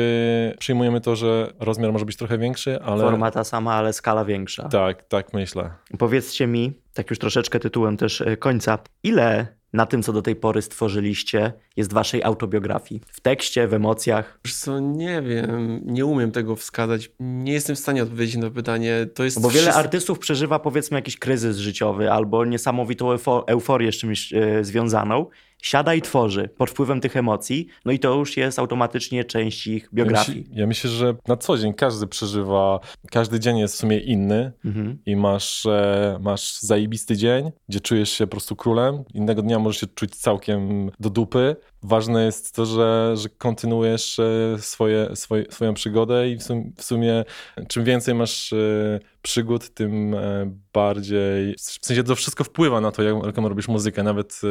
przyjmujemy 0.59 1.01
to, 1.01 1.15
że 1.15 1.53
rozmiar 1.59 1.91
może 1.91 2.05
być 2.05 2.17
trochę 2.17 2.37
większy, 2.37 2.81
ale 2.81 3.03
Forma 3.03 3.31
ta 3.31 3.43
sama, 3.43 3.73
ale 3.73 3.93
skala 3.93 4.25
większa. 4.25 4.69
tak, 4.69 5.03
tak 5.03 5.33
myślę. 5.33 5.71
Powiedzcie 5.99 6.47
mi, 6.47 6.80
tak 6.93 7.09
już 7.09 7.19
troszeczkę 7.19 7.59
tytułem 7.59 7.97
też 7.97 8.21
e, 8.21 8.37
końca, 8.37 8.79
ile 9.03 9.60
na 9.73 9.85
tym, 9.85 10.03
co 10.03 10.13
do 10.13 10.21
tej 10.21 10.35
pory 10.35 10.61
stworzyliście, 10.61 11.53
jest 11.77 11.93
waszej 11.93 12.23
autobiografii? 12.23 13.01
W 13.07 13.19
tekście, 13.21 13.67
w 13.67 13.73
emocjach? 13.73 14.39
Wiesz 14.45 14.55
co, 14.55 14.79
nie 14.79 15.21
wiem, 15.21 15.81
nie 15.85 16.05
umiem 16.05 16.31
tego 16.31 16.55
wskazać. 16.55 17.11
Nie 17.19 17.53
jestem 17.53 17.75
w 17.75 17.79
stanie 17.79 18.03
odpowiedzieć 18.03 18.35
na 18.35 18.41
to 18.43 18.51
pytanie. 18.51 19.07
To 19.13 19.23
jest 19.23 19.41
bo 19.41 19.49
wiele 19.49 19.61
wszystko- 19.61 19.79
artystów 19.79 20.19
przeżywa 20.19 20.59
powiedzmy 20.59 20.97
jakiś 20.97 21.17
kryzys 21.19 21.57
życiowy 21.57 22.11
albo 22.11 22.45
niesamowitą 22.45 23.05
eufo- 23.15 23.43
euforię 23.47 23.91
z 23.91 23.95
czymś 23.95 24.33
e, 24.33 24.63
związaną. 24.63 25.25
Siada 25.61 25.93
i 25.95 26.01
tworzy 26.01 26.49
pod 26.57 26.69
wpływem 26.69 27.01
tych 27.01 27.17
emocji, 27.17 27.67
no 27.85 27.91
i 27.91 27.99
to 27.99 28.15
już 28.15 28.37
jest 28.37 28.59
automatycznie 28.59 29.23
część 29.25 29.67
ich 29.67 29.83
Ja, 29.83 29.89
biografii. 29.93 30.39
myśl, 30.39 30.51
ja 30.59 30.67
myślę, 30.67 30.89
że 30.89 31.15
na 31.27 31.37
co 31.37 31.57
dzień 31.57 31.73
każdy 31.73 32.07
przeżywa, 32.07 32.79
każdy 33.11 33.39
dzień 33.39 33.57
jest 33.57 33.75
w 33.75 33.77
sumie 33.77 33.97
inny 33.99 34.51
Mhm. 34.65 34.97
i 35.05 35.15
masz, 35.15 35.65
e, 35.65 36.17
masz 36.21 36.59
zajebisty 36.59 37.17
dzień, 37.17 37.51
gdzie 37.69 37.79
czujesz 37.79 38.09
się 38.09 38.27
po 38.27 38.31
prostu 38.31 38.55
królem. 38.55 39.03
Innego 39.13 39.41
dnia 39.41 39.59
możesz 39.61 39.81
się 39.81 39.87
czuć 39.87 40.15
całkiem 40.15 40.91
do 40.99 41.09
dupy 41.09 41.55
ważne 41.83 42.25
jest 42.25 42.55
to, 42.55 42.65
że, 42.65 43.13
że 43.17 43.29
kontynuujesz 43.29 44.19
e, 44.19 44.57
swoje, 44.59 45.15
swoje, 45.15 45.45
swoją 45.49 45.73
przygodę 45.73 46.29
i 46.29 46.37
w 46.37 46.43
sumie, 46.43 46.71
w 46.77 46.83
sumie 46.83 47.25
czym 47.67 47.83
więcej 47.83 48.15
masz 48.15 48.53
e, 48.53 48.99
przygód, 49.21 49.73
tym 49.73 50.13
e, 50.13 50.51
bardziej, 50.73 51.55
w 51.55 51.85
sensie 51.85 52.03
to 52.03 52.15
wszystko 52.15 52.43
wpływa 52.43 52.81
na 52.81 52.91
to, 52.91 53.03
jak, 53.03 53.25
jaką 53.25 53.49
robisz 53.49 53.67
muzykę, 53.67 54.03
nawet 54.03 54.41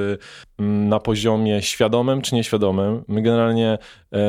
na 0.58 1.00
poziomie 1.00 1.62
świadomym 1.62 2.22
czy 2.22 2.34
nieświadomym. 2.34 3.04
My 3.08 3.22
generalnie 3.22 3.78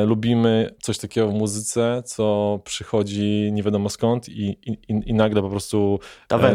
lubimy 0.06 0.74
coś 0.82 0.98
takiego 0.98 1.28
w 1.28 1.34
muzyce, 1.34 2.02
co 2.04 2.58
przychodzi 2.64 3.50
nie 3.52 3.62
wiadomo 3.62 3.88
skąd 3.88 4.28
i, 4.28 4.58
i, 4.66 4.78
i 4.88 5.14
nagle 5.14 5.42
po 5.42 5.50
prostu 5.50 5.98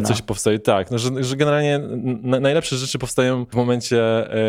coś 0.03 0.21
powstaje. 0.21 0.59
Tak, 0.59 0.91
no, 0.91 0.97
że, 0.97 1.23
że 1.23 1.35
generalnie 1.35 1.79
najlepsze 2.23 2.77
rzeczy 2.77 2.99
powstają 2.99 3.45
w 3.45 3.55
momencie 3.55 4.01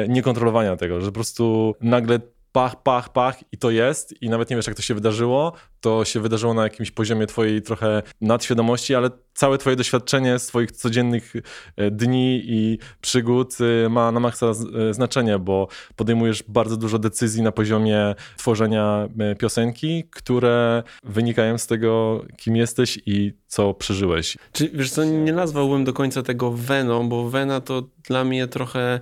niekontrolowania 0.09 0.77
tego, 0.77 1.01
że 1.01 1.07
po 1.07 1.13
prostu 1.13 1.75
nagle 1.89 2.21
pach, 2.53 2.83
pach, 2.83 3.13
pach 3.13 3.37
i 3.53 3.59
to 3.59 3.71
jest 3.71 4.23
i 4.23 4.29
nawet 4.29 4.51
nie 4.51 4.57
wiesz 4.57 4.67
jak 4.67 4.77
to 4.77 4.83
się 4.83 4.95
wydarzyło, 4.95 5.53
to 5.81 6.05
się 6.05 6.21
wydarzyło 6.21 6.55
na 6.55 6.63
jakimś 6.63 6.91
poziomie 6.91 7.27
twojej 7.27 7.63
trochę 7.63 8.03
nadświadomości, 8.21 8.95
ale 8.95 9.11
całe 9.35 9.59
twoje 9.59 9.77
doświadczenie 9.77 10.39
z 10.39 10.47
twoich 10.47 10.73
codziennych 10.73 11.33
e, 11.77 11.91
dni 11.91 12.43
i 12.45 12.79
przygód 13.01 13.55
e, 13.85 13.89
ma 13.89 14.13
na 14.13 14.21
maksa 14.21 14.47
e, 14.47 14.95
znaczenie, 14.95 15.39
bo 15.39 15.69
podejmujesz 15.97 16.43
bardzo 16.49 16.77
dużo 16.77 16.99
decyzji 16.99 17.43
na 17.43 17.53
poziomie 17.53 18.15
tworzenia 18.37 19.09
piosenki, 19.39 20.05
które 20.11 20.83
wynikają 21.05 21.59
z 21.59 21.67
tego, 21.67 22.25
kim 22.37 22.57
jesteś 22.57 22.99
i 23.07 23.33
co 23.47 23.75
przeżyłeś. 23.75 24.37
Czy 24.53 24.69
wiesz 24.69 24.91
co, 24.91 25.05
nie 25.05 25.33
nazwałbym 25.33 25.85
do 25.85 25.93
końca 25.93 26.23
tego 26.23 26.51
weną, 26.51 27.09
bo 27.09 27.31
wena 27.31 27.61
to 27.61 27.83
dla 28.09 28.25
mnie 28.25 28.47
trochę 28.47 29.01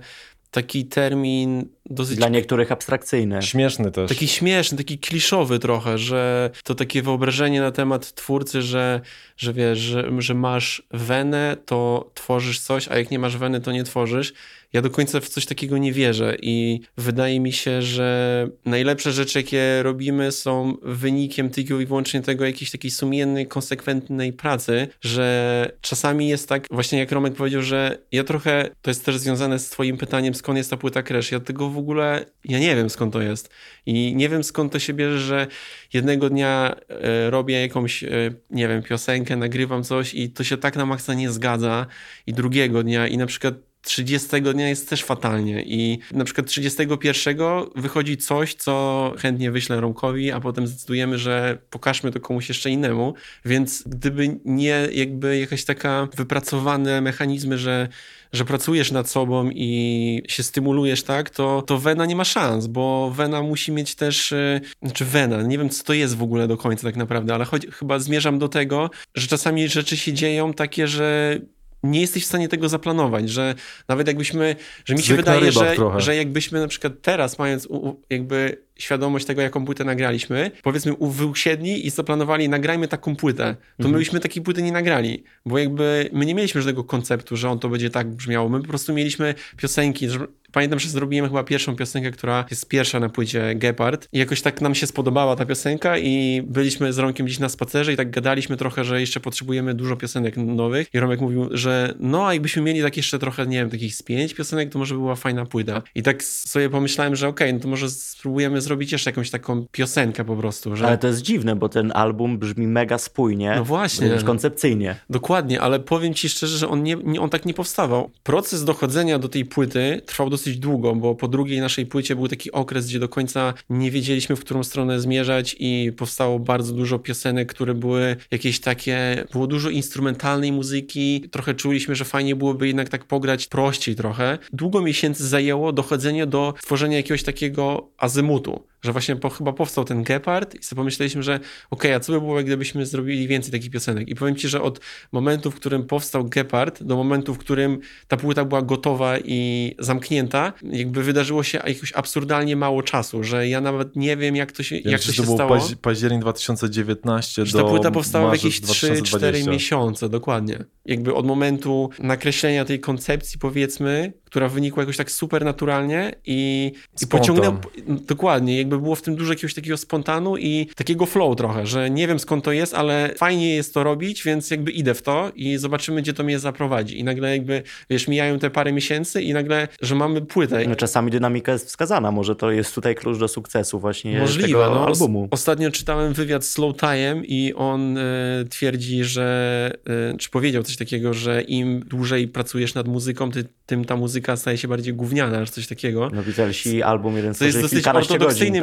taki 0.51 0.85
termin 0.85 1.69
dosyć... 1.89 2.17
Dla 2.17 2.29
niektórych 2.29 2.71
abstrakcyjny. 2.71 3.41
Śmieszny 3.41 3.91
też. 3.91 4.09
Taki 4.09 4.27
śmieszny, 4.27 4.77
taki 4.77 4.99
kliszowy 4.99 5.59
trochę, 5.59 5.97
że 5.97 6.49
to 6.63 6.75
takie 6.75 7.01
wyobrażenie 7.01 7.61
na 7.61 7.71
temat 7.71 8.13
twórcy, 8.13 8.61
że, 8.61 9.01
że 9.37 9.53
wiesz, 9.53 9.79
że, 9.79 10.09
że 10.19 10.33
masz 10.33 10.83
wenę, 10.91 11.57
to 11.65 12.11
tworzysz 12.13 12.59
coś, 12.59 12.87
a 12.87 12.97
jak 12.97 13.11
nie 13.11 13.19
masz 13.19 13.37
weny, 13.37 13.61
to 13.61 13.71
nie 13.71 13.83
tworzysz. 13.83 14.33
Ja 14.73 14.81
do 14.81 14.89
końca 14.89 15.19
w 15.19 15.29
coś 15.29 15.45
takiego 15.45 15.77
nie 15.77 15.93
wierzę 15.93 16.37
i 16.41 16.81
wydaje 16.97 17.39
mi 17.39 17.53
się, 17.53 17.81
że 17.81 18.49
najlepsze 18.65 19.11
rzeczy, 19.11 19.39
jakie 19.39 19.83
robimy, 19.83 20.31
są 20.31 20.77
wynikiem 20.81 21.49
tylko 21.49 21.79
i 21.79 21.85
wyłącznie 21.85 22.21
tego 22.21 22.45
jakiejś 22.45 22.71
takiej 22.71 22.91
sumiennej, 22.91 23.47
konsekwentnej 23.47 24.33
pracy, 24.33 24.87
że 25.01 25.71
czasami 25.81 26.27
jest 26.27 26.49
tak, 26.49 26.67
właśnie 26.71 26.99
jak 26.99 27.11
Romek 27.11 27.33
powiedział, 27.33 27.61
że 27.61 27.97
ja 28.11 28.23
trochę, 28.23 28.69
to 28.81 28.91
jest 28.91 29.05
też 29.05 29.17
związane 29.17 29.59
z 29.59 29.69
twoim 29.69 29.97
pytaniem, 29.97 30.35
skąd 30.35 30.57
jest 30.57 30.69
ta 30.69 30.77
płyta 30.77 31.03
Crash, 31.03 31.31
ja 31.31 31.39
tego 31.39 31.69
w 31.77 31.79
ogóle, 31.79 32.25
ja 32.45 32.59
nie 32.59 32.75
wiem 32.75 32.89
skąd 32.89 33.13
to 33.13 33.21
jest. 33.21 33.49
I 33.85 34.13
nie 34.15 34.29
wiem 34.29 34.43
skąd 34.43 34.71
to 34.71 34.79
się 34.79 34.93
bierze, 34.93 35.19
że 35.19 35.47
jednego 35.93 36.29
dnia 36.29 36.75
e, 36.89 37.29
robię 37.29 37.61
jakąś, 37.61 38.03
e, 38.03 38.07
nie 38.49 38.67
wiem, 38.67 38.83
piosenkę, 38.83 39.35
nagrywam 39.35 39.83
coś 39.83 40.13
i 40.13 40.29
to 40.29 40.43
się 40.43 40.57
tak 40.57 40.75
na 40.75 40.85
maksa 40.85 41.13
nie 41.13 41.31
zgadza. 41.31 41.85
I 42.27 42.33
drugiego 42.33 42.83
dnia 42.83 43.07
i 43.07 43.17
na 43.17 43.25
przykład 43.25 43.53
30 43.81 44.41
dnia 44.41 44.69
jest 44.69 44.89
też 44.89 45.03
fatalnie. 45.03 45.63
I 45.63 45.99
na 46.11 46.23
przykład 46.23 46.47
31 46.47 47.37
wychodzi 47.75 48.17
coś, 48.17 48.53
co 48.53 49.13
chętnie 49.19 49.51
wyślę 49.51 49.81
Romkowi, 49.81 50.31
a 50.31 50.39
potem 50.39 50.67
zdecydujemy, 50.67 51.17
że 51.17 51.57
pokażmy 51.69 52.11
to 52.11 52.19
komuś 52.19 52.49
jeszcze 52.49 52.69
innemu, 52.69 53.13
więc 53.45 53.83
gdyby 53.85 54.39
nie 54.45 54.87
jakby 54.91 55.39
jakaś 55.39 55.65
taka 55.65 56.07
wypracowane 56.15 57.01
mechanizmy, 57.01 57.57
że 57.57 57.87
że 58.33 58.45
pracujesz 58.45 58.91
nad 58.91 59.09
sobą 59.09 59.49
i 59.53 60.23
się 60.27 60.43
stymulujesz, 60.43 61.03
tak, 61.03 61.29
to, 61.29 61.61
to 61.61 61.77
Wena 61.77 62.05
nie 62.05 62.15
ma 62.15 62.23
szans, 62.23 62.67
bo 62.67 63.11
Wena 63.15 63.41
musi 63.41 63.71
mieć 63.71 63.95
też, 63.95 64.31
yy, 64.31 64.61
znaczy 64.81 65.05
Wena, 65.05 65.41
nie 65.41 65.57
wiem 65.57 65.69
co 65.69 65.83
to 65.83 65.93
jest 65.93 66.17
w 66.17 66.23
ogóle 66.23 66.47
do 66.47 66.57
końca 66.57 66.83
tak 66.83 66.95
naprawdę, 66.95 67.35
ale 67.35 67.45
choć, 67.45 67.67
chyba 67.67 67.99
zmierzam 67.99 68.39
do 68.39 68.49
tego, 68.49 68.89
że 69.15 69.27
czasami 69.27 69.67
rzeczy 69.67 69.97
się 69.97 70.13
dzieją 70.13 70.53
takie, 70.53 70.87
że 70.87 71.39
nie 71.83 72.01
jesteś 72.01 72.23
w 72.23 72.27
stanie 72.27 72.49
tego 72.49 72.69
zaplanować, 72.69 73.29
że 73.29 73.55
nawet 73.87 74.07
jakbyśmy, 74.07 74.55
że 74.85 74.95
mi 74.95 75.03
się 75.03 75.15
wydaje, 75.15 75.51
że, 75.51 75.75
że 75.97 76.15
jakbyśmy 76.15 76.59
na 76.59 76.67
przykład 76.67 76.93
teraz 77.01 77.39
mając 77.39 77.65
u, 77.65 78.01
jakby 78.09 78.66
świadomość 78.77 79.25
tego, 79.25 79.41
jaką 79.41 79.65
płytę 79.65 79.83
nagraliśmy, 79.83 80.51
powiedzmy 80.63 80.93
usiedli 80.93 81.87
i 81.87 81.89
zaplanowali, 81.89 82.49
nagrajmy 82.49 82.87
taką 82.87 83.15
płytę, 83.15 83.55
to 83.55 83.83
mhm. 83.83 83.91
my 83.91 83.97
byśmy 83.97 84.19
takiej 84.19 84.43
płyty 84.43 84.61
nie 84.61 84.71
nagrali, 84.71 85.23
bo 85.45 85.57
jakby 85.57 86.09
my 86.13 86.25
nie 86.25 86.35
mieliśmy 86.35 86.61
żadnego 86.61 86.83
konceptu, 86.83 87.37
że 87.37 87.49
on 87.49 87.59
to 87.59 87.69
będzie 87.69 87.89
tak 87.89 88.09
brzmiało. 88.09 88.49
My 88.49 88.61
po 88.61 88.67
prostu 88.67 88.93
mieliśmy 88.93 89.35
piosenki, 89.57 90.09
że 90.09 90.19
pamiętam, 90.51 90.79
że 90.79 90.89
zrobiłem 90.89 91.27
chyba 91.27 91.43
pierwszą 91.43 91.75
piosenkę, 91.75 92.11
która 92.11 92.45
jest 92.49 92.67
pierwsza 92.67 92.99
na 92.99 93.09
płycie 93.09 93.55
Gepard 93.55 94.07
i 94.13 94.19
jakoś 94.19 94.41
tak 94.41 94.61
nam 94.61 94.75
się 94.75 94.87
spodobała 94.87 95.35
ta 95.35 95.45
piosenka 95.45 95.97
i 95.97 96.41
byliśmy 96.47 96.93
z 96.93 96.97
Romkiem 96.97 97.25
gdzieś 97.25 97.39
na 97.39 97.49
spacerze 97.49 97.93
i 97.93 97.95
tak 97.95 98.11
gadaliśmy 98.11 98.57
trochę, 98.57 98.83
że 98.83 98.99
jeszcze 99.01 99.19
potrzebujemy 99.19 99.73
dużo 99.73 99.95
piosenek 99.95 100.37
nowych 100.37 100.87
i 100.93 100.99
Romek 100.99 101.21
mówił, 101.21 101.49
że 101.51 101.93
no 101.99 102.27
a 102.27 102.33
jakbyśmy 102.33 102.61
mieli 102.61 102.81
tak 102.81 102.97
jeszcze 102.97 103.19
trochę, 103.19 103.47
nie 103.47 103.57
wiem, 103.57 103.69
takich 103.69 103.95
z 103.95 104.03
pięć 104.03 104.33
piosenek, 104.33 104.69
to 104.69 104.79
może 104.79 104.95
by 104.95 105.01
była 105.01 105.15
fajna 105.15 105.45
płyta. 105.45 105.81
I 105.95 106.03
tak 106.03 106.23
sobie 106.23 106.69
pomyślałem, 106.69 107.15
że 107.15 107.27
okej, 107.27 107.47
okay, 107.47 107.53
no 107.53 107.59
to 107.59 107.67
może 107.67 107.89
spróbujemy 107.89 108.61
zrobić 108.67 108.91
jeszcze 108.91 109.09
jakąś 109.09 109.29
taką 109.29 109.65
piosenkę 109.71 110.25
po 110.25 110.35
prostu. 110.35 110.75
Że... 110.75 110.87
Ale 110.87 110.97
to 110.97 111.07
jest 111.07 111.21
dziwne, 111.21 111.55
bo 111.55 111.69
ten 111.69 111.91
album 111.95 112.37
brzmi 112.37 112.67
mega 112.67 112.97
spójnie. 112.97 113.53
No 113.55 113.65
właśnie. 113.65 114.07
Wręcz 114.07 114.23
koncepcyjnie. 114.23 114.95
Dokładnie, 115.09 115.61
ale 115.61 115.79
powiem 115.79 116.13
ci 116.13 116.29
szczerze, 116.29 116.57
że 116.57 116.69
on, 116.69 116.83
nie, 116.83 116.95
nie, 117.03 117.21
on 117.21 117.29
tak 117.29 117.45
nie 117.45 117.53
powstawał. 117.53 118.09
Proces 118.23 118.63
dochodzenia 118.63 119.19
do 119.19 119.29
tej 119.29 119.45
płyty 119.45 120.01
trwał 120.05 120.29
dosyć 120.29 120.57
długo, 120.57 120.95
bo 120.95 121.15
po 121.15 121.27
drugiej 121.27 121.59
naszej 121.59 121.85
płycie 121.85 122.15
był 122.15 122.27
taki 122.27 122.51
okres, 122.51 122.87
gdzie 122.87 122.99
do 122.99 123.09
końca 123.09 123.53
nie 123.69 123.91
wiedzieliśmy, 123.91 124.35
w 124.35 124.39
którą 124.39 124.63
stronę 124.63 124.99
zmierzać 124.99 125.55
i 125.59 125.91
powstało 125.97 126.39
bardzo 126.39 126.73
dużo 126.73 126.99
piosenek, 126.99 127.53
które 127.53 127.73
były 127.73 128.15
jakieś 128.31 128.59
takie, 128.59 129.25
było 129.31 129.47
dużo 129.47 129.69
instrumentalnej 129.69 130.51
muzyki, 130.51 131.29
trochę 131.31 131.53
czuliśmy, 131.53 131.95
że 131.95 132.05
fajnie 132.05 132.35
byłoby 132.35 132.67
jednak 132.67 132.89
tak 132.89 133.05
pograć 133.05 133.47
prościej 133.47 133.95
trochę. 133.95 134.37
Długo 134.53 134.81
miesięcy 134.81 135.27
zajęło 135.27 135.73
dochodzenie 135.73 136.27
do 136.27 136.53
stworzenia 136.59 136.97
jakiegoś 136.97 137.23
takiego 137.23 137.89
azymutu 137.97 138.56
people 138.57 138.76
że 138.87 138.91
właśnie 138.91 139.15
po, 139.15 139.29
chyba 139.29 139.53
powstał 139.53 139.85
ten 139.85 140.03
Gepard 140.03 140.55
i 140.55 140.63
sobie 140.63 140.77
pomyśleliśmy, 140.77 141.23
że 141.23 141.35
okej, 141.35 141.47
okay, 141.69 141.95
a 141.95 141.99
co 141.99 142.13
by 142.13 142.19
było, 142.21 142.43
gdybyśmy 142.43 142.85
zrobili 142.85 143.27
więcej 143.27 143.51
takich 143.51 143.71
piosenek? 143.71 144.07
I 144.07 144.15
powiem 144.15 144.35
ci, 144.35 144.47
że 144.47 144.61
od 144.61 144.79
momentu, 145.11 145.51
w 145.51 145.55
którym 145.55 145.83
powstał 145.83 146.25
Gepard, 146.25 146.83
do 146.83 146.95
momentu, 146.95 147.33
w 147.33 147.37
którym 147.37 147.79
ta 148.07 148.17
płyta 148.17 148.45
była 148.45 148.61
gotowa 148.61 149.17
i 149.19 149.75
zamknięta, 149.79 150.53
jakby 150.63 151.03
wydarzyło 151.03 151.43
się 151.43 151.57
jakoś 151.67 151.93
absurdalnie 151.95 152.55
mało 152.55 152.83
czasu, 152.83 153.23
że 153.23 153.47
ja 153.47 153.61
nawet 153.61 153.95
nie 153.95 154.17
wiem, 154.17 154.35
jak 154.35 154.51
to 154.51 154.63
się, 154.63 154.77
ja 154.77 154.91
jak 154.91 155.01
to 155.01 155.11
się 155.11 155.23
to 155.23 155.33
stało. 155.33 155.49
Paź 155.49 155.75
październik 155.81 156.21
2019 156.21 157.45
że 157.45 157.57
do 157.57 157.63
ta 157.63 157.69
płyta 157.69 157.91
powstała 157.91 158.29
w 158.29 158.33
jakieś 158.33 158.61
3-4 158.61 159.49
miesiące, 159.49 160.09
dokładnie. 160.09 160.63
Jakby 160.85 161.13
od 161.13 161.25
momentu 161.25 161.89
nakreślenia 161.99 162.65
tej 162.65 162.79
koncepcji, 162.79 163.39
powiedzmy, 163.39 164.13
która 164.25 164.49
wynikła 164.49 164.83
jakoś 164.83 164.97
tak 164.97 165.11
super 165.11 165.45
naturalnie 165.45 166.15
i, 166.25 166.71
i 167.01 167.07
pociągnęła, 167.07 167.61
dokładnie, 167.87 168.57
jakby 168.57 168.76
było 168.79 168.95
w 168.95 169.01
tym 169.01 169.15
dużo 169.15 169.33
jakiegoś 169.33 169.53
takiego 169.53 169.77
spontanu 169.77 170.37
i 170.37 170.67
takiego 170.75 171.05
flow 171.05 171.35
trochę, 171.35 171.65
że 171.65 171.89
nie 171.89 172.07
wiem 172.07 172.19
skąd 172.19 172.45
to 172.45 172.51
jest, 172.51 172.73
ale 172.73 173.13
fajnie 173.17 173.55
jest 173.55 173.73
to 173.73 173.83
robić, 173.83 174.23
więc 174.23 174.51
jakby 174.51 174.71
idę 174.71 174.93
w 174.93 175.01
to 175.01 175.31
i 175.35 175.57
zobaczymy, 175.57 176.01
gdzie 176.01 176.13
to 176.13 176.23
mnie 176.23 176.39
zaprowadzi. 176.39 176.99
I 176.99 177.03
nagle 177.03 177.31
jakby, 177.31 177.63
wiesz, 177.89 178.07
mijają 178.07 178.39
te 178.39 178.49
parę 178.49 178.73
miesięcy 178.73 179.21
i 179.21 179.33
nagle, 179.33 179.67
że 179.81 179.95
mamy 179.95 180.21
płytę. 180.21 180.65
No, 180.67 180.75
czasami 180.75 181.11
dynamika 181.11 181.51
jest 181.51 181.67
wskazana, 181.67 182.11
może 182.11 182.35
to 182.35 182.51
jest 182.51 182.75
tutaj 182.75 182.95
klucz 182.95 183.17
do 183.17 183.27
sukcesu 183.27 183.79
właśnie 183.79 184.19
Możliwe, 184.19 184.47
tego 184.47 184.69
no, 184.69 184.87
albumu. 184.87 185.27
Ostatnio 185.31 185.71
czytałem 185.71 186.13
wywiad 186.13 186.45
z 186.45 186.51
Slow 186.51 186.77
Time 186.77 187.21
i 187.25 187.53
on 187.53 187.97
y, 187.97 188.01
twierdzi, 188.49 189.03
że, 189.03 189.71
y, 190.13 190.17
czy 190.17 190.29
powiedział 190.29 190.63
coś 190.63 190.77
takiego, 190.77 191.13
że 191.13 191.41
im 191.41 191.79
dłużej 191.79 192.27
pracujesz 192.27 192.73
nad 192.73 192.87
muzyką, 192.87 193.31
ty, 193.31 193.45
tym 193.65 193.85
ta 193.85 193.95
muzyka 193.95 194.35
staje 194.35 194.57
się 194.57 194.67
bardziej 194.67 194.93
gówniana, 194.93 195.45
czy 195.45 195.51
coś 195.51 195.67
takiego. 195.67 196.09
No 196.13 196.23
Beatlesi 196.23 196.83
album 196.83 197.15
jeden 197.15 197.33
To 197.33 197.45
jest 197.45 197.61
dosyć 197.61 197.83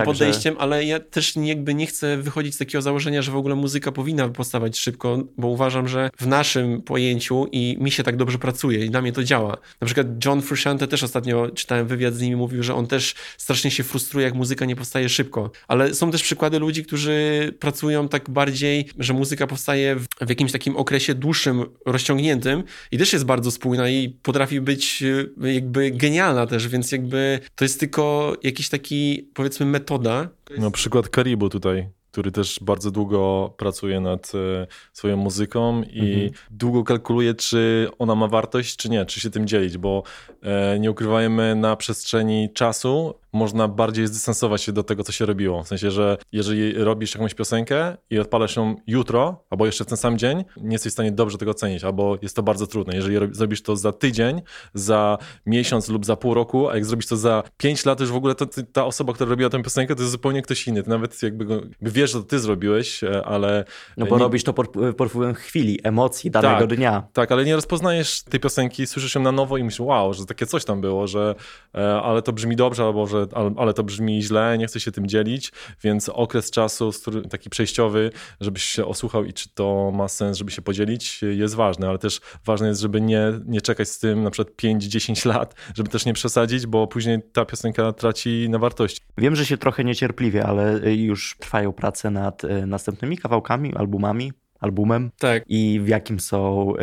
ortodoksyjnym 0.01 0.07
godzin, 0.07 0.27
podejściem, 0.27 0.55
ale 0.59 0.85
ja 0.85 1.01
też 1.01 1.37
jakby 1.37 1.75
nie 1.75 1.87
chcę 1.87 2.17
wychodzić 2.17 2.55
z 2.55 2.59
takiego 2.59 2.83
założenia, 2.83 3.23
że 3.23 3.33
w 3.33 3.37
ogóle 3.37 3.55
muzyka 3.55 3.93
powinna 3.93 4.29
powstawać 4.29 4.79
szybko, 4.79 5.19
bo 5.39 5.49
uważam, 5.49 5.89
że 5.89 6.11
w 6.21 6.27
naszym 6.27 6.83
pojęciu 6.83 7.47
i 7.53 7.77
mi 7.81 7.91
się 7.91 8.03
tak 8.03 8.17
dobrze 8.17 8.39
pracuje 8.39 8.85
i 8.85 8.91
dla 8.91 9.03
mnie 9.03 9.13
to 9.13 9.25
działa. 9.25 9.57
Na 9.81 9.85
przykład 9.85 10.07
John 10.25 10.43
Frusciante 10.43 10.89
też 10.89 11.03
ostatnio 11.03 11.51
czytałem 11.51 11.87
wywiad 11.87 12.15
z 12.15 12.21
nimi, 12.21 12.37
mówił, 12.37 12.63
że 12.63 12.75
on 12.75 12.87
też 12.87 13.15
strasznie 13.39 13.71
się 13.71 13.83
frustruje, 13.83 14.25
jak 14.25 14.35
muzyka 14.35 14.65
nie 14.65 14.77
powstaje 14.77 15.09
szybko. 15.09 15.51
Ale 15.69 15.95
są 15.95 16.11
też 16.11 16.23
przykłady 16.23 16.59
ludzi, 16.59 16.85
którzy 16.85 17.15
pracują 17.59 18.09
tak 18.09 18.31
bardziej, 18.31 18.89
że 18.99 19.13
muzyka 19.13 19.47
powstaje 19.47 19.97
w, 19.97 20.07
w 20.21 20.29
jakimś 20.29 20.53
takim 20.53 20.77
okresie 20.77 21.15
dłuższym, 21.15 21.65
rozciągniętym 21.87 22.63
i 22.93 22.99
też 22.99 23.13
jest 23.13 23.25
bardzo 23.25 23.51
spójna 23.51 23.89
i 23.89 24.09
potrafi 24.23 24.61
być 24.61 25.05
jakby 25.43 25.91
genialna 25.91 26.47
też, 26.47 26.69
więc 26.69 26.93
jakby 26.93 27.41
to 27.55 27.65
jest 27.65 27.81
tylko 27.81 28.37
jakiś 28.43 28.69
taki, 28.69 29.29
powiedzmy, 29.35 29.67
metoda. 29.85 30.29
No 30.59 30.71
przykład 30.71 31.09
Karibu 31.09 31.49
tutaj 31.49 31.89
który 32.15 32.33
też 32.33 32.59
bardzo 32.63 32.91
długo 32.91 33.55
pracuje 33.57 34.01
nad 34.01 34.33
e, 34.35 34.67
swoją 34.93 35.17
muzyką 35.17 35.83
i 35.83 36.13
mhm. 36.13 36.31
długo 36.51 36.85
kalkuluje, 36.85 37.35
czy 37.35 37.89
ona 37.99 38.15
ma 38.15 38.29
wartość, 38.29 38.77
czy 38.77 38.89
nie, 38.89 39.07
czy 39.07 39.21
się 39.21 39.31
tym 39.31 39.47
dzielić, 39.47 39.79
bo 39.79 40.03
e, 40.43 40.79
nie 40.79 40.91
ukrywajmy, 40.91 41.55
na 41.55 41.77
przestrzeni 41.77 42.53
czasu 42.53 43.15
można 43.35 43.69
bardziej 43.69 44.07
zdystansować 44.07 44.63
się 44.63 44.73
do 44.73 44.83
tego, 44.83 45.05
co 45.05 45.13
się 45.13 45.27
robiło. 45.27 45.63
W 45.63 45.69
sensie, 45.69 45.91
że 45.91 46.17
jeżeli 46.33 46.73
robisz 46.73 47.15
jakąś 47.15 47.35
piosenkę 47.35 47.97
i 48.11 48.19
odpalasz 48.19 48.57
ją 48.57 48.77
jutro, 48.87 49.45
albo 49.51 49.67
jeszcze 49.67 49.85
w 49.85 49.87
ten 49.87 49.97
sam 49.97 50.19
dzień, 50.19 50.45
nie 50.57 50.73
jesteś 50.73 50.91
w 50.91 50.93
stanie 50.93 51.13
dobrze 51.13 51.39
tego 51.39 51.51
ocenić, 51.51 51.85
albo 51.85 52.19
jest 52.23 52.37
to 52.37 52.43
bardzo 52.43 52.67
trudne. 52.67 52.97
Jeżeli 52.97 53.19
rob- 53.19 53.35
zrobisz 53.35 53.63
to 53.63 53.77
za 53.77 53.93
tydzień, 53.93 54.43
za 54.75 55.19
miesiąc 55.47 55.89
lub 55.89 56.07
za 56.07 56.17
pół 56.17 56.35
roku, 56.35 56.69
a 56.69 56.75
jak 56.75 56.85
zrobisz 56.85 57.07
to 57.07 57.17
za 57.17 57.43
pięć 57.57 57.85
lat, 57.85 57.99
to 57.99 58.05
już 58.05 58.13
w 58.13 58.17
ogóle 58.17 58.35
to, 58.35 58.47
ta 58.73 58.85
osoba, 58.85 59.13
która 59.13 59.31
robiła 59.31 59.51
tę 59.51 59.63
piosenkę, 59.63 59.95
to 59.95 60.03
jest 60.03 60.13
zupełnie 60.13 60.43
ktoś 60.43 60.69
inny. 60.69 60.83
Ty 60.83 60.91
nawet 60.91 61.23
jakby, 61.23 61.45
go, 61.45 61.55
jakby 61.55 61.91
wiesz, 61.91 62.13
że 62.13 62.19
to 62.19 62.25
ty 62.25 62.39
zrobiłeś, 62.39 63.05
e, 63.05 63.25
ale... 63.25 63.65
No 63.97 64.07
bo 64.07 64.17
nie- 64.17 64.23
robisz 64.23 64.45
to 64.45 64.53
pod, 64.53 64.69
pod 64.97 65.09
wpływem 65.09 65.35
chwili, 65.35 65.79
emocji 65.83 66.31
danego 66.31 66.67
Tak. 66.67 66.77
dnia. 66.77 67.03
Tak, 67.13 67.33
ale 67.33 67.45
nie 67.45 67.55
rozpoznajesz 67.55 68.23
tej 68.23 68.41
piosenki, 68.41 68.87
słyszysz 68.87 69.15
ją 69.15 69.21
na 69.23 69.33
nowo 69.33 69.57
i 69.59 69.65
myślisz, 69.65 69.81
wow, 69.81 70.15
że 70.15 70.27
takie 70.27 70.47
coś 70.47 70.65
tam 70.65 70.81
było, 70.81 71.07
że 71.07 71.35
e, 71.75 72.01
ale 72.03 72.23
to 72.23 72.33
brzmi 72.33 72.57
dobrze, 72.57 72.85
albo 72.85 73.07
że 73.07 73.24
ale, 73.57 73.75
to 73.75 73.83
brzmi 73.83 74.23
źle, 74.23 74.59
nie 74.59 74.67
chcę 74.67 74.81
się 74.81 74.93
tym 74.93 75.07
dzielić, 75.07 75.53
więc 75.83 76.09
okres 76.09 76.51
czasu, 76.51 76.91
taki 77.31 77.51
przejściowy, 77.51 78.11
żebyś 78.41 78.65
się 78.65 78.87
osłuchał 78.87 79.25
i 79.25 79.33
czy 79.33 79.49
to 79.55 79.93
ma 79.95 80.09
sens, 80.09 80.39
żeby 80.39 80.51
się 80.51 80.63
podzielić, 80.63 81.21
jest 81.23 81.55
ważny, 81.55 81.89
ale 81.89 81.99
też 81.99 82.21
ważne 82.45 82.69
jest, 82.69 82.81
żeby 82.81 83.01
nie, 83.01 83.33
nie 83.47 83.61
czekać 83.61 83.89
z 83.89 83.99
tym 83.99 84.23
na 84.23 84.31
przykład 84.31 84.57
5-10 84.57 85.27
lat, 85.35 85.55
żeby 85.75 85.91
też 85.91 86.07
nie 86.07 86.13
przesadzić, 86.13 86.67
bo 86.67 86.87
później 86.87 87.19
ta 87.33 87.45
piosenka 87.45 87.93
traci 87.93 88.47
na 88.51 88.59
wartości. 88.59 89.01
Wiem, 89.19 89.37
że 89.37 89.47
się 89.47 89.59
trochę 89.59 89.85
niecierpliwie, 89.85 90.47
ale 90.47 90.85
y, 90.85 90.95
już 90.95 91.37
trwają 91.41 91.73
prace 91.73 92.11
nad 92.11 92.45
y, 92.45 92.67
następnymi 92.67 93.19
kawałkami, 93.19 93.75
albumami, 93.75 94.33
albumem 94.65 95.11
Tak. 95.19 95.45
i 95.49 95.81
w 95.83 95.89
jakim 95.89 96.21
są 96.21 96.73
y, 96.77 96.81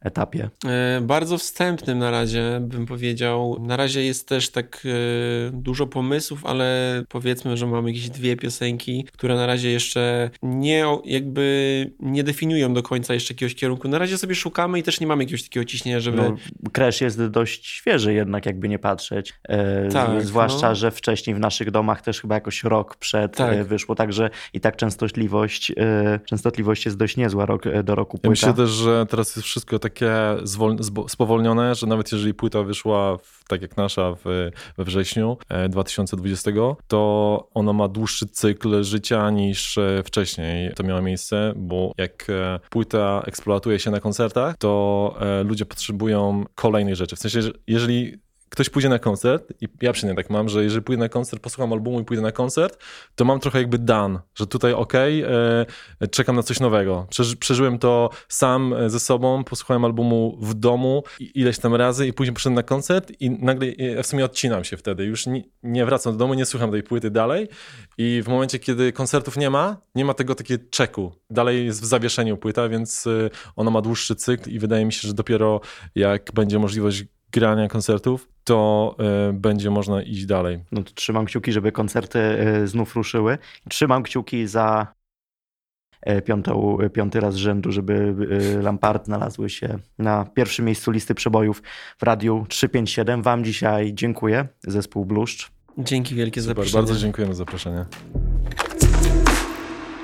etapie. 0.00 0.50
E, 0.66 1.00
Bardzo 1.00 1.38
wstępnym 1.38 1.98
na 1.98 2.10
razie, 2.10 2.58
bym 2.60 2.86
powiedział. 2.86 3.56
Na 3.60 3.76
razie 3.76 4.04
jest 4.04 4.28
też 4.28 4.50
tak 4.50 4.82
e, 4.86 5.50
dużo 5.52 5.86
pomysłów, 5.86 6.46
ale 6.46 7.02
powiedzmy, 7.08 7.56
że 7.56 7.66
mamy 7.66 7.90
jakieś 7.90 8.10
dwie 8.10 8.36
piosenki, 8.36 9.04
które 9.12 9.34
na 9.34 9.46
razie 9.46 9.70
jeszcze 9.70 10.30
nie 10.42 10.84
jakby 11.04 11.44
nie 12.00 12.24
definiują 12.24 12.74
do 12.74 12.82
końca 12.82 13.14
jeszcze 13.14 13.34
jakiegoś 13.34 13.54
kierunku. 13.54 13.88
Na 13.88 13.98
razie 13.98 14.18
sobie 14.18 14.34
szukamy 14.34 14.78
i 14.78 14.82
też 14.82 15.00
nie 15.00 15.06
mamy 15.06 15.22
jakiegoś 15.22 15.42
takiego 15.42 15.64
ciśnienia, 15.64 16.00
żeby... 16.00 16.16
No, 16.16 16.36
Crash 16.72 17.00
jest 17.00 17.26
dość 17.26 17.66
świeży 17.66 18.14
jednak, 18.14 18.46
jakby 18.46 18.68
nie 18.68 18.78
patrzeć. 18.78 19.34
E, 19.48 19.88
Tak, 19.88 20.22
zwłaszcza, 20.24 20.68
no. 20.68 20.74
że 20.74 20.90
wcześniej 20.90 21.36
w 21.36 21.38
naszych 21.38 21.70
domach 21.70 22.02
też 22.02 22.20
chyba 22.20 22.34
jakoś 22.34 22.64
rok 22.64 22.96
przed 22.96 23.36
Tak. 23.36 23.54
e, 23.54 23.64
wyszło, 23.64 23.94
także 23.94 24.30
i 24.52 24.60
tak 24.60 24.76
częstotliwość, 24.76 25.72
e, 25.76 26.20
częstotliwość 26.24 26.84
jest 26.84 26.96
dość 26.96 27.16
niezła 27.24 27.46
rok, 27.46 27.66
e, 27.66 27.82
do 27.82 27.94
roku 27.94 28.16
Ja 28.16 28.20
płyta. 28.20 28.30
myślę 28.30 28.54
też, 28.54 28.70
że 28.70 29.06
teraz 29.08 29.36
jest 29.36 29.48
wszystko 29.48 29.78
takie 29.78 30.12
spowolnione, 31.08 31.74
że 31.74 31.86
nawet 31.86 32.12
jeżeli 32.12 32.34
płyta 32.34 32.62
wyszła 32.62 33.16
w, 33.18 33.44
tak 33.48 33.62
jak 33.62 33.76
nasza 33.76 34.14
w, 34.14 34.50
we 34.78 34.84
wrześniu 34.84 35.36
e, 35.48 35.68
2020, 35.68 36.50
to 36.88 37.48
ona 37.54 37.72
ma 37.72 37.88
dłuższy 37.88 38.26
cykl 38.26 38.82
życia 38.82 39.30
niż 39.30 39.78
e, 39.78 40.02
wcześniej 40.04 40.72
to 40.74 40.82
miało 40.82 41.02
miejsce, 41.02 41.52
bo 41.56 41.92
jak 41.98 42.26
e, 42.30 42.60
płyta 42.70 43.22
eksploatuje 43.26 43.78
się 43.78 43.90
na 43.90 44.00
koncertach, 44.00 44.56
to 44.58 45.14
e, 45.20 45.42
ludzie 45.44 45.66
potrzebują 45.66 46.44
kolejnych 46.54 46.94
rzeczy. 46.94 47.16
W 47.16 47.18
sensie, 47.18 47.42
że 47.42 47.50
jeżeli 47.66 48.24
ktoś 48.54 48.70
pójdzie 48.70 48.88
na 48.88 48.98
koncert 48.98 49.52
i 49.60 49.68
ja 49.82 49.92
przynajmniej 49.92 50.24
tak 50.24 50.30
mam, 50.30 50.48
że 50.48 50.64
jeżeli 50.64 50.82
pójdę 50.82 51.00
na 51.00 51.08
koncert, 51.08 51.42
posłucham 51.42 51.72
albumu 51.72 52.00
i 52.00 52.04
pójdę 52.04 52.22
na 52.22 52.32
koncert, 52.32 52.78
to 53.14 53.24
mam 53.24 53.40
trochę 53.40 53.58
jakby 53.58 53.78
dan, 53.78 54.18
że 54.34 54.46
tutaj 54.46 54.72
okej, 54.72 55.22
e, 55.22 56.08
czekam 56.10 56.36
na 56.36 56.42
coś 56.42 56.60
nowego. 56.60 57.06
Przeży, 57.10 57.36
przeżyłem 57.36 57.78
to 57.78 58.10
sam 58.28 58.72
e, 58.72 58.90
ze 58.90 59.00
sobą, 59.00 59.44
posłuchałem 59.44 59.84
albumu 59.84 60.38
w 60.40 60.54
domu 60.54 61.02
ileś 61.34 61.58
tam 61.58 61.74
razy 61.74 62.06
i 62.06 62.12
później 62.12 62.34
poszedłem 62.34 62.54
na 62.54 62.62
koncert 62.62 63.12
i 63.20 63.30
nagle 63.30 63.66
e, 63.68 64.02
w 64.02 64.06
sumie 64.06 64.24
odcinam 64.24 64.64
się 64.64 64.76
wtedy. 64.76 65.04
Już 65.04 65.26
nie, 65.26 65.42
nie 65.62 65.86
wracam 65.86 66.12
do 66.12 66.18
domu, 66.18 66.34
nie 66.34 66.46
słucham 66.46 66.70
tej 66.70 66.82
płyty 66.82 67.10
dalej 67.10 67.48
i 67.98 68.22
w 68.24 68.28
momencie, 68.28 68.58
kiedy 68.58 68.92
koncertów 68.92 69.36
nie 69.36 69.50
ma, 69.50 69.76
nie 69.94 70.04
ma 70.04 70.14
tego 70.14 70.34
takiego 70.34 70.64
czeku. 70.70 71.12
Dalej 71.30 71.66
jest 71.66 71.82
w 71.82 71.84
zawieszeniu 71.84 72.36
płyta, 72.36 72.68
więc 72.68 73.06
e, 73.06 73.30
ona 73.56 73.70
ma 73.70 73.80
dłuższy 73.80 74.16
cykl 74.16 74.50
i 74.50 74.58
wydaje 74.58 74.84
mi 74.84 74.92
się, 74.92 75.08
że 75.08 75.14
dopiero 75.14 75.60
jak 75.94 76.32
będzie 76.34 76.58
możliwość 76.58 77.04
grania 77.34 77.68
koncertów, 77.68 78.28
to 78.44 78.96
e, 79.28 79.32
będzie 79.32 79.70
można 79.70 80.02
iść 80.02 80.26
dalej. 80.26 80.60
No 80.72 80.82
to 80.82 80.92
trzymam 80.94 81.24
kciuki, 81.24 81.52
żeby 81.52 81.72
koncerty 81.72 82.18
e, 82.18 82.66
znów 82.66 82.96
ruszyły. 82.96 83.38
Trzymam 83.68 84.02
kciuki 84.02 84.46
za 84.46 84.86
e, 86.02 86.22
piątą, 86.22 86.78
piąty 86.92 87.20
raz 87.20 87.34
z 87.34 87.36
rzędu, 87.36 87.72
żeby 87.72 88.14
Lampard 88.62 89.06
znalazły 89.06 89.50
się 89.50 89.78
na 89.98 90.24
pierwszym 90.24 90.64
miejscu 90.64 90.90
listy 90.90 91.14
przebojów 91.14 91.62
w 91.98 92.02
Radiu 92.02 92.46
357. 92.48 93.22
Wam 93.22 93.44
dzisiaj 93.44 93.94
dziękuję, 93.94 94.48
zespół 94.62 95.04
Bluszcz. 95.04 95.50
Dzięki 95.78 96.14
wielkie 96.14 96.40
za 96.40 96.46
zaproszenie. 96.46 96.74
bardzo 96.74 96.96
dziękujemy 96.96 97.34
za 97.34 97.38
zaproszenie. 97.38 97.84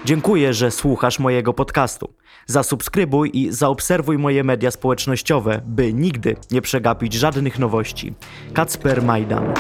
Dziękuję, 0.05 0.55
że 0.55 0.71
słuchasz 0.71 1.19
mojego 1.19 1.55
podcastu. 1.55 2.15
Zasubskrybuj 2.51 3.31
i 3.35 3.53
zaobserwuj 3.53 4.19
moje 4.19 4.45
media 4.45 4.71
społecznościowe, 4.71 5.61
by 5.67 5.93
nigdy 5.93 6.37
nie 6.51 6.63
przegapić 6.63 7.13
żadnych 7.13 7.59
nowości. 7.59 8.15
Kacper 8.53 9.03
Majdan. 9.03 9.55